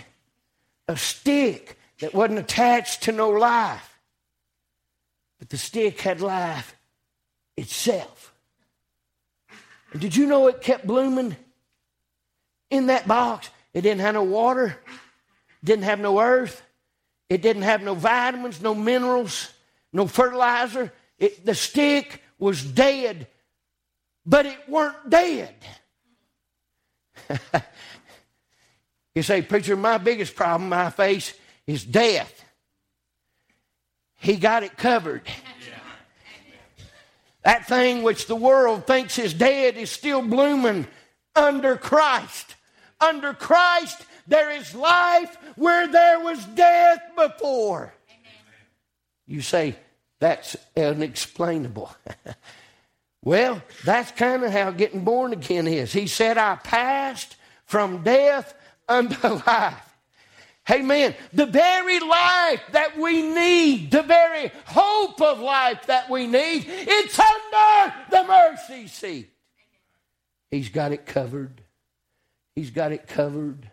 a 0.88 0.98
stick 0.98 1.80
that 2.00 2.14
wasn't 2.14 2.40
attached 2.40 3.04
to 3.04 3.12
no 3.12 3.30
life, 3.30 3.98
but 5.40 5.50
the 5.50 5.58
stick 5.58 6.02
had 6.02 6.22
life 6.22 6.76
itself. 7.56 8.34
And 9.92 10.02
did 10.02 10.16
you 10.16 10.28
know 10.28 10.48
it 10.48 10.62
kept 10.62 10.86
blooming 10.86 11.36
in 12.70 12.88
that 12.88 13.08
box? 13.08 13.50
It 13.74 13.82
didn't 13.82 14.02
have 14.02 14.16
no 14.16 14.24
water, 14.24 14.78
didn't 15.64 15.86
have 15.86 16.00
no 16.00 16.20
earth, 16.20 16.62
it 17.30 17.42
didn't 17.42 17.64
have 17.64 17.82
no 17.82 17.96
vitamins, 17.96 18.62
no 18.62 18.76
minerals, 18.76 19.52
no 19.92 20.06
fertilizer. 20.06 20.92
It, 21.18 21.46
the 21.46 21.56
stick 21.56 22.22
was 22.38 22.64
dead, 22.64 23.28
but 24.26 24.46
it 24.46 24.58
weren't 24.68 25.10
dead. 25.10 25.54
you 29.16 29.24
say, 29.24 29.42
Preacher, 29.42 29.76
my 29.76 29.98
biggest 29.98 30.36
problem 30.36 30.72
I 30.74 30.90
face 30.90 31.34
is 31.68 31.84
death. 31.84 32.44
He 34.16 34.38
got 34.38 34.64
it 34.64 34.78
covered. 34.78 35.24
That 37.44 37.68
thing 37.68 38.04
which 38.04 38.28
the 38.28 38.36
world 38.36 38.88
thinks 38.88 39.20
is 39.20 39.34
dead 39.34 39.76
is 39.76 39.92
still 39.92 40.22
blooming 40.22 40.88
under 41.36 41.76
Christ. 41.76 42.56
Under 43.02 43.34
Christ, 43.34 44.06
there 44.28 44.52
is 44.52 44.74
life 44.74 45.38
where 45.58 45.88
there 45.88 46.22
was 46.22 46.44
death 46.46 47.02
before. 47.18 47.94
You 49.28 49.42
say, 49.42 49.76
that's 50.20 50.56
unexplainable. 50.78 51.94
well, 53.24 53.62
that's 53.86 54.12
kind 54.12 54.44
of 54.44 54.52
how 54.52 54.72
getting 54.72 55.04
born 55.04 55.32
again 55.32 55.68
is. 55.68 55.94
He 55.94 56.08
said, 56.08 56.38
I 56.38 56.56
passed 56.58 57.38
from 57.66 58.04
death 58.04 58.54
unto 58.88 59.28
life. 59.48 59.90
Amen. 60.70 61.16
The 61.34 61.46
very 61.46 62.00
life 62.00 62.62
that 62.72 62.98
we 62.98 63.22
need, 63.22 63.92
the 63.92 64.04
very 64.04 64.52
hope 64.66 65.22
of 65.22 65.40
life 65.40 65.88
that 65.88 66.10
we 66.10 66.28
need, 66.28 66.66
it's 66.68 67.20
under 67.20 67.94
the 68.10 68.24
mercy 68.24 68.88
seat. 68.88 69.30
He's 70.52 70.70
got 70.70 70.92
it 70.92 71.06
covered. 71.06 71.62
He's 72.56 72.72
got 72.72 72.92
it 72.92 73.08
covered. 73.08 73.70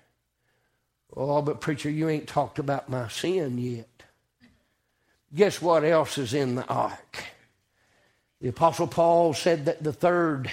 Oh, 1.17 1.43
but 1.43 1.61
preacher, 1.61 1.91
you 1.91 2.09
ain't 2.09 2.27
talked 2.27 2.59
about 2.59 2.89
my 2.89 3.09
sin 3.09 3.59
yet. 3.59 3.89
Guess 5.35 5.61
what 5.61 5.85
else 5.85 6.19
is 6.19 6.35
in 6.35 6.55
the 6.57 6.67
ark? 6.67 7.25
The 8.41 8.49
Apostle 8.49 8.87
Paul 8.87 9.35
said 9.35 9.67
that 9.67 9.83
the 9.83 9.93
third 9.93 10.51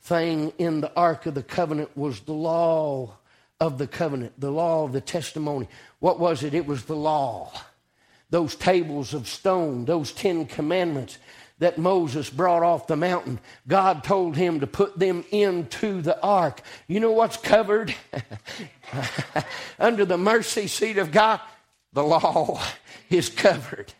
thing 0.00 0.52
in 0.58 0.80
the 0.80 0.92
ark 0.94 1.26
of 1.26 1.34
the 1.34 1.42
covenant 1.42 1.96
was 1.96 2.20
the 2.20 2.32
law 2.32 3.16
of 3.60 3.78
the 3.78 3.86
covenant, 3.86 4.32
the 4.38 4.50
law 4.50 4.84
of 4.84 4.92
the 4.92 5.00
testimony. 5.00 5.68
What 6.00 6.18
was 6.18 6.42
it? 6.42 6.54
It 6.54 6.66
was 6.66 6.84
the 6.84 6.96
law. 6.96 7.52
Those 8.30 8.56
tables 8.56 9.14
of 9.14 9.28
stone, 9.28 9.84
those 9.84 10.12
Ten 10.12 10.46
Commandments 10.46 11.18
that 11.60 11.78
Moses 11.78 12.30
brought 12.30 12.62
off 12.62 12.86
the 12.86 12.96
mountain, 12.96 13.40
God 13.66 14.04
told 14.04 14.36
him 14.36 14.60
to 14.60 14.66
put 14.66 14.98
them 14.98 15.24
into 15.30 16.02
the 16.02 16.20
ark. 16.20 16.60
You 16.86 17.00
know 17.00 17.12
what's 17.12 17.36
covered 17.36 17.94
under 19.78 20.04
the 20.04 20.18
mercy 20.18 20.66
seat 20.66 20.98
of 20.98 21.10
God? 21.10 21.40
The 21.92 22.04
law 22.04 22.62
is 23.10 23.28
covered. 23.28 23.92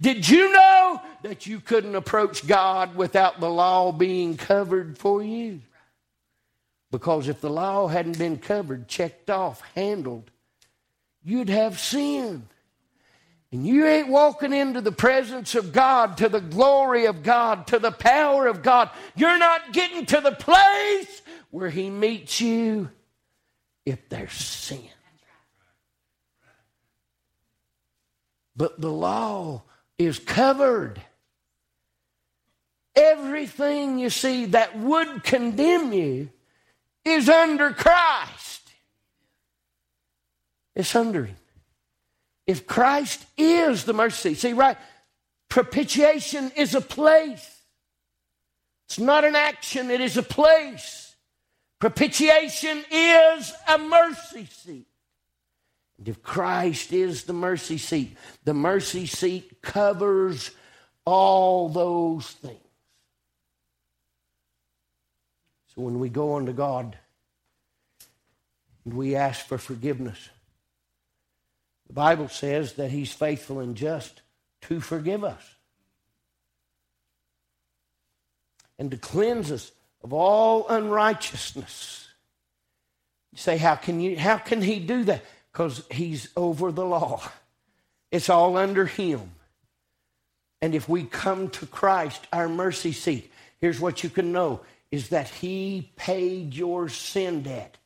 Did 0.00 0.28
you 0.28 0.52
know 0.52 1.02
that 1.22 1.46
you 1.46 1.60
couldn't 1.60 1.96
approach 1.96 2.46
God 2.46 2.94
without 2.94 3.40
the 3.40 3.50
law 3.50 3.90
being 3.90 4.36
covered 4.36 4.96
for 4.96 5.22
you? 5.22 5.60
Because 6.90 7.28
if 7.28 7.40
the 7.40 7.50
law 7.50 7.88
hadn't 7.88 8.18
been 8.18 8.38
covered, 8.38 8.88
checked 8.88 9.28
off, 9.28 9.60
handled, 9.74 10.30
you'd 11.22 11.48
have 11.50 11.78
sin. 11.78 12.48
And 13.50 13.66
you 13.66 13.86
ain't 13.86 14.08
walking 14.08 14.52
into 14.52 14.80
the 14.80 14.92
presence 14.92 15.54
of 15.54 15.72
God, 15.72 16.18
to 16.18 16.28
the 16.28 16.40
glory 16.40 17.06
of 17.06 17.22
God, 17.22 17.66
to 17.68 17.78
the 17.78 17.90
power 17.90 18.46
of 18.46 18.62
God. 18.62 18.90
You're 19.16 19.38
not 19.38 19.72
getting 19.72 20.06
to 20.06 20.20
the 20.20 20.32
place 20.32 21.22
where 21.50 21.70
He 21.70 21.88
meets 21.88 22.40
you 22.40 22.90
if 23.84 24.08
there's 24.10 24.32
sin. 24.32 24.82
But 28.54 28.80
the 28.80 28.92
law 28.92 29.62
is 29.98 30.18
covered. 30.18 31.02
Everything 32.94 33.98
you 33.98 34.10
see 34.10 34.46
that 34.46 34.78
would 34.78 35.22
condemn 35.24 35.92
you 35.92 36.30
is 37.04 37.28
under 37.28 37.72
Christ. 37.72 38.70
It's 40.74 40.94
under 40.94 41.24
Him. 41.26 41.36
If 42.46 42.66
Christ 42.66 43.26
is 43.36 43.84
the 43.84 43.92
mercy, 43.92 44.34
see, 44.34 44.52
right? 44.52 44.78
Propitiation 45.48 46.50
is 46.56 46.74
a 46.74 46.80
place. 46.80 47.56
It's 48.86 48.98
not 48.98 49.24
an 49.24 49.36
action, 49.36 49.90
it 49.90 50.00
is 50.00 50.16
a 50.16 50.22
place. 50.22 51.14
Propitiation 51.78 52.84
is 52.90 53.52
a 53.68 53.78
mercy 53.78 54.46
seat. 54.50 54.87
If 56.04 56.22
Christ 56.22 56.92
is 56.92 57.24
the 57.24 57.32
mercy 57.32 57.78
seat, 57.78 58.16
the 58.44 58.54
mercy 58.54 59.06
seat 59.06 59.60
covers 59.62 60.50
all 61.04 61.68
those 61.68 62.26
things. 62.26 62.58
So 65.74 65.82
when 65.82 65.98
we 65.98 66.08
go 66.08 66.36
unto 66.36 66.52
God 66.52 66.96
and 68.84 68.94
we 68.94 69.16
ask 69.16 69.46
for 69.46 69.58
forgiveness, 69.58 70.28
the 71.88 71.94
Bible 71.94 72.28
says 72.28 72.74
that 72.74 72.90
He's 72.90 73.12
faithful 73.12 73.60
and 73.60 73.76
just 73.76 74.22
to 74.62 74.80
forgive 74.80 75.24
us 75.24 75.42
and 78.78 78.90
to 78.90 78.96
cleanse 78.96 79.50
us 79.50 79.72
of 80.02 80.12
all 80.12 80.68
unrighteousness. 80.68 82.08
You 83.32 83.38
say, 83.38 83.58
how 83.58 83.74
can 83.74 84.00
you 84.00 84.18
how 84.18 84.38
can 84.38 84.62
he 84.62 84.78
do 84.78 85.04
that? 85.04 85.24
Because 85.58 85.82
he's 85.90 86.28
over 86.36 86.70
the 86.70 86.84
law. 86.84 87.20
It's 88.12 88.30
all 88.30 88.56
under 88.56 88.86
him. 88.86 89.32
And 90.62 90.74
if 90.74 90.88
we 90.88 91.02
come 91.02 91.50
to 91.50 91.66
Christ, 91.66 92.26
our 92.32 92.48
mercy 92.48 92.92
seat, 92.92 93.32
here's 93.60 93.80
what 93.80 94.04
you 94.04 94.08
can 94.08 94.32
know 94.32 94.60
is 94.90 95.08
that 95.08 95.28
he 95.28 95.90
paid 95.96 96.54
your 96.54 96.88
sin 96.88 97.42
debt. 97.42 97.76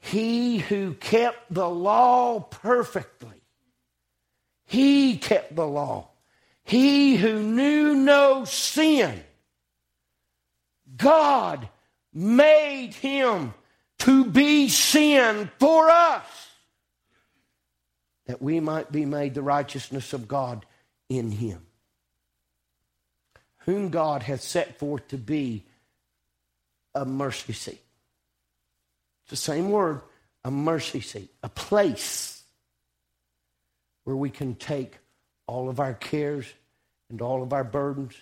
He 0.00 0.58
who 0.58 0.94
kept 0.94 1.54
the 1.54 1.68
law 1.68 2.40
perfectly 2.40 3.40
he 4.70 5.16
kept 5.16 5.56
the 5.56 5.66
law. 5.66 6.10
He 6.62 7.16
who 7.16 7.42
knew 7.42 7.92
no 7.92 8.44
sin, 8.44 9.20
God 10.96 11.68
made 12.14 12.94
him 12.94 13.52
to 13.98 14.24
be 14.24 14.68
sin 14.68 15.50
for 15.58 15.90
us, 15.90 16.39
that 18.30 18.40
we 18.40 18.60
might 18.60 18.92
be 18.92 19.04
made 19.04 19.34
the 19.34 19.42
righteousness 19.42 20.12
of 20.12 20.28
God 20.28 20.64
in 21.08 21.32
him. 21.32 21.66
Whom 23.64 23.88
God 23.88 24.22
hath 24.22 24.40
set 24.40 24.78
forth 24.78 25.08
to 25.08 25.18
be 25.18 25.64
a 26.94 27.04
mercy 27.04 27.52
seat. 27.52 27.82
It's 29.22 29.30
the 29.30 29.36
same 29.36 29.72
word, 29.72 30.00
a 30.44 30.50
mercy 30.52 31.00
seat, 31.00 31.28
a 31.42 31.48
place 31.48 32.40
where 34.04 34.14
we 34.14 34.30
can 34.30 34.54
take 34.54 34.98
all 35.48 35.68
of 35.68 35.80
our 35.80 35.94
cares 35.94 36.46
and 37.08 37.20
all 37.20 37.42
of 37.42 37.52
our 37.52 37.64
burdens 37.64 38.14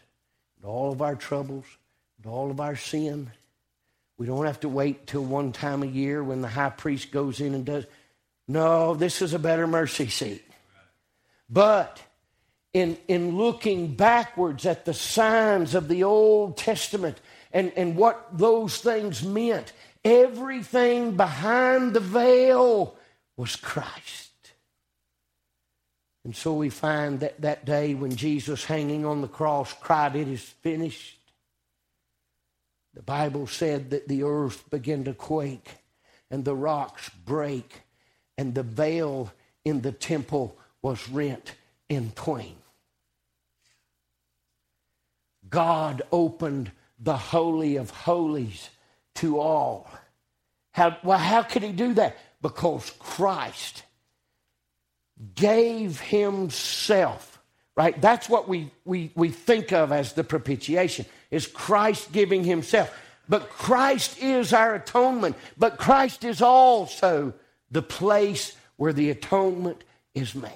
and 0.57 0.65
all 0.65 0.91
of 0.91 1.03
our 1.03 1.17
troubles 1.17 1.67
and 2.17 2.33
all 2.33 2.51
of 2.51 2.63
our 2.63 2.77
sin. 2.77 3.31
We 4.17 4.25
don't 4.25 4.47
have 4.47 4.61
to 4.61 4.71
wait 4.71 5.07
till 5.07 5.23
one 5.23 5.53
time 5.53 5.83
a 5.83 5.87
year 5.87 6.25
when 6.25 6.41
the 6.41 6.49
high 6.49 6.71
priest 6.71 7.11
goes 7.11 7.43
in 7.43 7.55
and 7.55 7.67
does. 7.67 7.85
No, 8.49 8.95
this 8.95 9.21
is 9.21 9.35
a 9.35 9.39
better 9.39 9.67
mercy 9.67 10.09
seat. 10.09 10.43
But 11.51 12.03
in, 12.73 12.97
in 13.07 13.37
looking 13.37 13.95
backwards 13.95 14.65
at 14.65 14.87
the 14.87 14.95
signs 14.95 15.75
of 15.75 15.89
the 15.89 16.05
Old 16.05 16.57
Testament 16.57 17.21
and, 17.53 17.73
and 17.77 17.95
what 17.95 18.27
those 18.33 18.79
things 18.79 19.23
meant, 19.23 19.73
everything 20.03 21.17
behind 21.17 21.93
the 21.93 22.01
veil 22.01 22.97
was 23.37 23.55
Christ. 23.55 24.29
And 26.25 26.35
so 26.35 26.55
we 26.55 26.71
find 26.71 27.21
that 27.21 27.41
that 27.43 27.65
day 27.65 27.95
when 27.95 28.15
Jesus, 28.15 28.65
hanging 28.65 29.05
on 29.05 29.23
the 29.23 29.29
cross, 29.29 29.73
cried, 29.73 30.17
It 30.17 30.29
is 30.29 30.43
finished. 30.43 31.19
The 32.95 33.03
Bible 33.03 33.47
said 33.47 33.91
that 33.91 34.09
the 34.09 34.25
earth 34.25 34.69
began 34.71 35.05
to 35.05 35.15
quake 35.15 35.69
and 36.31 36.45
the 36.45 36.57
rocks 36.57 37.11
break 37.25 37.83
and 38.39 38.55
the 38.55 38.63
veil 38.63 39.31
in 39.65 39.83
the 39.83 39.93
temple 39.93 40.57
was 40.81 41.09
rent 41.11 41.55
in 41.89 42.13
twain. 42.13 42.55
God 45.51 46.03
opened 46.13 46.71
the 47.01 47.17
Holy 47.17 47.77
of 47.77 47.91
Holies 47.91 48.71
to 49.17 49.41
all. 49.41 49.91
How, 50.71 50.97
well, 51.03 51.19
how 51.19 51.43
could 51.43 51.63
he 51.63 51.73
do 51.73 51.95
that? 51.95 52.17
Because 52.41 52.91
Christ 52.99 53.83
gave 55.35 56.01
himself, 56.01 57.41
right? 57.77 58.01
That's 58.01 58.29
what 58.29 58.49
we, 58.49 58.71
we, 58.85 59.11
we 59.17 59.31
think 59.31 59.73
of 59.73 59.91
as 59.91 60.13
the 60.13 60.23
propitiation, 60.23 61.07
is 61.31 61.49
Christ 61.49 62.13
giving 62.13 62.45
himself. 62.45 62.97
But 63.29 63.51
Christ 63.51 64.23
is 64.23 64.53
our 64.53 64.77
atonement, 64.77 65.37
but 65.57 65.77
Christ 65.77 66.25
is 66.25 66.41
also 66.41 67.35
the 67.71 67.83
place 67.83 68.57
where 68.77 68.93
the 68.93 69.11
atonement 69.11 69.83
is 70.15 70.35
made. 70.35 70.53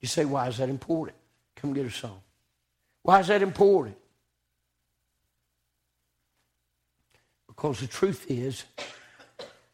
You 0.00 0.08
say, 0.08 0.24
why 0.24 0.48
is 0.48 0.56
that 0.58 0.68
important? 0.68 1.16
Come 1.56 1.74
get 1.74 1.86
a 1.86 1.90
song. 1.90 2.20
Why 3.02 3.20
is 3.20 3.28
that 3.28 3.42
important? 3.42 3.96
Because 7.46 7.80
the 7.80 7.86
truth 7.86 8.26
is, 8.30 8.64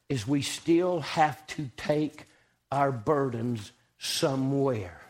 is 0.09 0.27
we 0.27 0.43
still 0.43 1.01
have 1.01 1.47
to 1.49 1.71
take 1.77 2.27
our 2.73 2.91
burdens 2.91 3.71
somewhere. 3.99 5.01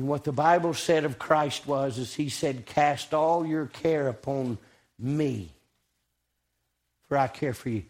And 0.00 0.08
what 0.08 0.24
the 0.24 0.32
Bible 0.32 0.72
said 0.72 1.04
of 1.04 1.18
Christ 1.18 1.66
was, 1.66 1.98
is 1.98 2.14
he 2.14 2.30
said, 2.30 2.64
Cast 2.64 3.12
all 3.12 3.44
your 3.44 3.66
care 3.66 4.08
upon 4.08 4.56
me, 4.98 5.52
for 7.06 7.18
I 7.18 7.26
care 7.26 7.52
for 7.52 7.68
you. 7.68 7.84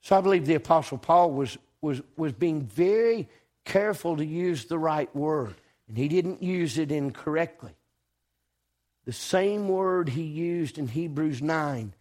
So 0.00 0.18
I 0.18 0.20
believe 0.22 0.44
the 0.44 0.56
Apostle 0.56 0.98
Paul 0.98 1.30
was, 1.30 1.56
was, 1.80 2.02
was 2.16 2.32
being 2.32 2.62
very 2.62 3.28
careful 3.64 4.16
to 4.16 4.26
use 4.26 4.64
the 4.64 4.76
right 4.76 5.14
word, 5.14 5.54
and 5.86 5.96
he 5.96 6.08
didn't 6.08 6.42
use 6.42 6.76
it 6.76 6.90
incorrectly. 6.90 7.76
The 9.04 9.12
same 9.12 9.68
word 9.68 10.08
he 10.08 10.24
used 10.24 10.78
in 10.78 10.88
Hebrews 10.88 11.40
9, 11.40 11.94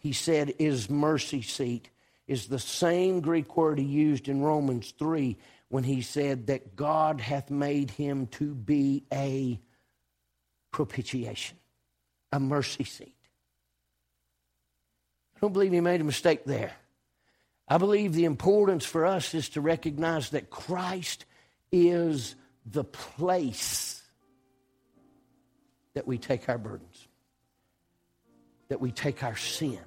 he 0.00 0.12
said, 0.12 0.54
is 0.58 0.90
mercy 0.90 1.42
seat, 1.42 1.88
is 2.26 2.48
the 2.48 2.58
same 2.58 3.20
Greek 3.20 3.56
word 3.56 3.78
he 3.78 3.84
used 3.84 4.26
in 4.26 4.42
Romans 4.42 4.92
3 4.98 5.36
when 5.68 5.84
he 5.84 6.00
said 6.02 6.46
that 6.46 6.76
God 6.76 7.20
hath 7.20 7.50
made 7.50 7.90
him 7.90 8.28
to 8.28 8.54
be 8.54 9.04
a 9.12 9.60
propitiation, 10.70 11.58
a 12.32 12.38
mercy 12.38 12.84
seat. 12.84 13.14
I 15.36 15.40
don't 15.40 15.52
believe 15.52 15.72
he 15.72 15.80
made 15.80 16.00
a 16.00 16.04
mistake 16.04 16.44
there. 16.44 16.72
I 17.68 17.78
believe 17.78 18.14
the 18.14 18.26
importance 18.26 18.84
for 18.84 19.04
us 19.04 19.34
is 19.34 19.48
to 19.50 19.60
recognize 19.60 20.30
that 20.30 20.50
Christ 20.50 21.24
is 21.72 22.36
the 22.64 22.84
place 22.84 24.02
that 25.94 26.06
we 26.06 26.18
take 26.18 26.48
our 26.48 26.58
burdens, 26.58 27.08
that 28.68 28.80
we 28.80 28.92
take 28.92 29.24
our 29.24 29.36
sin, 29.36 29.80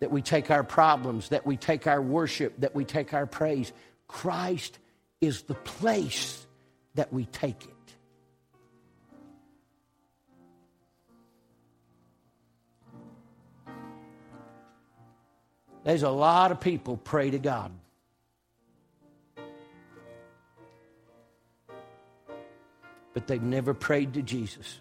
that 0.00 0.10
we 0.10 0.20
take 0.20 0.50
our 0.50 0.64
problems, 0.64 1.30
that 1.30 1.46
we 1.46 1.56
take 1.56 1.86
our 1.86 2.02
worship, 2.02 2.60
that 2.60 2.74
we 2.74 2.84
take 2.84 3.14
our 3.14 3.26
praise. 3.26 3.72
Christ 4.08 4.78
is 5.20 5.42
the 5.42 5.54
place 5.54 6.46
that 6.94 7.12
we 7.12 7.24
take 7.26 7.64
it. 7.64 7.70
There's 15.84 16.02
a 16.02 16.10
lot 16.10 16.50
of 16.50 16.60
people 16.60 16.96
pray 16.96 17.30
to 17.30 17.38
God. 17.38 17.70
But 23.14 23.28
they've 23.28 23.40
never 23.40 23.72
prayed 23.72 24.14
to 24.14 24.22
Jesus. 24.22 24.80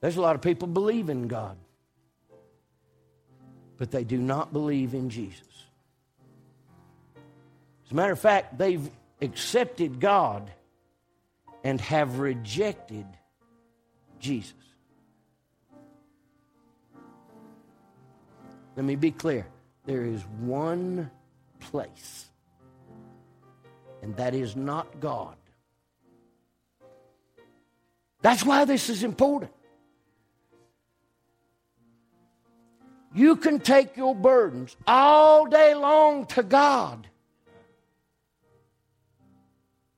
There's 0.00 0.16
a 0.16 0.20
lot 0.20 0.36
of 0.36 0.42
people 0.42 0.68
believe 0.68 1.10
in 1.10 1.28
God, 1.28 1.56
but 3.78 3.90
they 3.90 4.04
do 4.04 4.18
not 4.18 4.52
believe 4.52 4.94
in 4.94 5.10
Jesus. 5.10 5.42
As 7.92 7.94
a 7.94 7.96
matter 7.96 8.12
of 8.12 8.20
fact, 8.20 8.56
they've 8.56 8.90
accepted 9.20 10.00
God 10.00 10.50
and 11.62 11.78
have 11.78 12.20
rejected 12.20 13.04
Jesus. 14.18 14.54
Let 18.76 18.86
me 18.86 18.96
be 18.96 19.10
clear. 19.10 19.46
There 19.84 20.06
is 20.06 20.22
one 20.40 21.10
place, 21.60 22.30
and 24.00 24.16
that 24.16 24.34
is 24.34 24.56
not 24.56 24.98
God. 24.98 25.36
That's 28.22 28.42
why 28.42 28.64
this 28.64 28.88
is 28.88 29.04
important. 29.04 29.52
You 33.14 33.36
can 33.36 33.60
take 33.60 33.98
your 33.98 34.14
burdens 34.14 34.78
all 34.86 35.44
day 35.44 35.74
long 35.74 36.24
to 36.28 36.42
God 36.42 37.08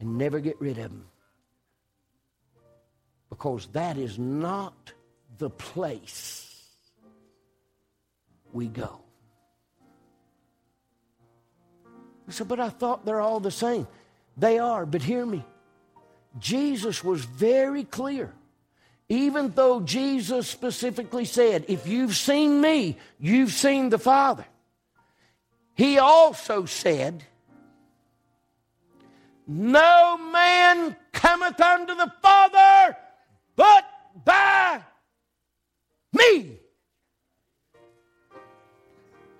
and 0.05 0.19
never 0.19 0.39
get 0.39 0.61
rid 0.61 0.77
of 0.79 0.91
them. 0.91 1.07
Because 3.31 3.67
that 3.73 3.97
is 3.97 4.19
not 4.19 4.93
the 5.39 5.49
place 5.51 6.63
we 8.53 8.69
go. 8.69 9.01
I 12.29 12.33
said, 12.33 12.49
but 12.49 12.61
I 12.61 12.69
thought 12.69 13.05
they're 13.05 13.21
all 13.21 13.41
the 13.41 13.51
same. 13.51 13.87
They 14.37 14.59
are, 14.59 14.87
but 14.87 15.03
hear 15.03 15.25
me. 15.25 15.43
Jesus 16.39 17.03
was 17.03 17.25
very 17.25 17.85
clear. 17.85 18.33
Even 19.09 19.51
though 19.51 19.81
Jesus 19.81 20.49
specifically 20.49 21.25
said, 21.25 21.65
If 21.69 21.87
you've 21.87 22.17
seen 22.17 22.61
me, 22.61 22.99
you've 23.19 23.53
seen 23.53 23.91
the 23.91 23.99
Father. 23.99 24.47
He 25.75 25.99
also 25.99 26.65
said, 26.65 27.25
No 29.47 30.19
man 30.33 30.97
cometh 31.13 31.61
unto 31.61 31.95
the 31.95 32.13
Father 32.23 32.97
but 33.57 33.85
by 34.25 34.81
me. 36.13 36.59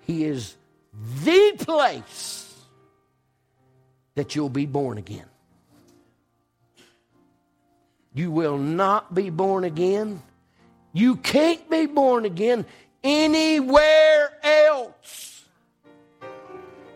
He 0.01 0.23
is 0.23 0.55
the 1.23 1.53
place 1.57 2.53
that 4.13 4.35
you'll 4.35 4.49
be 4.49 4.65
born 4.65 4.97
again. 4.97 5.25
You 8.13 8.31
will 8.31 8.57
not 8.57 9.13
be 9.13 9.29
born 9.29 9.65
again. 9.65 10.21
You 10.93 11.17
can't 11.17 11.69
be 11.69 11.85
born 11.85 12.23
again 12.23 12.65
anywhere 13.03 14.31
else. 14.41 15.43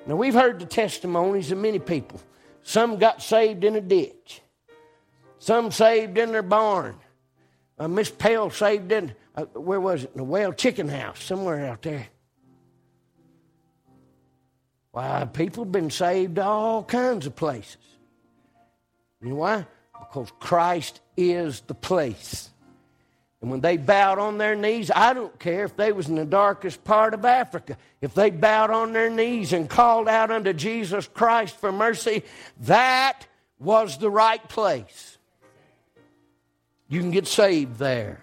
Now, 0.08 0.16
we've 0.16 0.34
heard 0.34 0.60
the 0.60 0.66
testimonies 0.66 1.52
of 1.52 1.58
many 1.58 1.80
people. 1.80 2.22
Some 2.70 3.00
got 3.00 3.24
saved 3.24 3.64
in 3.64 3.76
a 3.76 3.82
ditch, 3.82 4.44
some 5.40 5.72
saved 5.72 6.20
in 6.20 6.32
their 6.32 6.44
barn. 6.44 6.98
Uh, 7.80 7.88
Miss 7.88 8.12
Pale 8.12 8.52
saved 8.52 8.92
in, 8.92 9.16
uh, 9.36 9.46
where 9.56 9.82
was 9.82 10.04
it? 10.04 10.12
In 10.12 10.18
the 10.18 10.24
well 10.24 10.54
chicken 10.54 10.88
house, 10.88 11.24
somewhere 11.24 11.66
out 11.66 11.82
there. 11.82 12.06
Why, 14.92 15.28
people 15.34 15.64
have 15.64 15.72
been 15.72 15.90
saved 15.90 16.38
all 16.38 16.84
kinds 16.84 17.26
of 17.26 17.36
places. 17.36 17.78
You 19.20 19.30
know 19.30 19.36
why? 19.38 19.66
Because 19.98 20.32
Christ 20.40 21.02
is 21.18 21.62
the 21.62 21.74
place 21.74 22.52
And 23.42 23.50
when 23.50 23.62
they 23.62 23.78
bowed 23.78 24.20
on 24.20 24.38
their 24.38 24.56
knees, 24.56 24.92
I 24.94 25.14
don't 25.14 25.38
care 25.40 25.64
if 25.64 25.78
they 25.78 25.94
was 25.94 26.10
in 26.10 26.16
the 26.16 26.26
darkest 26.26 26.84
part 26.84 27.14
of 27.14 27.24
Africa. 27.24 27.78
If 28.02 28.14
they 28.14 28.32
bowed 28.32 28.70
on 28.70 28.92
their 28.92 29.10
knees 29.10 29.54
and 29.54 29.70
called 29.70 30.10
out 30.10 30.30
unto 30.30 30.52
Jesus 30.52 31.08
Christ 31.08 31.56
for 31.56 31.72
mercy, 31.72 32.24
that 32.62 33.28
was 33.58 33.98
the 33.98 34.10
right 34.10 34.46
place. 34.50 35.18
You 36.90 37.00
can 37.00 37.12
get 37.12 37.28
saved 37.28 37.78
there. 37.78 38.20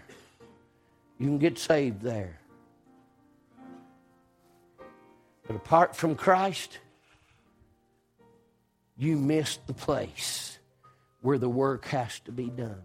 You 1.19 1.27
can 1.27 1.39
get 1.39 1.59
saved 1.59 2.03
there. 2.03 2.39
But 5.47 5.57
apart 5.57 5.97
from 5.97 6.14
Christ, 6.14 6.79
you 8.99 9.17
missed 9.17 9.67
the 9.67 9.73
place 9.73 10.59
where 11.23 11.39
the 11.39 11.49
work 11.49 11.87
has 11.87 12.19
to 12.21 12.33
be 12.33 12.51
done. 12.51 12.83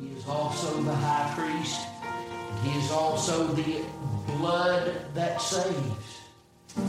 He 0.00 0.08
is 0.08 0.26
also 0.28 0.82
the 0.82 0.94
high 0.94 1.32
priest. 1.36 1.86
He 2.62 2.78
is 2.78 2.90
also 2.90 3.46
the 3.48 3.84
blood 4.38 4.92
that 5.14 5.40
saves. 5.40 6.20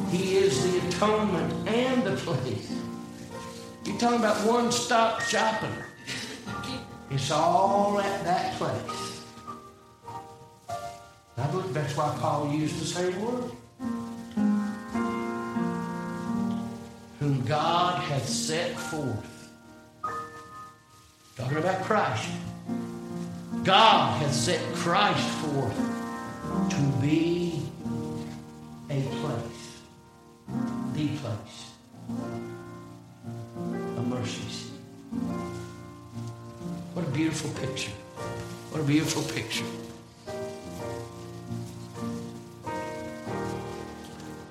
He 0.10 0.38
is 0.38 0.64
the 0.64 0.88
atonement 0.88 1.68
and 1.68 2.04
the 2.04 2.16
place. 2.16 2.74
You're 3.86 3.98
talking 3.98 4.20
about 4.20 4.38
one 4.48 4.72
stop 4.72 5.22
shopping. 5.22 5.76
It's 7.12 7.30
all 7.30 8.00
at 8.00 8.24
that 8.24 8.56
place. 8.56 9.24
I 11.38 11.48
believe 11.48 11.74
that's 11.74 11.96
why 11.96 12.16
Paul 12.20 12.52
used 12.52 12.80
the 12.80 12.86
same 12.86 13.22
word. 13.22 13.52
Whom 17.20 17.46
God 17.46 18.02
hath 18.02 18.28
set 18.28 18.76
forth. 18.78 19.52
Talking 21.36 21.58
about 21.58 21.84
Christ. 21.84 22.30
God 23.66 24.22
hath 24.22 24.32
set 24.32 24.62
Christ 24.76 25.28
forth 25.28 25.76
to 26.70 27.02
be 27.02 27.64
a 28.92 29.02
place, 29.02 29.82
the 30.94 31.08
place, 31.18 31.72
mercy 34.04 34.48
seat. 34.50 34.72
What 36.94 37.08
a 37.08 37.10
beautiful 37.10 37.50
picture. 37.60 37.90
What 38.70 38.82
a 38.82 38.84
beautiful 38.84 39.24
picture. 39.24 39.66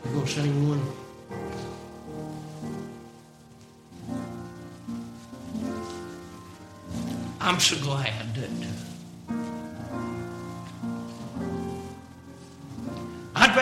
You 0.06 0.20
to 0.20 0.26
sing 0.26 0.68
one? 0.68 0.82
I'm 7.40 7.60
so 7.60 7.76
glad 7.80 8.34
that 8.34 8.63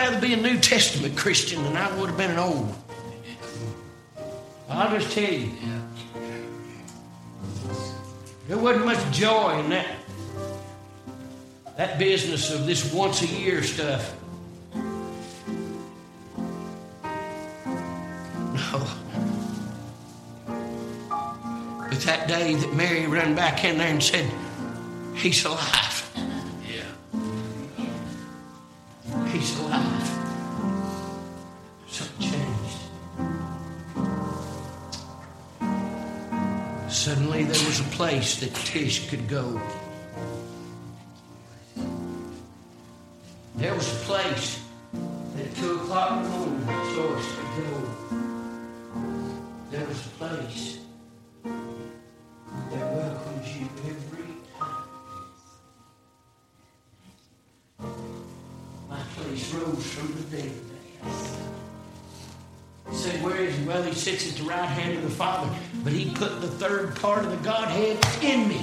rather 0.03 0.19
be 0.19 0.33
a 0.33 0.37
New 0.37 0.59
Testament 0.59 1.15
Christian 1.15 1.63
than 1.63 1.77
I 1.77 1.89
would 1.97 2.09
have 2.09 2.17
been 2.17 2.31
an 2.31 2.37
old. 2.37 2.75
I'll 4.67 4.99
just 4.99 5.13
tell 5.13 5.31
you. 5.31 5.49
There 8.49 8.57
wasn't 8.57 8.85
much 8.85 9.15
joy 9.15 9.59
in 9.59 9.69
that 9.69 9.87
that 11.77 11.97
business 11.97 12.53
of 12.53 12.65
this 12.65 12.93
once 12.93 13.21
a 13.21 13.27
year 13.27 13.63
stuff. 13.63 14.13
No. 18.53 18.85
But 21.89 22.01
that 22.01 22.27
day 22.27 22.55
that 22.55 22.73
Mary 22.75 23.07
ran 23.07 23.35
back 23.35 23.63
in 23.63 23.77
there 23.77 23.87
and 23.87 24.03
said, 24.03 24.29
He's 25.15 25.45
alive. 25.45 25.92
Place 38.23 38.39
that 38.39 38.55
Tish 38.55 39.09
could 39.09 39.27
go. 39.27 39.61
There 43.57 43.75
was 43.75 43.91
a 43.91 43.95
place 44.05 44.61
at 45.37 45.53
2 45.57 45.81
o'clock 45.81 46.11
in 46.11 46.23
the 46.23 46.29
morning 46.29 46.65
that 46.65 46.95
Joyce 46.95 47.31
could 47.35 47.53
go. 47.59 47.71
There 49.71 49.85
was 49.85 50.05
a 50.05 50.09
place 50.21 50.79
that 52.71 52.85
welcomes 52.95 53.57
you 53.57 53.67
every 53.91 54.31
time. 54.57 54.87
My 58.89 59.01
place 59.17 59.53
rose 59.53 59.87
from 59.93 60.09
the 60.15 60.37
dead. 60.37 61.42
He 62.93 62.99
said, 62.99 63.23
Where 63.23 63.37
is 63.37 63.57
he? 63.57 63.65
Well, 63.65 63.81
he 63.81 63.95
sits 63.95 64.31
at 64.31 64.37
the 64.37 64.43
right 64.43 64.69
hand 64.69 64.95
of 64.99 65.03
the 65.03 65.09
Father, 65.09 65.51
but 65.83 65.93
he 65.93 66.13
put 66.13 66.41
the 66.41 66.47
third 66.47 66.95
part 66.97 67.25
of 67.25 67.31
the 67.31 67.37
Godhead 67.37 67.97
in 68.23 68.47
me. 68.47 68.61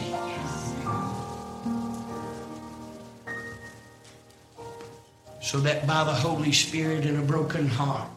So 5.42 5.58
that 5.58 5.84
by 5.84 6.04
the 6.04 6.12
Holy 6.12 6.52
Spirit 6.52 7.06
and 7.06 7.18
a 7.18 7.22
broken 7.22 7.66
heart, 7.66 8.08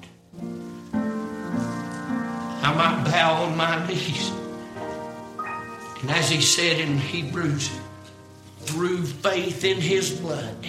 I 2.61 2.73
might 2.75 3.09
bow 3.09 3.45
on 3.45 3.57
my 3.57 3.87
knees. 3.87 4.31
And 6.01 6.11
as 6.11 6.29
he 6.29 6.41
said 6.41 6.79
in 6.79 6.99
Hebrews, 6.99 7.71
through 8.59 9.03
faith 9.03 9.63
in 9.63 9.81
his 9.81 10.11
blood, 10.11 10.63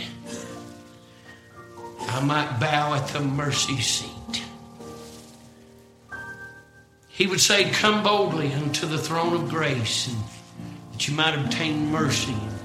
I 2.00 2.24
might 2.24 2.58
bow 2.58 2.94
at 2.94 3.08
the 3.08 3.20
mercy 3.20 3.78
seat. 3.82 4.13
He 7.14 7.28
would 7.28 7.40
say, 7.40 7.70
Come 7.70 8.02
boldly 8.02 8.52
unto 8.52 8.86
the 8.86 8.98
throne 8.98 9.34
of 9.34 9.48
grace, 9.48 10.08
and 10.08 10.16
that 10.92 11.06
you 11.06 11.14
might 11.14 11.38
obtain 11.38 11.92
mercy 11.92 12.32
and 12.32 12.58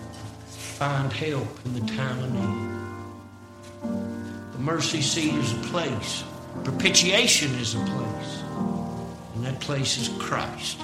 find 0.47 1.13
help 1.13 1.47
in 1.65 1.75
the 1.75 1.93
time 1.93 2.17
of 2.23 2.33
need. 2.33 2.69
The 4.53 4.57
mercy 4.57 5.03
seat 5.03 5.35
is 5.35 5.53
a 5.53 5.57
place, 5.67 6.23
propitiation 6.63 7.53
is 7.59 7.75
a 7.75 7.79
place, 7.79 8.41
and 9.35 9.45
that 9.45 9.59
place 9.59 9.99
is 9.99 10.09
Christ. 10.17 10.81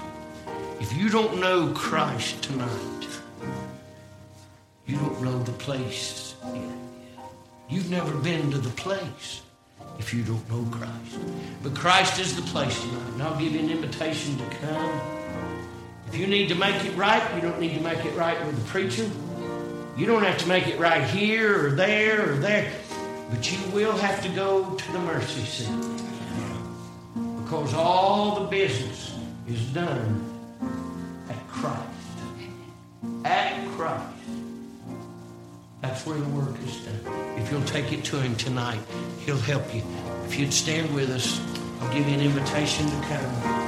If 0.79 0.95
you 0.95 1.09
don't 1.09 1.39
know 1.39 1.73
Christ 1.73 2.43
tonight, 2.43 3.07
you 4.85 4.95
don't 4.97 5.23
know 5.23 5.41
the 5.41 5.53
place. 5.53 6.35
You've 7.67 7.89
never 7.89 8.15
been 8.19 8.51
to 8.51 8.59
the 8.59 8.69
place 8.69 9.41
if 9.99 10.13
you 10.13 10.23
don't 10.23 10.49
know 10.49 10.65
Christ. 10.71 11.19
But 11.63 11.75
Christ 11.75 12.19
is 12.19 12.35
the 12.35 12.41
place 12.43 12.79
tonight, 12.81 13.09
and 13.13 13.23
I'll 13.23 13.39
give 13.39 13.53
you 13.53 13.59
an 13.59 13.69
invitation 13.69 14.37
to 14.37 14.45
come. 14.57 15.01
If 16.07 16.17
you 16.17 16.27
need 16.27 16.49
to 16.49 16.55
make 16.55 16.83
it 16.85 16.95
right, 16.95 17.23
you 17.35 17.41
don't 17.41 17.59
need 17.59 17.75
to 17.75 17.81
make 17.81 18.05
it 18.05 18.15
right 18.15 18.39
with 18.45 18.55
the 18.55 18.69
preacher. 18.69 19.09
You 19.97 20.05
don't 20.05 20.23
have 20.23 20.37
to 20.39 20.47
make 20.47 20.67
it 20.67 20.79
right 20.79 21.03
here 21.03 21.67
or 21.67 21.71
there 21.71 22.33
or 22.33 22.35
there, 22.35 22.71
but 23.29 23.51
you 23.51 23.57
will 23.71 23.97
have 23.97 24.21
to 24.23 24.29
go 24.29 24.75
to 24.75 24.91
the 24.91 24.99
mercy 24.99 25.41
seat. 25.41 25.69
Because 27.43 27.73
all 27.73 28.41
the 28.41 28.47
business 28.47 29.15
is 29.47 29.61
done 29.67 30.23
at 31.29 31.47
Christ. 31.47 31.79
At 33.23 33.67
Christ. 33.71 34.14
That's 35.87 36.03
where 36.03 36.17
the 36.17 36.29
work 36.29 36.59
is 36.63 36.77
done. 36.77 36.99
If 37.37 37.51
you'll 37.51 37.63
take 37.65 37.93
it 37.93 38.03
to 38.05 38.19
Him 38.19 38.35
tonight, 38.37 38.79
He'll 39.19 39.37
help 39.37 39.71
you. 39.71 39.83
If 40.25 40.39
you'd 40.39 40.51
stand 40.51 40.91
with 40.95 41.11
us, 41.11 41.39
I'll 41.79 41.93
give 41.93 42.07
you 42.07 42.15
an 42.15 42.21
invitation 42.21 42.87
to 42.87 43.07
come. 43.07 43.65